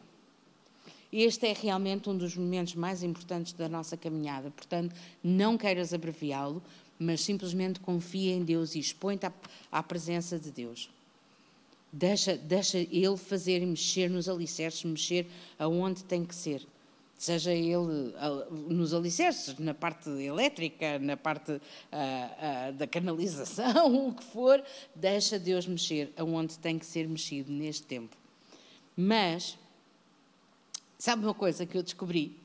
Este 1.12 1.46
é 1.46 1.52
realmente 1.52 2.08
um 2.08 2.16
dos 2.16 2.36
momentos 2.36 2.74
mais 2.74 3.02
importantes 3.02 3.52
da 3.52 3.68
nossa 3.68 3.96
caminhada. 3.96 4.50
Portanto, 4.50 4.94
não 5.22 5.56
queiras 5.56 5.94
abreviá-lo, 5.94 6.62
mas 6.98 7.20
simplesmente 7.20 7.80
confia 7.80 8.34
em 8.34 8.44
Deus 8.44 8.74
e 8.74 8.78
expõe-te 8.78 9.26
à, 9.26 9.32
à, 9.72 9.82
presença 9.82 10.38
de 10.38 10.50
Deus. 10.50 10.90
Deixa, 11.90 12.36
deixa 12.36 12.78
Ele 12.78 13.16
fazer 13.16 13.64
mexer 13.64 14.10
nos 14.10 14.28
alicerces, 14.28 14.84
mexer 14.84 15.26
aonde 15.58 16.04
tem 16.04 16.24
que 16.24 16.34
ser. 16.34 16.66
Seja 17.18 17.52
ele 17.52 18.14
nos 18.68 18.94
alicerces, 18.94 19.58
na 19.58 19.74
parte 19.74 20.08
elétrica, 20.08 21.00
na 21.00 21.16
parte 21.16 21.50
uh, 21.50 21.58
uh, 21.58 22.72
da 22.74 22.86
canalização, 22.86 24.06
o 24.06 24.14
que 24.14 24.22
for, 24.22 24.62
deixa 24.94 25.36
Deus 25.36 25.66
mexer 25.66 26.12
aonde 26.16 26.56
tem 26.60 26.78
que 26.78 26.86
ser 26.86 27.08
mexido 27.08 27.50
neste 27.50 27.82
tempo. 27.82 28.16
Mas 28.96 29.58
Sabe 30.98 31.24
uma 31.24 31.34
coisa 31.34 31.64
que 31.64 31.78
eu 31.78 31.82
descobri? 31.82 32.36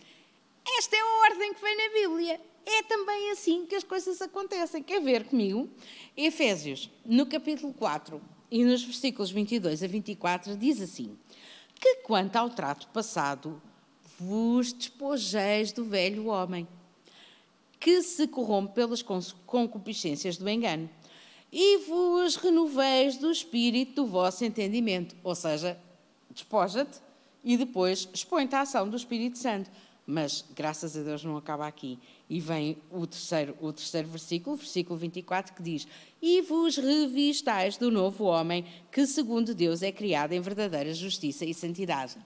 Esta 0.78 0.96
é 0.96 1.00
a 1.00 1.32
ordem 1.32 1.56
que 1.56 1.62
vem 1.62 1.76
na 1.76 1.90
Bíblia. 1.92 2.42
É 2.64 2.84
também 2.84 3.32
assim 3.32 3.66
que 3.66 3.74
as 3.74 3.84
coisas 3.84 4.22
acontecem. 4.22 4.84
Quer 4.84 5.02
ver 5.02 5.24
comigo? 5.24 5.68
Efésios, 6.16 6.88
no 7.04 7.26
capítulo 7.26 7.74
4 7.74 8.22
e 8.52 8.64
nos 8.64 8.84
versículos 8.84 9.32
22 9.32 9.82
a 9.82 9.88
24, 9.88 10.56
diz 10.56 10.80
assim: 10.80 11.18
Que 11.74 11.96
quanto 12.04 12.36
ao 12.36 12.52
trato 12.52 12.88
passado, 12.90 13.60
vos 14.20 14.72
despojeis 14.72 15.72
do 15.72 15.84
velho 15.84 16.28
homem, 16.28 16.68
que 17.80 18.04
se 18.04 18.28
corrompe 18.28 18.76
pelas 18.76 19.02
concupiscências 19.02 20.38
do 20.38 20.48
engano, 20.48 20.88
e 21.52 21.80
vos 21.80 22.36
renoveis 22.36 23.18
do 23.18 23.32
espírito 23.32 24.04
do 24.04 24.06
vosso 24.06 24.46
entendimento. 24.46 25.16
Ou 25.24 25.34
seja, 25.34 25.76
despoja-te 26.30 27.02
e 27.44 27.58
depois 27.58 28.08
expõe-te 28.14 28.56
à 28.56 28.62
ação 28.62 28.88
do 28.88 28.96
Espírito 28.96 29.38
Santo. 29.38 29.70
Mas, 30.06 30.44
graças 30.54 30.98
a 30.98 31.02
Deus, 31.02 31.24
não 31.24 31.38
acaba 31.38 31.66
aqui. 31.66 31.98
E 32.30 32.40
vem 32.40 32.78
o 32.92 33.08
terceiro, 33.08 33.56
o 33.62 33.72
terceiro 33.72 34.08
versículo, 34.10 34.58
versículo 34.58 35.00
24, 35.00 35.54
que 35.54 35.64
diz: 35.64 35.88
E 36.22 36.42
vos 36.42 36.76
revistais 36.76 37.78
do 37.78 37.90
novo 37.90 38.26
homem, 38.26 38.66
que 38.92 39.08
segundo 39.08 39.56
Deus 39.56 39.82
é 39.82 39.92
criado 39.92 40.34
em 40.34 40.42
verdadeira 40.42 40.94
justiça 40.94 41.46
e 41.46 41.54
santidade. 41.54 42.18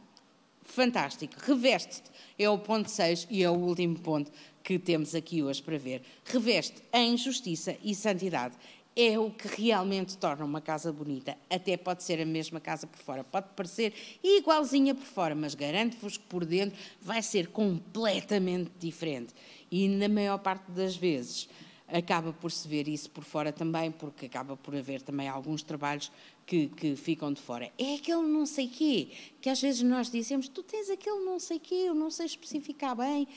Fantástico. 0.64 1.36
Reveste-te. 1.40 2.12
É 2.38 2.50
o 2.50 2.58
ponto 2.58 2.90
6 2.90 3.28
e 3.30 3.44
é 3.44 3.50
o 3.50 3.54
último 3.54 3.98
ponto 4.00 4.32
que 4.64 4.78
temos 4.78 5.16
aqui 5.16 5.42
hoje 5.42 5.62
para 5.62 5.78
ver. 5.78 6.02
Reveste 6.26 6.84
em 6.92 7.16
justiça 7.16 7.78
e 7.84 7.96
santidade 7.96 8.56
é 8.98 9.20
o 9.20 9.30
que 9.30 9.48
realmente 9.48 10.18
torna 10.18 10.44
uma 10.44 10.60
casa 10.60 10.92
bonita. 10.92 11.38
Até 11.48 11.78
pode 11.78 12.04
ser 12.04 12.20
a 12.20 12.26
mesma 12.26 12.60
casa 12.60 12.88
por 12.88 12.98
fora, 12.98 13.24
pode 13.24 13.50
parecer 13.56 13.94
igualzinha 14.24 14.96
por 14.96 15.06
fora, 15.06 15.36
mas 15.36 15.54
garanto-vos 15.54 16.18
que 16.18 16.24
por 16.24 16.44
dentro 16.44 16.76
vai 17.00 17.22
ser 17.22 17.50
completamente 17.50 18.72
diferente. 18.80 19.36
E 19.70 19.88
na 19.88 20.10
maior 20.10 20.40
parte 20.40 20.72
das 20.72 20.96
vezes 20.96 21.48
acaba 21.88 22.34
por 22.34 22.52
se 22.52 22.68
ver 22.68 22.88
isso 22.88 23.08
por 23.12 23.24
fora 23.24 23.54
também, 23.54 23.92
porque 23.92 24.26
acaba 24.26 24.58
por 24.58 24.76
haver 24.76 25.04
também 25.04 25.28
alguns 25.28 25.62
trabalhos 25.62 26.12
que, 26.44 26.68
que 26.70 26.96
ficam 26.96 27.32
de 27.32 27.40
fora. 27.40 27.72
É 27.78 27.96
aquele 27.96 28.24
não 28.24 28.48
sei 28.48 28.68
quê, 28.68 29.10
que 29.40 29.48
às 29.48 29.62
vezes 29.62 29.84
nós 29.84 30.10
dizemos, 30.10 30.48
tu 30.48 30.64
tens 30.64 30.90
aquele 30.90 31.24
não 31.24 31.40
sei 31.40 31.60
quê, 31.60 31.86
eu 31.88 31.94
não 31.94 32.10
sei 32.10 32.26
especificar 32.26 32.96
bem. 32.96 33.28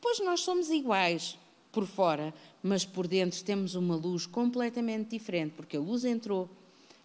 Pois 0.00 0.20
nós 0.20 0.40
somos 0.40 0.70
iguais 0.70 1.36
por 1.72 1.86
fora, 1.86 2.34
mas 2.62 2.84
por 2.84 3.06
dentro 3.06 3.42
temos 3.44 3.74
uma 3.74 3.94
luz 3.94 4.26
completamente 4.26 5.10
diferente, 5.10 5.52
porque 5.56 5.76
a 5.76 5.80
luz 5.80 6.04
entrou, 6.04 6.48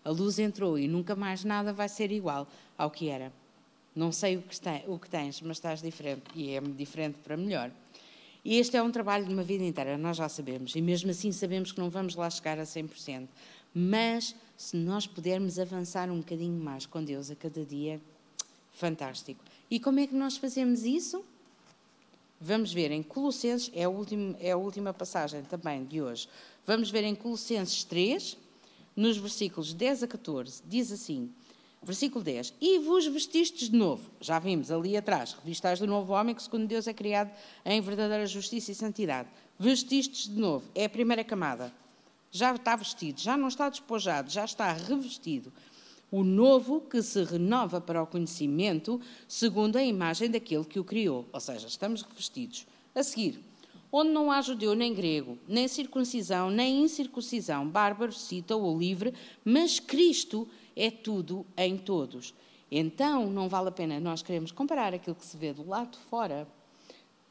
a 0.04 0.10
luz 0.10 0.40
entrou 0.40 0.78
e 0.78 0.88
nunca 0.88 1.16
mais 1.16 1.44
nada 1.44 1.72
vai 1.72 1.90
ser 1.90 2.12
igual 2.12 2.48
ao 2.78 2.90
que 2.90 3.10
era. 3.10 3.32
Não 3.96 4.12
sei 4.12 4.38
o 4.38 4.42
que, 4.42 4.60
tem, 4.60 4.84
o 4.88 5.00
que 5.00 5.10
tens, 5.10 5.42
mas 5.42 5.58
estás 5.58 5.82
diferente 5.82 6.24
e 6.36 6.52
é 6.52 6.62
diferente 6.62 7.18
para 7.24 7.38
melhor. 7.38 7.72
E 8.44 8.58
este 8.58 8.78
é 8.78 8.84
um 8.84 8.92
trabalho 8.92 9.26
de 9.26 9.34
uma 9.34 9.42
vida 9.44 9.64
inteira, 9.64 9.98
nós 9.98 10.18
já 10.18 10.30
sabemos, 10.30 10.76
e 10.76 10.82
mesmo 10.82 11.10
assim 11.10 11.32
sabemos 11.32 11.72
que 11.72 11.80
não 11.80 11.90
vamos 11.90 12.16
lá 12.16 12.30
chegar 12.30 12.60
a 12.60 12.64
100%. 12.64 13.28
Mas 13.74 14.36
se 14.56 14.78
nós 14.78 15.08
pudermos 15.08 15.58
avançar 15.58 16.10
um 16.10 16.20
bocadinho 16.20 16.62
mais 16.62 16.86
com 16.86 17.04
Deus 17.04 17.32
a 17.32 17.36
cada 17.36 17.66
dia, 17.66 18.00
fantástico. 18.72 19.44
E 19.70 19.80
como 19.80 20.00
é 20.00 20.08
que 20.08 20.16
nós 20.16 20.38
fazemos 20.38 20.84
isso? 20.84 21.26
Vamos 22.48 22.72
ver 22.72 22.92
em 22.92 23.02
Colossenses, 23.02 23.72
é 23.74 23.86
a, 23.86 23.90
última, 23.90 24.38
é 24.40 24.52
a 24.52 24.56
última 24.56 24.94
passagem 24.94 25.42
também 25.42 25.84
de 25.84 26.00
hoje. 26.00 26.30
Vamos 26.64 26.92
ver 26.92 27.04
em 27.04 27.16
Colossenses 27.16 27.84
3, 27.84 28.38
nos 28.96 29.18
versículos 29.18 29.74
10 29.74 30.04
a 30.04 30.08
14, 30.08 30.62
diz 30.64 30.92
assim: 30.92 31.34
Versículo 31.82 32.24
10: 32.24 32.54
E 32.62 32.78
vos 32.78 33.08
vestistes 33.08 33.68
de 33.68 33.76
novo. 33.76 34.12
Já 34.22 34.38
vimos 34.38 34.70
ali 34.70 34.96
atrás, 34.96 35.34
revistais 35.34 35.80
do 35.80 35.88
novo 35.88 36.14
homem 36.14 36.36
que, 36.36 36.44
segundo 36.44 36.68
Deus, 36.68 36.86
é 36.86 36.94
criado 36.94 37.32
em 37.66 37.82
verdadeira 37.82 38.28
justiça 38.28 38.72
e 38.72 38.76
santidade. 38.76 39.28
Vestistes 39.58 40.30
de 40.30 40.40
novo. 40.40 40.70
É 40.76 40.86
a 40.86 40.90
primeira 40.90 41.24
camada. 41.24 41.74
Já 42.30 42.54
está 42.54 42.76
vestido, 42.76 43.20
já 43.20 43.36
não 43.36 43.48
está 43.48 43.70
despojado, 43.70 44.30
já 44.30 44.46
está 44.46 44.72
revestido. 44.72 45.52
O 46.12 46.24
novo 46.24 46.82
que 46.82 47.02
se 47.02 47.24
renova 47.24 47.82
para 47.82 48.02
o 48.02 48.08
conhecimento, 48.08 49.02
segundo 49.28 49.78
a 49.78 49.84
imagem 49.84 50.30
daquele 50.30 50.64
que 50.64 50.80
o 50.80 50.84
criou. 50.84 51.26
Ou 51.34 51.40
seja, 51.40 51.68
estamos 51.68 52.02
revestidos. 52.04 52.66
A 52.94 53.04
seguir, 53.04 53.40
onde 53.92 54.12
não 54.12 54.32
há 54.32 54.42
judeu 54.42 54.76
nem 54.76 54.94
grego, 54.94 55.38
nem 55.48 55.68
circuncisão, 55.68 56.50
nem 56.50 56.84
incircuncisão, 56.84 57.68
bárbaro, 57.68 58.12
cita 58.12 58.56
ou 58.56 58.78
livre, 58.78 59.14
mas 59.44 59.80
Cristo 59.80 60.48
é 60.76 60.92
tudo 60.92 61.46
em 61.58 61.78
todos. 61.78 62.34
Então, 62.72 63.30
não 63.30 63.48
vale 63.48 63.70
a 63.70 63.72
pena 63.72 64.00
nós 64.00 64.22
queremos 64.22 64.52
comparar 64.52 64.94
aquilo 64.94 65.16
que 65.16 65.26
se 65.26 65.38
vê 65.38 65.54
do 65.54 65.68
lado 65.68 65.92
de 65.92 65.98
fora, 65.98 66.48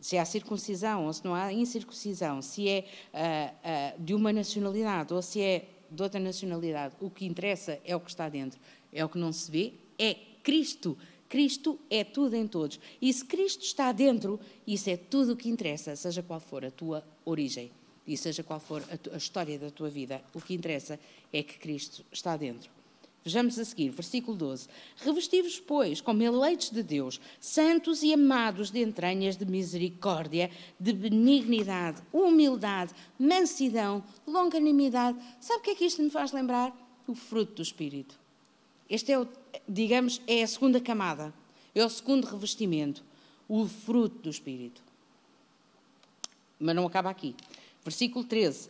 se 0.01 0.19
há 0.19 0.25
circuncisão 0.25 1.07
ou 1.07 1.13
se 1.13 1.25
não 1.25 1.35
há 1.35 1.53
incircuncisão, 1.53 2.43
se 2.43 2.69
é 2.69 2.85
uh, 3.13 3.99
uh, 3.99 4.03
de 4.03 4.15
uma 4.15 4.33
nacionalidade 4.33 5.15
ou 5.15 5.23
se 5.23 5.41
é 5.41 5.67
de 5.95 6.03
outra 6.03 6.21
nacionalidade. 6.21 6.95
O 7.01 7.09
que 7.09 7.25
interessa 7.25 7.81
é 7.85 7.95
o 7.95 8.01
que 8.01 8.11
está 8.11 8.29
dentro. 8.29 8.59
É 8.93 9.05
o 9.05 9.09
que 9.09 9.19
não 9.19 9.33
se 9.33 9.51
vê, 9.51 9.73
é 9.99 10.15
Cristo. 10.43 10.99
Cristo 11.29 11.79
é 11.89 12.05
tudo 12.05 12.37
em 12.37 12.47
todos. 12.47 12.79
E 13.01 13.13
se 13.13 13.25
Cristo 13.25 13.63
está 13.63 13.91
dentro, 13.93 14.39
isso 14.67 14.91
é 14.91 14.97
tudo 14.97 15.33
o 15.33 15.37
que 15.37 15.49
interessa, 15.49 15.97
seja 15.97 16.23
qual 16.23 16.41
for 16.41 16.65
a 16.65 16.71
tua 16.71 17.05
origem 17.25 17.71
e 18.07 18.17
seja 18.17 18.43
qual 18.43 18.61
for 18.61 18.83
a, 18.83 19.15
a 19.15 19.17
história 19.17 19.59
da 19.59 19.71
tua 19.71 19.89
vida. 19.89 20.23
O 20.35 20.41
que 20.41 20.55
interessa 20.55 21.01
é 21.33 21.43
que 21.43 21.59
Cristo 21.59 22.05
está 22.13 22.37
dentro. 22.37 22.74
Vejamos 23.25 23.59
a 23.59 23.65
seguir, 23.65 23.89
versículo 23.89 24.37
12. 24.37 24.69
Revesti-vos, 24.97 25.59
pois, 25.59 26.03
como 26.03 26.23
eleitos 26.23 26.69
de 26.69 26.83
Deus, 26.83 27.19
santos 27.41 28.03
e 28.03 28.13
amados 28.13 28.71
de 28.71 28.83
entranhas 28.83 29.35
de 29.35 29.47
misericórdia, 29.47 30.51
de 30.79 30.93
benignidade, 30.93 32.03
humildade, 32.13 32.93
mansidão, 33.19 34.05
longanimidade. 34.27 35.19
Sabe 35.41 35.61
o 35.61 35.63
que 35.63 35.71
é 35.71 35.75
que 35.75 35.87
isto 35.87 36.03
me 36.03 36.11
faz 36.11 36.33
lembrar? 36.33 36.77
O 37.09 37.15
fruto 37.15 37.55
do 37.55 37.63
Espírito. 37.63 38.19
Este 38.91 39.13
é, 39.13 39.19
o, 39.19 39.27
digamos, 39.67 40.21
é 40.27 40.43
a 40.43 40.47
segunda 40.47 40.79
camada, 40.79 41.33
é 41.75 41.83
o 41.83 41.89
segundo 41.89 42.27
revestimento, 42.27 43.03
o 43.49 43.67
fruto 43.67 44.19
do 44.19 44.29
Espírito. 44.29 44.83
Mas 46.61 46.77
não 46.77 46.87
acaba 46.87 47.09
aqui. 47.09 47.35
Versículo 47.83 48.23
13 48.23 48.69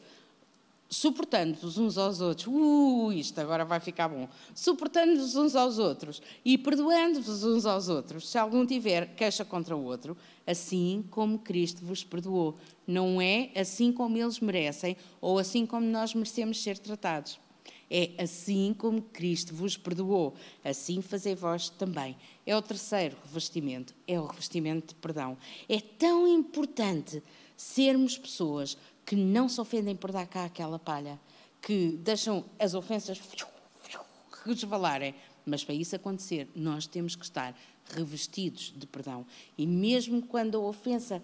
suportando-vos 0.94 1.76
uns 1.76 1.98
aos 1.98 2.20
outros, 2.20 2.46
uh, 2.46 3.12
isto 3.12 3.40
agora 3.40 3.64
vai 3.64 3.80
ficar 3.80 4.08
bom, 4.08 4.28
suportando-vos 4.54 5.34
uns 5.34 5.56
aos 5.56 5.78
outros 5.78 6.22
e 6.44 6.56
perdoando-vos 6.56 7.42
uns 7.42 7.66
aos 7.66 7.88
outros, 7.88 8.28
se 8.28 8.38
algum 8.38 8.64
tiver 8.64 9.14
queixa 9.16 9.44
contra 9.44 9.76
o 9.76 9.82
outro, 9.82 10.16
assim 10.46 11.04
como 11.10 11.38
Cristo 11.38 11.84
vos 11.84 12.04
perdoou. 12.04 12.56
Não 12.86 13.20
é 13.20 13.50
assim 13.56 13.92
como 13.92 14.16
eles 14.16 14.38
merecem 14.40 14.96
ou 15.20 15.38
assim 15.38 15.66
como 15.66 15.86
nós 15.86 16.14
merecemos 16.14 16.62
ser 16.62 16.78
tratados. 16.78 17.40
É 17.90 18.10
assim 18.18 18.74
como 18.76 19.02
Cristo 19.02 19.54
vos 19.54 19.76
perdoou, 19.76 20.34
assim 20.64 21.02
fazei 21.02 21.34
vós 21.34 21.68
também. 21.68 22.16
É 22.46 22.56
o 22.56 22.62
terceiro 22.62 23.16
revestimento, 23.24 23.94
é 24.06 24.18
o 24.18 24.26
revestimento 24.26 24.88
de 24.88 24.94
perdão. 25.00 25.36
É 25.68 25.80
tão 25.80 26.26
importante 26.26 27.22
sermos 27.56 28.18
pessoas 28.18 28.76
que 29.04 29.16
não 29.16 29.48
se 29.48 29.60
ofendem 29.60 29.94
por 29.94 30.10
dar 30.10 30.26
cá 30.26 30.44
aquela 30.44 30.78
palha, 30.78 31.18
que 31.60 31.98
deixam 32.02 32.44
as 32.58 32.74
ofensas 32.74 33.20
resvalarem. 34.44 35.14
Mas 35.46 35.62
para 35.62 35.74
isso 35.74 35.94
acontecer, 35.94 36.48
nós 36.54 36.86
temos 36.86 37.14
que 37.14 37.24
estar 37.24 37.54
revestidos 37.94 38.72
de 38.76 38.86
perdão. 38.86 39.26
E 39.58 39.66
mesmo 39.66 40.22
quando 40.22 40.56
a 40.56 40.60
ofensa 40.60 41.22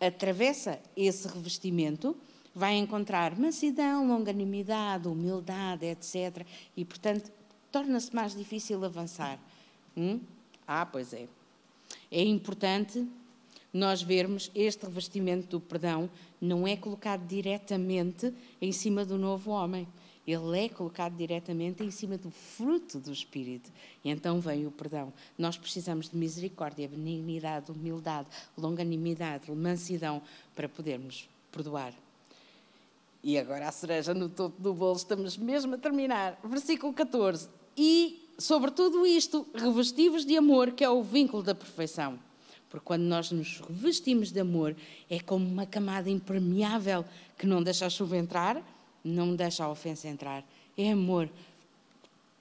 atravessa 0.00 0.80
esse 0.96 1.28
revestimento, 1.28 2.16
vai 2.54 2.76
encontrar 2.76 3.38
mansidão, 3.38 4.08
longanimidade, 4.08 5.06
humildade, 5.06 5.86
etc. 5.86 6.46
E, 6.76 6.84
portanto, 6.84 7.30
torna-se 7.70 8.14
mais 8.14 8.34
difícil 8.34 8.84
avançar. 8.84 9.38
Hum? 9.96 10.20
Ah, 10.66 10.86
pois 10.86 11.12
é. 11.12 11.28
É 12.10 12.22
importante 12.22 13.06
nós 13.72 14.02
vermos 14.02 14.50
este 14.54 14.86
revestimento 14.86 15.46
do 15.48 15.60
perdão 15.60 16.08
não 16.40 16.66
é 16.66 16.76
colocado 16.76 17.26
diretamente 17.26 18.32
em 18.60 18.72
cima 18.72 19.04
do 19.04 19.18
novo 19.18 19.50
homem. 19.50 19.86
Ele 20.26 20.66
é 20.66 20.68
colocado 20.68 21.16
diretamente 21.16 21.82
em 21.82 21.90
cima 21.90 22.18
do 22.18 22.30
fruto 22.30 22.98
do 22.98 23.10
Espírito. 23.10 23.70
E 24.04 24.10
então 24.10 24.40
vem 24.40 24.66
o 24.66 24.70
perdão. 24.70 25.12
Nós 25.38 25.56
precisamos 25.56 26.10
de 26.10 26.16
misericórdia, 26.16 26.86
benignidade, 26.86 27.72
humildade, 27.72 28.28
longanimidade, 28.56 29.50
mansidão 29.50 30.20
para 30.54 30.68
podermos 30.68 31.28
perdoar. 31.50 31.94
E 33.22 33.38
agora 33.38 33.68
a 33.68 33.72
cereja 33.72 34.12
no 34.12 34.28
topo 34.28 34.60
do 34.60 34.74
bolo, 34.74 34.96
estamos 34.96 35.36
mesmo 35.36 35.74
a 35.74 35.78
terminar. 35.78 36.38
Versículo 36.44 36.92
14. 36.92 37.48
E 37.76 38.28
sobre 38.38 38.70
tudo 38.70 39.06
isto, 39.06 39.46
revestivos 39.54 40.24
de 40.24 40.36
amor, 40.36 40.72
que 40.72 40.84
é 40.84 40.90
o 40.90 41.02
vínculo 41.02 41.42
da 41.42 41.54
perfeição. 41.54 42.18
Porque 42.70 42.84
quando 42.84 43.02
nós 43.02 43.30
nos 43.30 43.60
revestimos 43.60 44.30
de 44.30 44.40
amor, 44.40 44.76
é 45.08 45.18
como 45.20 45.46
uma 45.46 45.66
camada 45.66 46.10
impermeável 46.10 47.04
que 47.38 47.46
não 47.46 47.62
deixa 47.62 47.86
a 47.86 47.90
chuva 47.90 48.16
entrar, 48.16 48.62
não 49.02 49.34
deixa 49.34 49.64
a 49.64 49.70
ofensa 49.70 50.08
entrar. 50.08 50.44
É 50.76 50.92
amor. 50.92 51.30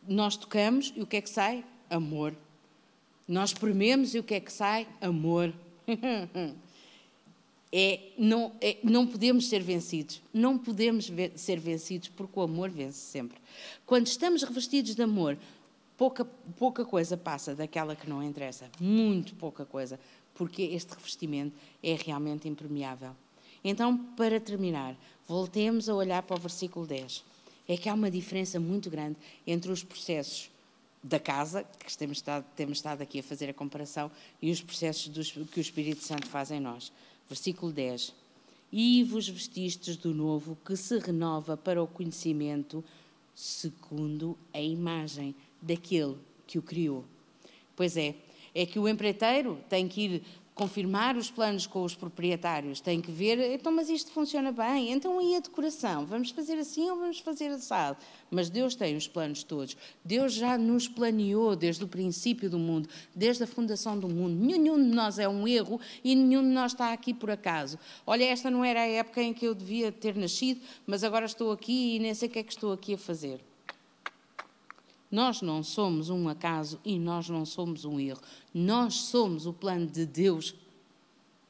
Nós 0.08 0.36
tocamos 0.36 0.94
e 0.96 1.02
o 1.02 1.08
que 1.08 1.18
é 1.18 1.22
que 1.22 1.30
sai? 1.30 1.64
Amor. 1.90 2.36
Nós 3.28 3.54
prememos 3.54 4.16
e 4.16 4.20
o 4.20 4.24
que 4.24 4.36
é 4.36 4.40
que 4.40 4.52
sai? 4.52 4.88
Amor. 5.02 5.54
É, 7.70 8.00
não, 8.18 8.54
é, 8.62 8.78
não 8.82 9.06
podemos 9.06 9.50
ser 9.50 9.62
vencidos. 9.62 10.22
Não 10.34 10.58
podemos 10.58 11.12
ser 11.36 11.60
vencidos 11.60 12.08
porque 12.08 12.40
o 12.40 12.44
amor 12.44 12.70
vence 12.70 12.98
sempre. 12.98 13.38
Quando 13.86 14.08
estamos 14.08 14.42
revestidos 14.42 14.96
de 14.96 15.02
amor, 15.02 15.38
pouca, 15.98 16.24
pouca 16.58 16.86
coisa 16.86 17.18
passa 17.18 17.54
daquela 17.54 17.96
que 17.96 18.10
não 18.10 18.24
interessa. 18.24 18.70
Muito 18.80 19.36
pouca 19.36 19.66
coisa 19.66 20.00
porque 20.38 20.62
este 20.62 20.94
revestimento 20.94 21.56
é 21.84 21.96
realmente 21.96 22.48
impermeável. 22.48 23.12
Então, 23.64 23.98
para 24.16 24.40
terminar, 24.40 24.96
voltemos 25.28 25.90
a 25.90 25.96
olhar 25.96 26.22
para 26.22 26.38
o 26.38 26.40
versículo 26.40 26.86
10. 26.86 27.24
É 27.68 27.76
que 27.76 27.90
há 27.90 27.94
uma 27.94 28.10
diferença 28.10 28.60
muito 28.60 28.90
grande 28.90 29.18
entre 29.46 29.72
os 29.72 29.84
processos 29.84 30.50
da 31.04 31.20
casa, 31.20 31.64
que 31.64 31.98
temos 31.98 32.20
estado, 32.20 32.46
temos 32.56 32.78
estado 32.78 33.02
aqui 33.02 33.20
a 33.20 33.24
fazer 33.24 33.50
a 33.50 33.54
comparação, 33.54 34.12
e 34.42 34.52
os 34.52 34.62
processos 34.62 35.32
que 35.52 35.60
o 35.60 35.62
Espírito 35.62 36.04
Santo 36.04 36.28
faz 36.28 36.52
em 36.52 36.60
nós. 36.60 36.92
Versículo 37.28 37.72
10. 37.72 38.14
E 38.72 39.04
vos 39.04 39.28
vestistes 39.28 39.98
do 39.98 40.14
novo, 40.14 40.58
que 40.64 40.76
se 40.76 41.00
renova 41.00 41.58
para 41.58 41.82
o 41.82 41.88
conhecimento, 41.88 42.84
segundo 43.34 44.38
a 44.54 44.62
imagem 44.62 45.34
daquele 45.62 46.16
que 46.46 46.60
o 46.60 46.62
criou. 46.62 47.04
Pois 47.76 47.96
é, 47.98 48.16
é 48.54 48.66
que 48.66 48.80
o 48.80 48.88
empreiteiro 48.88 49.60
tem 49.70 49.88
que 49.88 50.02
ir 50.02 50.24
confirmar 50.58 51.16
os 51.16 51.30
planos 51.30 51.68
com 51.68 51.84
os 51.84 51.94
proprietários, 51.94 52.82
tem 52.82 53.00
que 53.00 53.12
ver, 53.12 53.40
então, 53.54 53.72
mas 53.72 53.90
isto 53.90 54.12
funciona 54.12 54.52
bem, 54.52 54.92
então 54.92 55.22
e 55.22 55.36
a 55.36 55.40
decoração? 55.40 56.04
Vamos 56.04 56.32
fazer 56.32 56.58
assim 56.58 56.90
ou 56.90 56.98
vamos 56.98 57.20
fazer 57.20 57.50
assado? 57.50 57.98
Mas 58.32 58.50
Deus 58.50 58.74
tem 58.74 58.98
os 58.98 59.08
planos 59.08 59.44
todos. 59.44 59.78
Deus 60.04 60.34
já 60.34 60.58
nos 60.58 60.88
planeou 60.88 61.56
desde 61.56 61.84
o 61.84 61.88
princípio 61.88 62.50
do 62.50 62.58
mundo, 62.58 62.90
desde 63.14 63.44
a 63.44 63.48
fundação 63.48 64.00
do 64.00 64.10
mundo. 64.10 64.34
Nenhum 64.34 64.84
de 64.84 64.90
nós 64.96 65.20
é 65.20 65.30
um 65.30 65.48
erro 65.48 65.80
e 66.04 66.16
nenhum 66.16 66.42
de 66.42 66.50
nós 66.50 66.72
está 66.72 66.92
aqui 66.92 67.14
por 67.14 67.30
acaso. 67.30 67.78
Olha, 68.06 68.24
esta 68.24 68.50
não 68.50 68.66
era 68.66 68.82
a 68.82 68.88
época 68.88 69.22
em 69.22 69.36
que 69.36 69.46
eu 69.46 69.54
devia 69.54 69.92
ter 69.92 70.16
nascido, 70.16 70.60
mas 70.88 71.04
agora 71.04 71.28
estou 71.28 71.52
aqui 71.52 71.98
e 71.98 72.00
nem 72.00 72.16
sei 72.16 72.28
o 72.28 72.32
que 72.32 72.40
é 72.40 72.44
que 72.44 72.52
estou 72.52 72.74
aqui 72.74 72.96
a 72.96 72.98
fazer. 72.98 73.40
Nós 75.10 75.42
não 75.42 75.64
somos 75.64 76.10
um 76.10 76.28
acaso 76.28 76.80
e 76.84 77.00
nós 77.00 77.30
não 77.30 77.46
somos 77.46 77.86
um 77.86 78.00
erro. 78.00 78.22
Nós 78.54 78.96
somos 78.96 79.46
o 79.46 79.54
plano 79.54 79.88
de 79.88 80.06
Deus. 80.06 80.54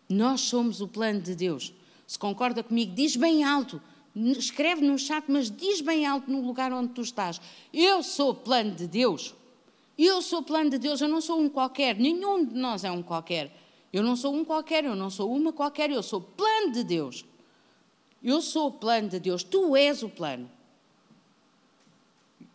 Nós 0.08 0.42
somos 0.42 0.80
o 0.80 0.88
plano 0.88 1.22
de 1.22 1.36
Deus. 1.36 1.74
Se 2.06 2.18
concorda 2.18 2.64
comigo, 2.64 2.94
diz 2.94 3.16
bem 3.16 3.44
alto. 3.44 3.82
Escreve 4.16 4.82
no 4.82 4.98
chat, 4.98 5.26
mas 5.28 5.52
diz 5.52 5.82
bem 5.82 6.06
alto 6.06 6.32
no 6.32 6.46
lugar 6.46 6.72
onde 6.72 6.90
tu 6.90 7.02
estás. 7.02 7.42
Eu 7.74 8.02
sou 8.04 8.34
plano 8.34 8.72
de 8.72 8.88
Deus. 8.88 9.34
Eu 9.98 10.22
sou 10.22 10.44
plano 10.44 10.70
de 10.70 10.78
Deus. 10.78 11.02
Eu 11.02 11.08
não 11.08 11.20
sou 11.20 11.40
um 11.40 11.50
qualquer. 11.50 11.98
Nenhum 11.98 12.46
de 12.46 12.56
nós 12.56 12.84
é 12.84 12.92
um 12.92 13.02
qualquer. 13.02 13.52
Eu 13.92 14.04
não 14.04 14.16
sou 14.16 14.34
um 14.34 14.46
qualquer. 14.46 14.86
Eu 14.86 14.96
não 14.96 15.10
sou 15.10 15.32
uma 15.32 15.52
qualquer. 15.52 15.90
Eu 15.90 16.04
sou 16.04 16.22
plano 16.22 16.72
de 16.72 16.84
Deus. 16.84 17.26
Eu 18.24 18.42
sou 18.42 18.68
o 18.68 18.72
plano 18.72 19.10
de 19.10 19.20
Deus. 19.20 19.44
Tu 19.44 19.76
és 19.76 20.04
o 20.04 20.10
plano. 20.10 20.50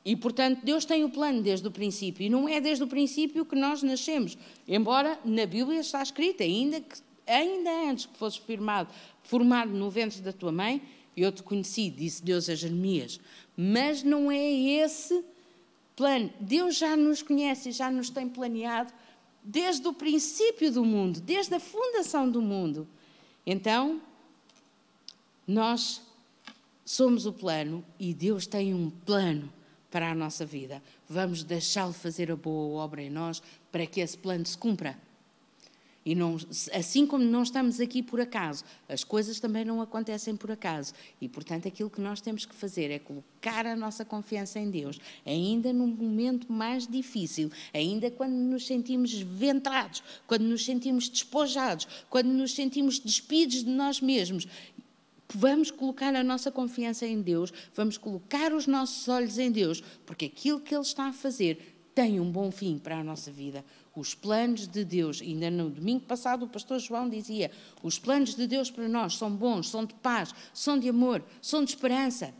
E, 0.04 0.16
portanto, 0.16 0.60
Deus 0.64 0.84
tem 0.84 1.04
o 1.04 1.10
plano 1.10 1.42
desde 1.42 1.66
o 1.66 1.70
princípio. 1.70 2.26
E 2.26 2.28
não 2.28 2.48
é 2.48 2.60
desde 2.60 2.82
o 2.82 2.88
princípio 2.88 3.44
que 3.44 3.54
nós 3.54 3.82
nascemos. 3.82 4.36
Embora 4.66 5.18
na 5.24 5.46
Bíblia 5.46 5.80
está 5.80 6.02
escrito, 6.02 6.42
ainda, 6.42 6.80
que, 6.80 6.96
ainda 7.26 7.70
antes 7.88 8.06
que 8.06 8.16
fosses 8.16 8.38
firmado, 8.38 8.92
formado 9.22 9.70
no 9.70 9.88
ventre 9.90 10.20
da 10.20 10.32
tua 10.32 10.50
mãe, 10.50 10.82
eu 11.16 11.30
te 11.30 11.42
conheci, 11.42 11.88
disse 11.88 12.22
Deus 12.22 12.48
a 12.48 12.54
Jeremias. 12.54 13.20
Mas 13.56 14.02
não 14.02 14.30
é 14.30 14.50
esse 14.50 15.24
plano. 15.94 16.32
Deus 16.40 16.76
já 16.76 16.96
nos 16.96 17.22
conhece 17.22 17.68
e 17.68 17.72
já 17.72 17.90
nos 17.90 18.10
tem 18.10 18.28
planeado 18.28 18.92
desde 19.44 19.86
o 19.86 19.92
princípio 19.92 20.72
do 20.72 20.84
mundo, 20.84 21.20
desde 21.20 21.54
a 21.54 21.60
fundação 21.60 22.28
do 22.28 22.42
mundo. 22.42 22.88
Então, 23.46 24.00
nós 25.46 26.00
somos 26.84 27.24
o 27.24 27.32
plano 27.32 27.84
e 28.00 28.12
Deus 28.12 28.46
tem 28.46 28.74
um 28.74 28.90
plano 28.90 29.52
para 29.92 30.10
a 30.10 30.14
nossa 30.14 30.46
vida. 30.46 30.82
Vamos 31.08 31.44
deixá-lo 31.44 31.92
fazer 31.92 32.32
a 32.32 32.36
boa 32.36 32.82
obra 32.82 33.02
em 33.02 33.10
nós 33.10 33.42
para 33.70 33.86
que 33.86 34.00
esse 34.00 34.16
plano 34.16 34.44
se 34.46 34.56
cumpra. 34.56 34.98
E 36.04 36.16
não, 36.16 36.36
assim 36.72 37.06
como 37.06 37.22
não 37.22 37.44
estamos 37.44 37.78
aqui 37.78 38.02
por 38.02 38.20
acaso, 38.20 38.64
as 38.88 39.04
coisas 39.04 39.38
também 39.38 39.64
não 39.64 39.80
acontecem 39.80 40.36
por 40.36 40.50
acaso. 40.50 40.92
E, 41.20 41.28
portanto, 41.28 41.68
aquilo 41.68 41.88
que 41.88 42.00
nós 42.00 42.20
temos 42.20 42.44
que 42.44 42.54
fazer 42.54 42.90
é 42.90 42.98
colocar 42.98 43.66
a 43.66 43.76
nossa 43.76 44.04
confiança 44.04 44.58
em 44.58 44.68
Deus, 44.68 45.00
ainda 45.24 45.72
num 45.72 45.86
momento 45.86 46.52
mais 46.52 46.88
difícil, 46.88 47.52
ainda 47.72 48.10
quando 48.10 48.32
nos 48.32 48.66
sentimos 48.66 49.12
ventrados, 49.14 50.02
quando 50.26 50.42
nos 50.42 50.64
sentimos 50.64 51.08
despojados, 51.08 51.86
quando 52.10 52.28
nos 52.28 52.52
sentimos 52.52 52.98
despidos 52.98 53.62
de 53.62 53.70
nós 53.70 54.00
mesmos. 54.00 54.48
Vamos 55.34 55.70
colocar 55.70 56.14
a 56.14 56.22
nossa 56.22 56.50
confiança 56.50 57.06
em 57.06 57.20
Deus, 57.20 57.52
vamos 57.74 57.96
colocar 57.96 58.52
os 58.52 58.66
nossos 58.66 59.08
olhos 59.08 59.38
em 59.38 59.50
Deus, 59.50 59.82
porque 60.04 60.26
aquilo 60.26 60.60
que 60.60 60.74
Ele 60.74 60.82
está 60.82 61.06
a 61.06 61.12
fazer 61.12 61.72
tem 61.94 62.18
um 62.20 62.30
bom 62.30 62.50
fim 62.50 62.78
para 62.78 62.98
a 62.98 63.04
nossa 63.04 63.30
vida. 63.30 63.64
Os 63.94 64.14
planos 64.14 64.66
de 64.66 64.84
Deus, 64.84 65.20
ainda 65.20 65.50
no 65.50 65.68
domingo 65.68 66.00
passado 66.00 66.44
o 66.44 66.48
pastor 66.48 66.78
João 66.78 67.08
dizia: 67.08 67.50
os 67.82 67.98
planos 67.98 68.34
de 68.34 68.46
Deus 68.46 68.70
para 68.70 68.88
nós 68.88 69.16
são 69.16 69.30
bons, 69.30 69.68
são 69.68 69.84
de 69.84 69.94
paz, 69.94 70.34
são 70.54 70.78
de 70.78 70.88
amor, 70.88 71.22
são 71.40 71.62
de 71.64 71.70
esperança. 71.70 72.34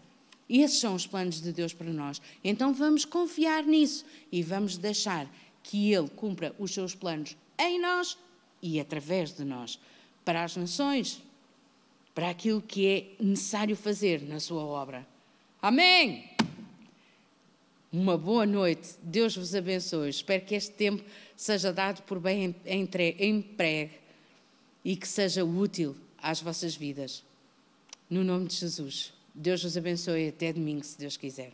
Esses 0.48 0.80
são 0.80 0.94
os 0.94 1.06
planos 1.06 1.40
de 1.40 1.52
Deus 1.52 1.72
para 1.72 1.90
nós. 1.92 2.20
Então 2.42 2.74
vamos 2.74 3.04
confiar 3.04 3.64
nisso 3.64 4.04
e 4.30 4.42
vamos 4.42 4.76
deixar 4.76 5.26
que 5.62 5.92
Ele 5.92 6.08
cumpra 6.08 6.54
os 6.58 6.72
seus 6.72 6.94
planos 6.94 7.36
em 7.58 7.80
nós 7.80 8.18
e 8.60 8.80
através 8.80 9.32
de 9.32 9.44
nós, 9.44 9.78
para 10.24 10.44
as 10.44 10.56
nações, 10.56 11.22
para 12.14 12.30
aquilo 12.30 12.60
que 12.60 12.86
é 12.86 13.22
necessário 13.22 13.76
fazer 13.76 14.22
na 14.22 14.38
Sua 14.40 14.62
obra. 14.62 15.06
Amém! 15.60 16.30
Uma 17.92 18.16
boa 18.16 18.46
noite, 18.46 18.94
Deus 19.02 19.36
vos 19.36 19.54
abençoe. 19.54 20.08
Espero 20.08 20.44
que 20.44 20.54
este 20.54 20.72
tempo 20.72 21.04
seja 21.36 21.72
dado 21.72 22.02
por 22.02 22.18
bem 22.18 22.54
emprego 22.66 23.94
e 24.84 24.96
que 24.96 25.06
seja 25.06 25.44
útil 25.44 25.94
às 26.16 26.40
vossas 26.40 26.74
vidas. 26.74 27.22
No 28.08 28.24
nome 28.24 28.46
de 28.46 28.56
Jesus. 28.56 29.12
Deus 29.34 29.62
vos 29.62 29.76
abençoe 29.76 30.28
até 30.28 30.52
domingo, 30.52 30.84
se 30.84 30.98
Deus 30.98 31.16
quiser. 31.16 31.52